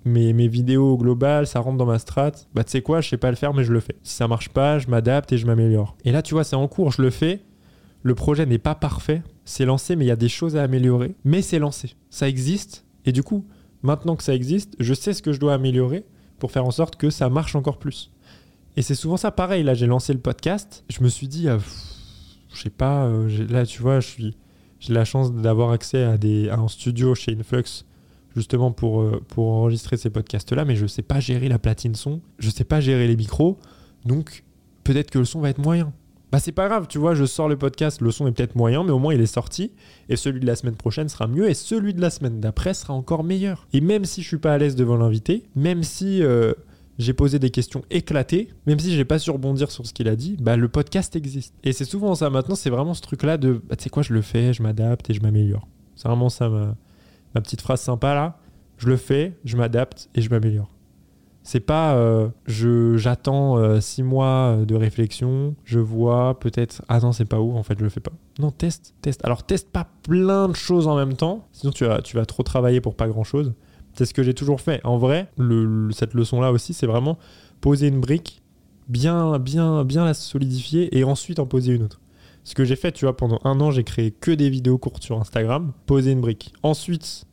mes, 0.05 0.33
mes, 0.33 0.47
vidéos 0.47 0.97
globales, 0.97 1.47
ça 1.47 1.59
rentre 1.59 1.77
dans 1.77 1.85
ma 1.85 1.99
strat. 1.99 2.31
Bah, 2.53 2.63
tu 2.63 2.71
sais 2.71 2.81
quoi, 2.81 3.01
je 3.01 3.09
sais 3.09 3.17
pas 3.17 3.29
le 3.29 3.37
faire, 3.37 3.53
mais 3.53 3.63
je 3.63 3.71
le 3.71 3.79
fais. 3.79 3.95
Si 4.03 4.15
ça 4.15 4.27
marche 4.27 4.49
pas, 4.49 4.77
je 4.77 4.87
m'adapte 4.87 5.31
et 5.31 5.37
je 5.37 5.45
m'améliore. 5.45 5.95
Et 6.03 6.11
là, 6.11 6.21
tu 6.21 6.33
vois, 6.33 6.43
c'est 6.43 6.55
en 6.55 6.67
cours, 6.67 6.91
je 6.91 7.01
le 7.01 7.09
fais. 7.09 7.43
Le 8.03 8.15
projet 8.15 8.45
n'est 8.45 8.57
pas 8.57 8.75
parfait, 8.75 9.21
c'est 9.45 9.65
lancé, 9.65 9.95
mais 9.95 10.05
il 10.05 10.07
y 10.07 10.11
a 10.11 10.15
des 10.15 10.29
choses 10.29 10.55
à 10.55 10.63
améliorer. 10.63 11.15
Mais 11.23 11.41
c'est 11.41 11.59
lancé, 11.59 11.95
ça 12.09 12.27
existe. 12.27 12.85
Et 13.05 13.11
du 13.11 13.23
coup, 13.23 13.45
maintenant 13.83 14.15
que 14.15 14.23
ça 14.23 14.33
existe, 14.33 14.75
je 14.79 14.93
sais 14.93 15.13
ce 15.13 15.21
que 15.21 15.33
je 15.33 15.39
dois 15.39 15.53
améliorer 15.53 16.05
pour 16.39 16.51
faire 16.51 16.65
en 16.65 16.71
sorte 16.71 16.95
que 16.95 17.09
ça 17.09 17.29
marche 17.29 17.55
encore 17.55 17.77
plus. 17.77 18.11
Et 18.77 18.81
c'est 18.81 18.95
souvent 18.95 19.17
ça, 19.17 19.31
pareil. 19.31 19.63
Là, 19.63 19.73
j'ai 19.73 19.85
lancé 19.85 20.13
le 20.13 20.19
podcast. 20.19 20.83
Je 20.89 21.03
me 21.03 21.09
suis 21.09 21.27
dit, 21.27 21.47
ah, 21.47 21.59
je 22.53 22.61
sais 22.61 22.69
pas, 22.69 23.05
euh, 23.05 23.47
là, 23.49 23.65
tu 23.65 23.81
vois, 23.81 23.99
j'ai 23.99 24.33
la 24.93 25.05
chance 25.05 25.33
d'avoir 25.33 25.71
accès 25.71 26.03
à, 26.03 26.17
des, 26.17 26.49
à 26.49 26.57
un 26.57 26.67
studio 26.67 27.15
chez 27.15 27.35
Influx, 27.37 27.85
justement 28.35 28.71
pour, 28.71 29.01
euh, 29.01 29.21
pour 29.27 29.51
enregistrer 29.51 29.97
ces 29.97 30.09
podcasts-là, 30.09 30.65
mais 30.65 30.75
je 30.75 30.87
sais 30.87 31.01
pas 31.01 31.19
gérer 31.19 31.49
la 31.49 31.59
platine 31.59 31.95
son, 31.95 32.21
je 32.39 32.49
sais 32.49 32.63
pas 32.63 32.79
gérer 32.79 33.07
les 33.07 33.15
micros, 33.15 33.59
donc 34.05 34.43
peut-être 34.83 35.11
que 35.11 35.19
le 35.19 35.25
son 35.25 35.39
va 35.39 35.49
être 35.49 35.59
moyen. 35.59 35.93
Bah, 36.31 36.39
c'est 36.39 36.53
pas 36.53 36.67
grave, 36.67 36.87
tu 36.87 36.97
vois, 36.97 37.13
je 37.13 37.25
sors 37.25 37.49
le 37.49 37.57
podcast, 37.57 38.01
le 38.01 38.09
son 38.09 38.25
est 38.27 38.31
peut-être 38.31 38.55
moyen, 38.55 38.83
mais 38.83 38.91
au 38.91 38.99
moins 38.99 39.13
il 39.13 39.19
est 39.19 39.25
sorti, 39.25 39.73
et 40.07 40.15
celui 40.15 40.39
de 40.39 40.45
la 40.45 40.55
semaine 40.55 40.75
prochaine 40.75 41.09
sera 41.09 41.27
mieux, 41.27 41.49
et 41.49 41.53
celui 41.53 41.93
de 41.93 41.99
la 41.99 42.09
semaine 42.09 42.39
d'après 42.39 42.73
sera 42.73 42.93
encore 42.93 43.23
meilleur. 43.23 43.67
Et 43.73 43.81
même 43.81 44.05
si 44.05 44.21
je 44.21 44.27
suis 44.27 44.37
pas 44.37 44.53
à 44.53 44.57
l'aise 44.57 44.75
devant 44.75 44.97
l'invité, 44.97 45.43
même 45.55 45.83
si. 45.83 46.23
Euh, 46.23 46.53
j'ai 47.01 47.13
posé 47.13 47.39
des 47.39 47.49
questions 47.49 47.83
éclatées, 47.89 48.49
même 48.67 48.77
si 48.79 48.91
j'ai 48.91 49.05
pas 49.05 49.17
su 49.17 49.31
rebondir 49.31 49.71
sur 49.71 49.85
ce 49.85 49.93
qu'il 49.93 50.07
a 50.07 50.15
dit, 50.15 50.37
bah 50.39 50.55
le 50.55 50.67
podcast 50.67 51.15
existe. 51.15 51.55
Et 51.63 51.73
c'est 51.73 51.85
souvent 51.85 52.13
ça 52.15 52.29
maintenant, 52.29 52.55
c'est 52.55 52.69
vraiment 52.69 52.93
ce 52.93 53.01
truc-là 53.01 53.37
de, 53.37 53.61
bah, 53.67 53.75
tu 53.75 53.83
sais 53.83 53.89
quoi, 53.89 54.03
je 54.03 54.13
le 54.13 54.21
fais, 54.21 54.53
je 54.53 54.61
m'adapte 54.61 55.09
et 55.09 55.13
je 55.13 55.21
m'améliore. 55.21 55.67
C'est 55.95 56.07
vraiment 56.07 56.29
ça 56.29 56.49
ma, 56.49 56.75
ma, 57.33 57.41
petite 57.41 57.61
phrase 57.61 57.81
sympa 57.81 58.13
là. 58.13 58.37
Je 58.77 58.87
le 58.87 58.97
fais, 58.97 59.37
je 59.45 59.57
m'adapte 59.57 60.09
et 60.15 60.21
je 60.21 60.29
m'améliore. 60.29 60.69
C'est 61.43 61.59
pas 61.59 61.95
euh, 61.95 62.29
je 62.45 62.97
j'attends 62.97 63.57
euh, 63.57 63.79
six 63.79 64.03
mois 64.03 64.57
de 64.65 64.75
réflexion, 64.75 65.55
je 65.63 65.79
vois 65.79 66.39
peut-être 66.39 66.83
ah 66.87 66.99
non 66.99 67.11
c'est 67.11 67.25
pas 67.25 67.39
où 67.39 67.57
en 67.57 67.63
fait 67.63 67.77
je 67.79 67.83
le 67.83 67.89
fais 67.89 67.99
pas. 67.99 68.11
Non 68.39 68.51
teste 68.51 68.93
teste. 69.01 69.25
Alors 69.25 69.43
teste 69.43 69.69
pas 69.71 69.87
plein 70.03 70.47
de 70.47 70.55
choses 70.55 70.87
en 70.87 70.95
même 70.95 71.15
temps, 71.15 71.47
sinon 71.51 71.71
tu 71.71 71.85
vas 71.85 72.01
tu 72.01 72.15
vas 72.15 72.25
trop 72.25 72.43
travailler 72.43 72.79
pour 72.79 72.95
pas 72.95 73.07
grand 73.07 73.23
chose. 73.23 73.53
C'est 73.93 74.05
ce 74.05 74.13
que 74.13 74.23
j'ai 74.23 74.33
toujours 74.33 74.61
fait. 74.61 74.81
En 74.85 74.97
vrai, 74.97 75.29
cette 75.91 76.13
leçon-là 76.13 76.51
aussi, 76.51 76.73
c'est 76.73 76.87
vraiment 76.87 77.17
poser 77.59 77.87
une 77.87 77.99
brique, 77.99 78.41
bien, 78.87 79.37
bien, 79.37 79.83
bien 79.83 80.05
la 80.05 80.13
solidifier 80.13 80.97
et 80.97 81.03
ensuite 81.03 81.39
en 81.39 81.45
poser 81.45 81.73
une 81.73 81.83
autre. 81.83 81.99
Ce 82.43 82.55
que 82.55 82.63
j'ai 82.65 82.75
fait, 82.75 82.91
tu 82.91 83.05
vois, 83.05 83.15
pendant 83.15 83.39
un 83.43 83.59
an, 83.61 83.69
j'ai 83.69 83.83
créé 83.83 84.11
que 84.11 84.31
des 84.31 84.49
vidéos 84.49 84.77
courtes 84.77 85.03
sur 85.03 85.19
Instagram, 85.19 85.73
poser 85.85 86.11
une 86.11 86.21
brique. 86.21 86.53
Ensuite, 86.63 87.25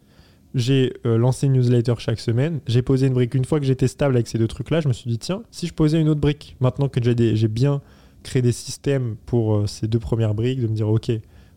j'ai 0.55 0.95
euh, 1.07 1.19
lancé 1.19 1.47
une 1.47 1.55
newsletter 1.55 1.95
chaque 1.99 2.21
semaine. 2.21 2.61
J'ai 2.67 2.83
posé 2.83 3.07
une 3.07 3.15
brique. 3.15 3.35
Une 3.35 3.45
fois 3.45 3.61
que 3.61 3.67
j'étais 3.67 3.89
stable 3.89 4.15
avec 4.17 4.29
ces 4.29 4.39
deux 4.39 4.49
trucs-là, 4.49 4.81
je 4.81 4.89
me 4.89 4.93
suis 4.93 5.11
dit, 5.11 5.19
tiens, 5.19 5.43
si 5.51 5.67
je 5.67 5.75
posais 5.75 6.01
une 6.01 6.09
autre 6.09 6.21
brique, 6.21 6.57
maintenant 6.61 6.89
que 6.89 7.01
j'ai 7.03 7.49
bien 7.49 7.81
créé 8.23 8.43
des 8.43 8.53
systèmes 8.53 9.17
pour 9.27 9.57
euh, 9.57 9.67
ces 9.67 9.89
deux 9.89 9.99
premières 9.99 10.35
briques, 10.35 10.61
de 10.61 10.67
me 10.67 10.75
dire, 10.75 10.89
ok, 10.89 11.11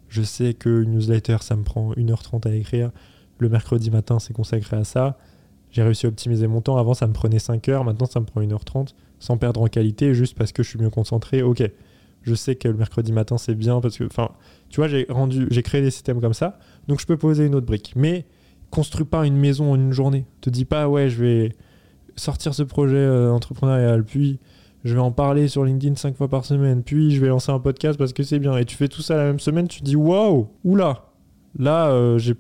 je 0.10 0.22
sais 0.22 0.54
qu'une 0.54 0.92
newsletter, 0.92 1.38
ça 1.42 1.56
me 1.56 1.64
prend 1.64 1.94
1h30 1.94 2.48
à 2.48 2.54
écrire 2.54 2.92
le 3.42 3.50
mercredi 3.50 3.90
matin, 3.90 4.20
c'est 4.20 4.34
consacré 4.34 4.78
à 4.78 4.84
ça. 4.84 5.18
J'ai 5.72 5.82
réussi 5.82 6.06
à 6.06 6.10
optimiser 6.10 6.48
mon 6.48 6.62
temps. 6.62 6.78
Avant, 6.78 6.94
ça 6.94 7.08
me 7.08 7.14
prenait 7.14 7.40
5 7.40 7.68
heures. 7.70 7.84
Maintenant, 7.84 8.06
ça 8.06 8.20
me 8.20 8.26
prend 8.26 8.42
1h30 8.42 8.90
sans 9.20 9.38
perdre 9.38 9.62
en 9.62 9.68
qualité, 9.68 10.14
juste 10.14 10.38
parce 10.38 10.52
que 10.52 10.64
je 10.64 10.70
suis 10.70 10.80
mieux 10.80 10.90
concentré. 10.90 11.42
Ok, 11.42 11.64
je 12.22 12.36
sais 12.36 12.56
que 12.56 12.68
le 12.68 12.76
mercredi 12.76 13.12
matin, 13.12 13.38
c'est 13.38 13.56
bien 13.56 13.82
parce 13.82 13.98
que, 13.98 14.04
enfin, 14.04 14.30
tu 14.70 14.80
vois, 14.80 14.88
j'ai 14.88 15.64
créé 15.64 15.82
des 15.82 15.92
systèmes 15.92 16.22
comme 16.22 16.34
ça. 16.34 16.60
Donc, 16.88 17.00
je 17.02 17.08
peux 17.08 17.18
poser 17.18 17.46
une 17.46 17.56
autre 17.56 17.66
brique. 17.66 17.94
Mais 17.96 18.26
construis 18.72 19.06
pas 19.06 19.26
une 19.28 19.38
maison 19.38 19.72
en 19.72 19.76
une 19.76 19.94
journée. 19.94 20.26
Te 20.42 20.50
dis 20.50 20.66
pas, 20.66 20.88
ouais, 20.88 21.10
je 21.10 21.24
vais 21.24 21.56
sortir 22.16 22.56
ce 22.56 22.64
projet 22.64 22.98
euh, 22.98 23.32
entrepreneurial, 23.32 24.04
puis 24.04 24.40
je 24.84 24.96
vais 24.96 25.00
en 25.00 25.12
parler 25.12 25.48
sur 25.48 25.64
LinkedIn 25.64 25.96
5 25.96 26.16
fois 26.16 26.28
par 26.28 26.46
semaine, 26.46 26.82
puis 26.82 27.12
je 27.12 27.22
vais 27.22 27.28
lancer 27.28 27.52
un 27.52 27.60
podcast 27.60 27.98
parce 28.00 28.14
que 28.14 28.24
c'est 28.24 28.40
bien. 28.40 28.58
Et 28.58 28.66
tu 28.66 28.76
fais 28.76 28.88
tout 28.88 29.02
ça 29.02 29.16
la 29.18 29.26
même 29.26 29.40
semaine, 29.40 29.68
tu 29.68 29.84
dis, 29.84 29.96
waouh, 29.96 30.50
oula, 30.64 31.12
Là, 31.58 31.90
euh, 31.90 32.18
je, 32.18 32.34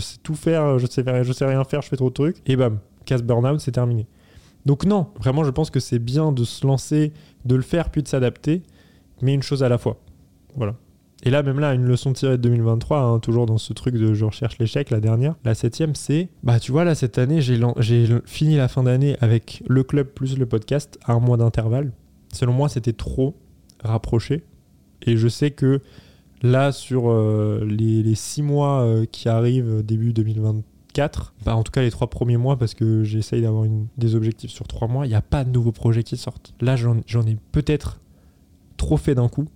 sais 0.00 0.16
tout 0.22 0.34
faire, 0.34 0.78
je 0.78 0.86
sais, 0.86 1.04
je 1.22 1.32
sais 1.32 1.44
rien 1.44 1.62
faire, 1.64 1.80
je 1.82 1.88
fais 1.88 1.96
trop 1.96 2.08
de 2.08 2.14
trucs. 2.14 2.36
Et 2.46 2.56
bam, 2.56 2.78
casse 3.04 3.22
burn-out, 3.22 3.60
c'est 3.60 3.72
terminé. 3.72 4.06
Donc 4.66 4.84
non, 4.84 5.08
vraiment, 5.18 5.44
je 5.44 5.50
pense 5.50 5.70
que 5.70 5.80
c'est 5.80 5.98
bien 5.98 6.32
de 6.32 6.44
se 6.44 6.66
lancer, 6.66 7.12
de 7.44 7.54
le 7.54 7.62
faire, 7.62 7.90
puis 7.90 8.02
de 8.02 8.08
s'adapter, 8.08 8.62
mais 9.22 9.32
une 9.32 9.42
chose 9.42 9.62
à 9.62 9.68
la 9.68 9.78
fois. 9.78 9.98
Voilà. 10.56 10.74
Et 11.22 11.30
là, 11.30 11.42
même 11.42 11.60
là, 11.60 11.74
une 11.74 11.84
leçon 11.84 12.12
tirée 12.12 12.38
de 12.38 12.42
2023, 12.42 12.98
hein, 12.98 13.18
toujours 13.18 13.46
dans 13.46 13.58
ce 13.58 13.72
truc 13.72 13.94
de 13.94 14.14
je 14.14 14.24
recherche 14.24 14.58
l'échec, 14.58 14.90
la 14.90 15.00
dernière, 15.00 15.34
la 15.44 15.54
septième, 15.54 15.94
c'est, 15.94 16.28
bah 16.42 16.58
tu 16.58 16.72
vois, 16.72 16.84
là, 16.84 16.94
cette 16.94 17.18
année, 17.18 17.40
j'ai 17.42 17.60
fini 18.24 18.56
la 18.56 18.68
fin 18.68 18.82
d'année 18.82 19.16
avec 19.20 19.62
le 19.68 19.82
club 19.82 20.06
plus 20.08 20.38
le 20.38 20.46
podcast 20.46 20.98
à 21.04 21.12
un 21.12 21.20
mois 21.20 21.36
d'intervalle. 21.36 21.92
Selon 22.32 22.52
moi, 22.52 22.68
c'était 22.68 22.92
trop 22.92 23.36
rapproché. 23.82 24.44
Et 25.02 25.16
je 25.16 25.28
sais 25.28 25.50
que 25.50 25.80
Là, 26.42 26.72
sur 26.72 27.10
euh, 27.10 27.66
les, 27.66 28.14
six 28.14 28.42
mois 28.42 28.80
euh, 28.80 29.04
qui 29.10 29.28
arrivent 29.28 29.82
début 29.84 30.12
2024, 30.12 31.34
bah, 31.44 31.54
en 31.54 31.62
tout 31.62 31.72
cas 31.72 31.82
les 31.82 31.90
trois 31.90 32.08
premiers 32.08 32.38
mois, 32.38 32.56
parce 32.56 32.74
que 32.74 33.04
j'essaye 33.04 33.42
d'avoir 33.42 33.66
des 33.98 34.14
objectifs 34.14 34.50
sur 34.50 34.66
trois 34.66 34.88
mois, 34.88 35.04
il 35.06 35.10
n'y 35.10 35.14
a 35.14 35.22
pas 35.22 35.44
de 35.44 35.50
nouveaux 35.50 35.72
projets 35.72 36.02
qui 36.02 36.16
sortent. 36.16 36.54
Là, 36.60 36.76
j'en 36.76 37.26
ai 37.26 37.36
peut-être 37.52 38.00
trop 38.78 38.96
fait 38.96 39.14
d'un 39.14 39.28
coup. 39.28 39.48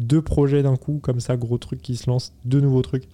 Deux 0.00 0.22
projets 0.22 0.62
d'un 0.62 0.76
coup, 0.76 0.98
comme 1.02 1.20
ça, 1.20 1.36
gros 1.36 1.58
trucs 1.58 1.82
qui 1.82 1.96
se 1.96 2.08
lancent, 2.08 2.32
deux 2.44 2.60
nouveaux 2.60 2.82
trucs. 2.82 3.08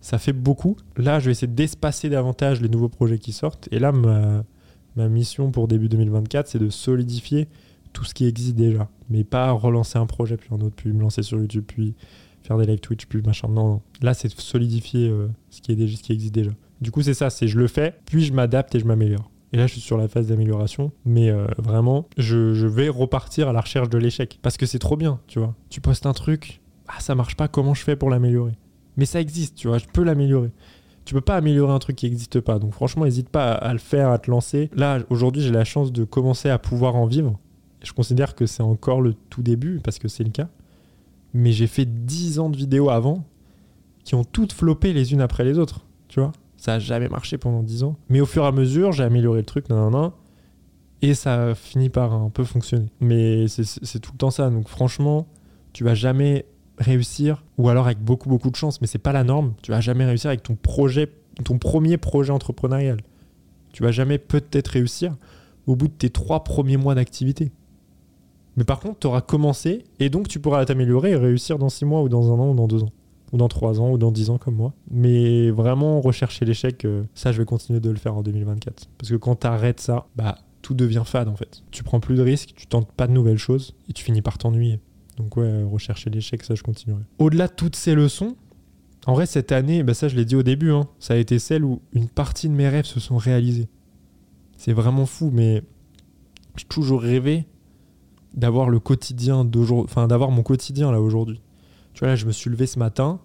Ça 0.00 0.18
fait 0.18 0.32
beaucoup. 0.32 0.76
Là, 0.96 1.20
je 1.20 1.26
vais 1.26 1.32
essayer 1.32 1.52
d'espacer 1.52 2.08
davantage 2.08 2.62
les 2.62 2.68
nouveaux 2.68 2.88
projets 2.88 3.18
qui 3.18 3.32
sortent. 3.32 3.68
Et 3.70 3.78
là, 3.78 3.92
ma, 3.92 5.08
mission 5.08 5.50
pour 5.50 5.68
début 5.68 5.88
2024, 5.88 6.48
c'est 6.48 6.58
de 6.58 6.70
solidifier 6.70 7.48
tout 7.92 8.04
ce 8.04 8.14
qui 8.14 8.26
existe 8.26 8.56
déjà. 8.56 8.88
Mais 9.10 9.24
pas 9.24 9.50
relancer 9.52 9.98
un 9.98 10.06
projet, 10.06 10.36
puis 10.36 10.48
un 10.52 10.60
autre, 10.60 10.74
puis 10.76 10.92
me 10.92 11.00
lancer 11.00 11.22
sur 11.22 11.38
YouTube, 11.38 11.64
puis 11.66 11.94
faire 12.42 12.56
des 12.56 12.64
live 12.64 12.80
Twitch, 12.80 13.06
plus 13.06 13.22
machin. 13.22 13.48
Non, 13.48 13.68
non. 13.68 13.82
Là, 14.00 14.14
c'est 14.14 14.30
solidifier 14.40 15.08
euh, 15.08 15.28
ce, 15.50 15.72
déjà, 15.72 15.96
ce 15.96 16.02
qui 16.02 16.12
existe 16.12 16.34
déjà. 16.34 16.52
Du 16.80 16.90
coup, 16.90 17.02
c'est 17.02 17.14
ça, 17.14 17.28
c'est 17.28 17.46
je 17.46 17.58
le 17.58 17.66
fais, 17.66 17.94
puis 18.06 18.24
je 18.24 18.32
m'adapte 18.32 18.74
et 18.74 18.80
je 18.80 18.86
m'améliore. 18.86 19.29
Et 19.52 19.56
là, 19.56 19.66
je 19.66 19.72
suis 19.72 19.80
sur 19.80 19.96
la 19.96 20.08
phase 20.08 20.28
d'amélioration. 20.28 20.92
Mais 21.04 21.30
euh, 21.30 21.46
vraiment, 21.58 22.06
je, 22.16 22.66
vais 22.66 22.88
repartir 22.88 23.48
à 23.48 23.52
la 23.52 23.60
recherche 23.60 23.88
de 23.88 23.98
l'échec. 23.98 24.38
Parce 24.42 24.56
que 24.56 24.66
c'est 24.66 24.78
trop 24.78 24.96
bien, 24.96 25.20
tu 25.26 25.38
vois. 25.38 25.54
Tu 25.68 25.80
postes 25.80 26.06
un 26.06 26.12
truc, 26.12 26.60
ah, 26.88 27.00
ça 27.00 27.14
marche 27.14 27.36
pas, 27.36 27.48
comment 27.48 27.74
je 27.74 27.82
fais 27.82 27.96
pour 27.96 28.10
l'améliorer? 28.10 28.52
Mais 28.96 29.06
ça 29.06 29.20
existe, 29.20 29.56
tu 29.56 29.68
vois, 29.68 29.78
je 29.78 29.86
peux 29.92 30.02
l'améliorer. 30.02 30.50
Tu 31.04 31.14
peux 31.14 31.20
pas 31.20 31.36
améliorer 31.36 31.72
un 31.72 31.78
truc 31.78 31.96
qui 31.96 32.06
n'existe 32.06 32.40
pas. 32.40 32.58
Donc 32.58 32.74
franchement, 32.74 33.04
n'hésite 33.04 33.28
pas 33.28 33.52
à, 33.52 33.68
à, 33.68 33.72
le 33.72 33.78
faire, 33.78 34.10
à 34.10 34.18
te 34.18 34.30
lancer. 34.30 34.70
Là, 34.74 34.98
aujourd'hui, 35.08 35.42
j'ai 35.42 35.50
la 35.50 35.64
chance 35.64 35.92
de 35.92 36.04
commencer 36.04 36.50
à 36.50 36.58
pouvoir 36.58 36.94
en 36.96 37.06
vivre. 37.06 37.38
Je 37.82 37.92
considère 37.92 38.34
que 38.34 38.46
c'est 38.46 38.62
encore 38.62 39.00
le 39.00 39.14
tout 39.30 39.42
début, 39.42 39.80
parce 39.82 39.98
que 39.98 40.06
c'est 40.06 40.24
le 40.24 40.30
cas 40.30 40.48
mais 41.34 41.52
j'ai 41.52 41.66
fait 41.66 41.84
10 41.84 42.38
ans 42.38 42.50
de 42.50 42.56
vidéos 42.56 42.90
avant 42.90 43.24
qui 44.04 44.14
ont 44.14 44.24
toutes 44.24 44.52
floppé 44.52 44.92
les 44.92 45.12
unes 45.12 45.20
après 45.20 45.44
les 45.44 45.58
autres, 45.58 45.84
tu 46.08 46.20
vois. 46.20 46.32
Ça 46.60 46.74
a 46.74 46.78
jamais 46.78 47.08
marché 47.08 47.38
pendant 47.38 47.62
10 47.62 47.84
ans. 47.84 47.96
Mais 48.10 48.20
au 48.20 48.26
fur 48.26 48.44
et 48.44 48.46
à 48.46 48.52
mesure, 48.52 48.92
j'ai 48.92 49.02
amélioré 49.02 49.38
le 49.38 49.46
truc, 49.46 49.70
nan, 49.70 49.90
nan, 49.90 50.10
et 51.00 51.14
ça 51.14 51.46
a 51.46 51.54
fini 51.54 51.88
par 51.88 52.12
un 52.12 52.28
peu 52.28 52.44
fonctionner. 52.44 52.84
Mais 53.00 53.48
c'est 53.48 53.98
tout 53.98 54.12
le 54.12 54.18
temps 54.18 54.30
ça. 54.30 54.50
Donc 54.50 54.68
franchement, 54.68 55.26
tu 55.72 55.84
vas 55.84 55.94
jamais 55.94 56.44
réussir, 56.76 57.42
ou 57.56 57.70
alors 57.70 57.86
avec 57.86 58.00
beaucoup 58.00 58.28
beaucoup 58.28 58.50
de 58.50 58.56
chance, 58.56 58.82
mais 58.82 58.86
c'est 58.86 58.98
pas 58.98 59.12
la 59.12 59.24
norme. 59.24 59.54
Tu 59.62 59.70
vas 59.70 59.80
jamais 59.80 60.04
réussir 60.04 60.28
avec 60.28 60.42
ton 60.42 60.54
projet, 60.54 61.10
ton 61.44 61.56
premier 61.56 61.96
projet 61.96 62.30
entrepreneurial. 62.30 62.98
Tu 63.72 63.82
vas 63.82 63.90
jamais 63.90 64.18
peut-être 64.18 64.68
réussir 64.68 65.16
au 65.66 65.76
bout 65.76 65.88
de 65.88 65.94
tes 65.94 66.10
trois 66.10 66.44
premiers 66.44 66.76
mois 66.76 66.94
d'activité. 66.94 67.52
Mais 68.58 68.64
par 68.64 68.80
contre, 68.80 68.98
tu 68.98 69.06
auras 69.06 69.22
commencé 69.22 69.84
et 69.98 70.10
donc 70.10 70.28
tu 70.28 70.40
pourras 70.40 70.62
t'améliorer 70.66 71.12
et 71.12 71.16
réussir 71.16 71.56
dans 71.56 71.70
6 71.70 71.86
mois 71.86 72.02
ou 72.02 72.10
dans 72.10 72.34
un 72.34 72.38
an 72.38 72.50
ou 72.50 72.54
dans 72.54 72.68
2 72.68 72.82
ans. 72.82 72.92
Ou 73.32 73.36
dans 73.36 73.48
3 73.48 73.80
ans 73.80 73.90
ou 73.92 73.98
dans 73.98 74.10
10 74.10 74.30
ans 74.30 74.38
comme 74.38 74.56
moi. 74.56 74.72
Mais 74.90 75.50
vraiment, 75.50 76.00
rechercher 76.00 76.44
l'échec, 76.44 76.84
euh, 76.84 77.04
ça, 77.14 77.30
je 77.32 77.38
vais 77.38 77.44
continuer 77.44 77.80
de 77.80 77.90
le 77.90 77.96
faire 77.96 78.16
en 78.16 78.22
2024. 78.22 78.88
Parce 78.98 79.10
que 79.10 79.16
quand 79.16 79.36
tu 79.36 79.46
arrêtes 79.46 79.80
ça, 79.80 80.06
bah, 80.16 80.36
tout 80.62 80.74
devient 80.74 81.02
fade 81.04 81.28
en 81.28 81.36
fait. 81.36 81.62
Tu 81.70 81.82
prends 81.82 82.00
plus 82.00 82.16
de 82.16 82.22
risques, 82.22 82.52
tu 82.56 82.66
tentes 82.66 82.90
pas 82.92 83.06
de 83.06 83.12
nouvelles 83.12 83.38
choses 83.38 83.74
et 83.88 83.92
tu 83.92 84.04
finis 84.04 84.22
par 84.22 84.38
t'ennuyer. 84.38 84.80
Donc 85.16 85.36
ouais, 85.36 85.62
rechercher 85.62 86.10
l'échec, 86.10 86.42
ça, 86.42 86.54
je 86.54 86.62
continuerai. 86.62 87.02
Au-delà 87.18 87.46
de 87.46 87.52
toutes 87.52 87.76
ces 87.76 87.94
leçons, 87.94 88.36
en 89.06 89.14
vrai, 89.14 89.26
cette 89.26 89.52
année, 89.52 89.82
bah 89.82 89.94
ça, 89.94 90.08
je 90.08 90.16
l'ai 90.16 90.24
dit 90.24 90.36
au 90.36 90.42
début, 90.42 90.70
hein, 90.70 90.88
ça 90.98 91.14
a 91.14 91.16
été 91.16 91.38
celle 91.38 91.64
où 91.64 91.80
une 91.92 92.08
partie 92.08 92.48
de 92.48 92.54
mes 92.54 92.68
rêves 92.68 92.84
se 92.84 93.00
sont 93.00 93.16
réalisés. 93.16 93.68
C'est 94.56 94.72
vraiment 94.72 95.06
fou, 95.06 95.30
mais 95.32 95.62
j'ai 96.56 96.66
toujours 96.66 97.00
rêvé 97.00 97.46
d'avoir 98.34 98.68
le 98.68 98.78
quotidien 98.78 99.44
d'aujourd'hui, 99.44 99.90
enfin 99.90 100.06
d'avoir 100.06 100.30
mon 100.30 100.42
quotidien 100.42 100.92
là 100.92 101.00
aujourd'hui. 101.00 101.40
Tu 101.94 102.00
vois, 102.00 102.08
là, 102.08 102.16
je 102.16 102.26
me 102.26 102.32
suis 102.32 102.50
levé 102.50 102.66
ce 102.66 102.78
matin, 102.78 103.20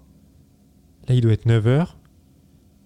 là, 1.08 1.16
il 1.16 1.22
doit 1.22 1.34
être 1.34 1.46
9h, 1.46 1.96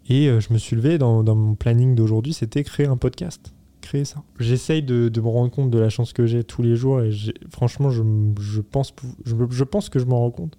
et 0.10 0.28
euh, 0.28 0.40
je 0.40 0.52
me 0.54 0.58
suis 0.58 0.76
levé 0.76 0.98
dans, 0.98 1.24
mon 1.24 1.56
planning 1.56 1.96
d'aujourd'hui, 1.96 2.34
c'était 2.34 2.64
créer 2.64 2.88
un 2.88 2.98
podcast. 2.98 3.54
Créer 3.82 4.06
ça. 4.06 4.24
J'essaye 4.40 4.84
de, 4.84 5.10
me 5.22 5.28
rendre 5.28 5.52
compte 5.52 5.70
de 5.70 5.80
la 5.80 5.90
chance 5.90 6.14
que 6.14 6.26
j'ai 6.26 6.44
tous 6.44 6.62
les 6.62 6.76
jours, 6.76 7.02
et 7.02 7.12
franchement, 7.50 7.90
je, 7.90 8.62
pense, 8.62 8.94
je, 9.26 9.64
pense 9.64 9.90
que 9.90 10.00
je 10.00 10.06
m'en 10.06 10.20
rends 10.20 10.32
compte. 10.32 10.58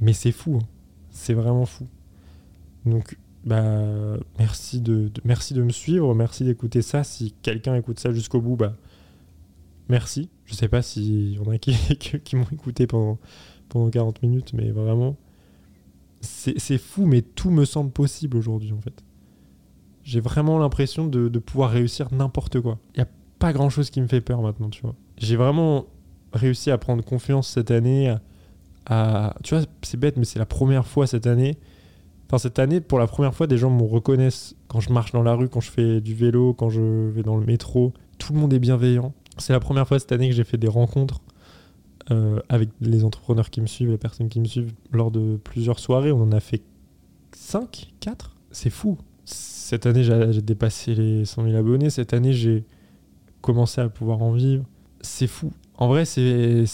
Mais 0.00 0.12
c'est 0.12 0.32
fou. 0.32 0.58
Hein. 0.60 0.66
C'est 1.10 1.34
vraiment 1.34 1.64
fou. 1.64 1.86
Donc, 2.84 3.16
bah, 3.44 4.16
merci 4.38 4.80
de, 4.80 5.10
merci 5.24 5.54
de 5.54 5.62
me 5.62 5.70
suivre, 5.70 6.14
merci 6.14 6.44
d'écouter 6.44 6.82
ça. 6.82 7.04
Si 7.04 7.34
quelqu'un 7.42 7.74
écoute 7.76 8.00
ça 8.00 8.12
jusqu'au 8.12 8.40
bout, 8.40 8.56
bah, 8.56 8.76
merci. 9.88 10.28
Je 10.44 10.54
sais 10.54 10.68
pas 10.68 10.82
s'il 10.82 11.34
y 11.34 11.38
en 11.38 11.50
a 11.50 11.58
qui, 11.58 11.74
qui, 11.96 12.36
m'ont 12.36 12.46
écouté 12.52 12.86
pendant, 12.86 13.18
pendant 13.68 13.90
40 13.90 14.22
minutes, 14.22 14.52
mais 14.54 14.70
vraiment, 14.70 15.16
c'est 16.20 16.78
fou, 16.78 17.06
mais 17.06 17.22
tout 17.22 17.50
me 17.50 17.64
semble 17.64 17.90
possible 17.90 18.36
aujourd'hui, 18.36 18.72
en 18.72 18.80
fait. 18.80 19.04
J'ai 20.02 20.20
vraiment 20.20 20.58
l'impression 20.58 21.06
de, 21.06 21.28
de, 21.28 21.38
pouvoir 21.38 21.70
réussir 21.70 22.08
n'importe 22.12 22.60
quoi. 22.60 22.78
Il 22.94 22.98
n'y 22.98 23.04
a 23.04 23.08
pas 23.38 23.52
grand 23.52 23.70
chose 23.70 23.90
qui 23.90 24.00
me 24.00 24.06
fait 24.06 24.20
peur 24.20 24.42
maintenant, 24.42 24.68
tu 24.68 24.82
vois. 24.82 24.94
J'ai 25.18 25.36
vraiment 25.36 25.86
réussi 26.32 26.70
à 26.70 26.78
prendre 26.78 27.02
confiance 27.02 27.48
cette 27.48 27.70
année. 27.70 28.14
À, 28.86 29.34
tu 29.42 29.54
vois, 29.54 29.64
c'est 29.82 29.98
bête, 29.98 30.16
mais 30.16 30.24
c'est 30.24 30.38
la 30.38 30.46
première 30.46 30.86
fois 30.86 31.06
cette 31.06 31.26
année. 31.26 31.56
Enfin, 32.26 32.38
cette 32.38 32.58
année, 32.58 32.80
pour 32.80 32.98
la 32.98 33.06
première 33.06 33.34
fois, 33.34 33.46
des 33.46 33.58
gens 33.58 33.70
me 33.70 33.82
reconnaissent 33.82 34.56
quand 34.68 34.80
je 34.80 34.92
marche 34.92 35.12
dans 35.12 35.22
la 35.22 35.34
rue, 35.34 35.48
quand 35.48 35.60
je 35.60 35.70
fais 35.70 36.00
du 36.00 36.14
vélo, 36.14 36.52
quand 36.52 36.68
je 36.68 37.08
vais 37.10 37.22
dans 37.22 37.36
le 37.36 37.46
métro. 37.46 37.92
Tout 38.18 38.32
le 38.32 38.40
monde 38.40 38.52
est 38.52 38.58
bienveillant. 38.58 39.12
C'est 39.38 39.52
la 39.52 39.60
première 39.60 39.86
fois 39.88 39.98
cette 39.98 40.12
année 40.12 40.28
que 40.28 40.34
j'ai 40.34 40.44
fait 40.44 40.56
des 40.56 40.68
rencontres 40.68 41.20
euh, 42.10 42.40
avec 42.48 42.68
les 42.80 43.04
entrepreneurs 43.04 43.50
qui 43.50 43.60
me 43.60 43.66
suivent, 43.66 43.90
les 43.90 43.98
personnes 43.98 44.28
qui 44.28 44.40
me 44.40 44.44
suivent 44.44 44.72
lors 44.92 45.10
de 45.10 45.38
plusieurs 45.42 45.78
soirées. 45.78 46.12
On 46.12 46.22
en 46.22 46.32
a 46.32 46.40
fait 46.40 46.62
5, 47.32 47.92
4. 48.00 48.36
C'est 48.50 48.70
fou. 48.70 48.98
Cette 49.24 49.86
année, 49.86 50.04
j'ai 50.04 50.42
dépassé 50.42 50.94
les 50.94 51.24
100 51.24 51.44
000 51.44 51.56
abonnés. 51.56 51.90
Cette 51.90 52.12
année, 52.12 52.32
j'ai 52.32 52.64
commencé 53.40 53.80
à 53.80 53.88
pouvoir 53.88 54.22
en 54.22 54.32
vivre. 54.32 54.64
C'est 55.00 55.26
fou. 55.26 55.50
En 55.76 55.88
vrai, 55.88 56.04
c'est, 56.04 56.64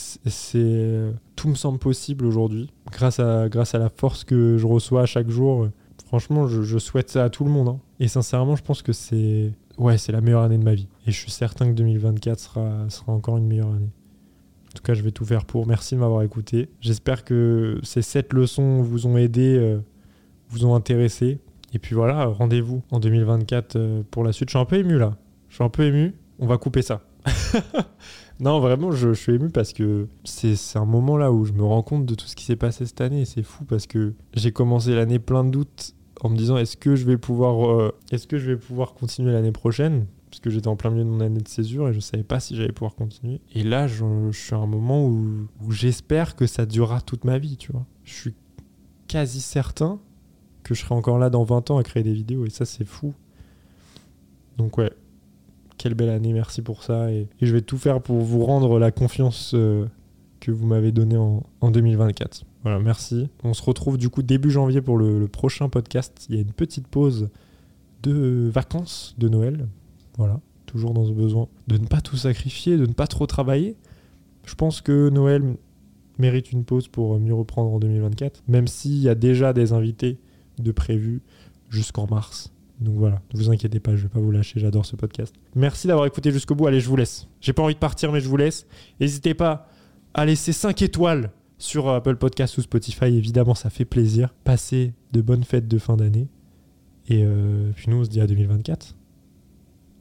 tout 1.36 1.48
me 1.48 1.54
semble 1.54 1.78
possible 1.78 2.26
aujourd'hui. 2.26 2.68
Grâce 2.90 3.20
à, 3.20 3.48
grâce 3.48 3.74
à 3.74 3.78
la 3.78 3.88
force 3.88 4.24
que 4.24 4.58
je 4.58 4.66
reçois 4.66 5.06
chaque 5.06 5.30
jour. 5.30 5.68
Franchement, 6.06 6.48
je, 6.48 6.78
souhaite 6.78 7.08
ça 7.08 7.24
à 7.24 7.30
tout 7.30 7.44
le 7.44 7.50
monde. 7.50 7.68
Hein. 7.68 7.78
Et 8.00 8.08
sincèrement, 8.08 8.56
je 8.56 8.62
pense 8.62 8.82
que 8.82 8.92
c'est, 8.92 9.52
ouais, 9.78 9.96
c'est 9.96 10.10
la 10.10 10.20
meilleure 10.20 10.42
année 10.42 10.58
de 10.58 10.64
ma 10.64 10.74
vie. 10.74 10.88
Et 11.06 11.12
je 11.12 11.16
suis 11.16 11.30
certain 11.30 11.68
que 11.68 11.74
2024 11.74 12.38
sera, 12.40 12.90
sera 12.90 13.12
encore 13.12 13.36
une 13.36 13.46
meilleure 13.46 13.70
année. 13.70 13.90
En 14.70 14.76
tout 14.76 14.82
cas, 14.82 14.94
je 14.94 15.02
vais 15.02 15.10
tout 15.10 15.24
faire 15.24 15.44
pour. 15.44 15.66
Merci 15.66 15.96
de 15.96 16.00
m'avoir 16.00 16.22
écouté. 16.22 16.68
J'espère 16.80 17.24
que 17.24 17.80
ces 17.82 18.02
sept 18.02 18.32
leçons 18.32 18.82
vous 18.82 19.06
ont 19.06 19.16
aidé, 19.16 19.56
euh, 19.58 19.80
vous 20.48 20.64
ont 20.64 20.74
intéressé. 20.74 21.40
Et 21.72 21.78
puis 21.78 21.94
voilà, 21.94 22.26
rendez-vous 22.26 22.82
en 22.90 23.00
2024 23.00 23.76
euh, 23.76 24.02
pour 24.10 24.24
la 24.24 24.32
suite. 24.32 24.48
Je 24.48 24.52
suis 24.52 24.58
un 24.60 24.64
peu 24.64 24.76
ému 24.76 24.98
là. 24.98 25.16
Je 25.48 25.56
suis 25.56 25.64
un 25.64 25.68
peu 25.68 25.84
ému. 25.84 26.14
On 26.38 26.46
va 26.46 26.56
couper 26.56 26.82
ça. 26.82 27.02
non, 28.40 28.60
vraiment, 28.60 28.92
je, 28.92 29.12
suis 29.12 29.34
ému 29.34 29.50
parce 29.50 29.72
que 29.72 30.06
c'est 30.24 30.56
un 30.76 30.84
moment 30.84 31.16
là 31.16 31.32
où 31.32 31.44
je 31.44 31.52
me 31.52 31.64
rends 31.64 31.82
compte 31.82 32.06
de 32.06 32.14
tout 32.14 32.26
ce 32.26 32.36
qui 32.36 32.44
s'est 32.44 32.56
passé 32.56 32.86
cette 32.86 33.00
année. 33.00 33.24
C'est 33.24 33.42
fou 33.42 33.64
parce 33.64 33.86
que 33.86 34.14
j'ai 34.34 34.52
commencé 34.52 34.94
l'année 34.94 35.18
plein 35.18 35.44
de 35.44 35.50
doutes 35.50 35.94
en 36.20 36.30
me 36.30 36.36
disant 36.36 36.56
est-ce 36.56 36.76
que 36.76 36.94
je 36.94 37.04
vais 37.04 37.18
pouvoir, 37.18 37.70
euh, 37.70 37.92
est-ce 38.12 38.26
que 38.26 38.38
je 38.38 38.52
vais 38.52 38.56
pouvoir 38.56 38.94
continuer 38.94 39.32
l'année 39.32 39.52
prochaine? 39.52 40.06
Parce 40.30 40.40
que 40.40 40.50
j'étais 40.50 40.68
en 40.68 40.76
plein 40.76 40.90
milieu 40.90 41.04
de 41.04 41.08
mon 41.08 41.20
année 41.20 41.40
de 41.40 41.48
césure 41.48 41.88
et 41.88 41.92
je 41.92 41.98
savais 41.98 42.22
pas 42.22 42.38
si 42.38 42.54
j'allais 42.54 42.72
pouvoir 42.72 42.94
continuer. 42.94 43.40
Et 43.52 43.64
là, 43.64 43.88
je, 43.88 44.30
suis 44.32 44.54
à 44.54 44.58
un 44.58 44.66
moment 44.66 45.04
où, 45.04 45.48
j'espère 45.70 46.36
que 46.36 46.46
ça 46.46 46.66
durera 46.66 47.00
toute 47.00 47.24
ma 47.24 47.38
vie, 47.38 47.56
tu 47.56 47.72
vois. 47.72 47.84
Je 48.04 48.14
suis 48.14 48.34
quasi 49.08 49.40
certain 49.40 49.98
que 50.62 50.74
je 50.74 50.82
serai 50.82 50.94
encore 50.94 51.18
là 51.18 51.30
dans 51.30 51.42
20 51.42 51.72
ans 51.72 51.78
à 51.78 51.82
créer 51.82 52.04
des 52.04 52.12
vidéos 52.12 52.46
et 52.46 52.50
ça, 52.50 52.64
c'est 52.64 52.84
fou. 52.84 53.12
Donc 54.56 54.78
ouais, 54.78 54.92
quelle 55.78 55.94
belle 55.94 56.10
année, 56.10 56.32
merci 56.32 56.62
pour 56.62 56.84
ça 56.84 57.10
et, 57.10 57.28
je 57.40 57.52
vais 57.52 57.62
tout 57.62 57.78
faire 57.78 58.00
pour 58.00 58.18
vous 58.18 58.44
rendre 58.44 58.78
la 58.78 58.92
confiance 58.92 59.52
euh, 59.54 59.86
que 60.38 60.52
vous 60.52 60.66
m'avez 60.66 60.92
donnée 60.92 61.16
en, 61.16 61.70
2024. 61.70 62.44
Voilà, 62.62 62.78
merci. 62.78 63.28
On 63.42 63.52
se 63.52 63.62
retrouve 63.62 63.98
du 63.98 64.10
coup 64.10 64.22
début 64.22 64.50
janvier 64.50 64.80
pour 64.80 64.96
le 64.96 65.26
prochain 65.26 65.68
podcast. 65.68 66.26
Il 66.28 66.36
y 66.36 66.38
a 66.38 66.42
une 66.42 66.52
petite 66.52 66.86
pause 66.86 67.30
de 68.02 68.48
vacances 68.52 69.14
de 69.18 69.28
Noël 69.28 69.66
voilà, 70.16 70.40
toujours 70.66 70.94
dans 70.94 71.04
ce 71.04 71.12
besoin 71.12 71.48
de 71.66 71.76
ne 71.78 71.86
pas 71.86 72.00
tout 72.00 72.16
sacrifier, 72.16 72.76
de 72.76 72.86
ne 72.86 72.92
pas 72.92 73.06
trop 73.06 73.26
travailler. 73.26 73.76
Je 74.46 74.54
pense 74.54 74.80
que 74.80 75.08
Noël 75.10 75.56
mérite 76.18 76.52
une 76.52 76.64
pause 76.64 76.88
pour 76.88 77.18
mieux 77.18 77.34
reprendre 77.34 77.72
en 77.72 77.78
2024, 77.78 78.42
même 78.48 78.66
s'il 78.66 78.98
y 78.98 79.08
a 79.08 79.14
déjà 79.14 79.52
des 79.52 79.72
invités 79.72 80.18
de 80.58 80.72
prévus 80.72 81.22
jusqu'en 81.68 82.06
mars. 82.06 82.52
Donc 82.80 82.94
voilà, 82.96 83.20
ne 83.34 83.38
vous 83.38 83.50
inquiétez 83.50 83.78
pas, 83.78 83.94
je 83.94 84.02
vais 84.02 84.08
pas 84.08 84.20
vous 84.20 84.30
lâcher, 84.30 84.58
j'adore 84.58 84.86
ce 84.86 84.96
podcast. 84.96 85.34
Merci 85.54 85.86
d'avoir 85.86 86.06
écouté 86.06 86.30
jusqu'au 86.30 86.54
bout, 86.54 86.66
allez, 86.66 86.80
je 86.80 86.88
vous 86.88 86.96
laisse. 86.96 87.28
J'ai 87.40 87.52
pas 87.52 87.62
envie 87.62 87.74
de 87.74 87.78
partir, 87.78 88.10
mais 88.10 88.20
je 88.20 88.28
vous 88.28 88.36
laisse. 88.36 88.66
N'hésitez 89.00 89.34
pas 89.34 89.68
à 90.14 90.24
laisser 90.24 90.52
5 90.52 90.80
étoiles 90.82 91.30
sur 91.58 91.88
Apple 91.90 92.16
Podcast 92.16 92.56
ou 92.56 92.62
Spotify, 92.62 93.04
évidemment, 93.04 93.54
ça 93.54 93.68
fait 93.68 93.84
plaisir. 93.84 94.34
Passez 94.44 94.94
de 95.12 95.20
bonnes 95.20 95.44
fêtes 95.44 95.68
de 95.68 95.78
fin 95.78 95.96
d'année. 95.96 96.28
Et 97.08 97.22
euh, 97.24 97.70
puis 97.76 97.90
nous, 97.90 97.98
on 97.98 98.04
se 98.04 98.08
dit 98.08 98.20
à 98.20 98.26
2024. 98.26 98.96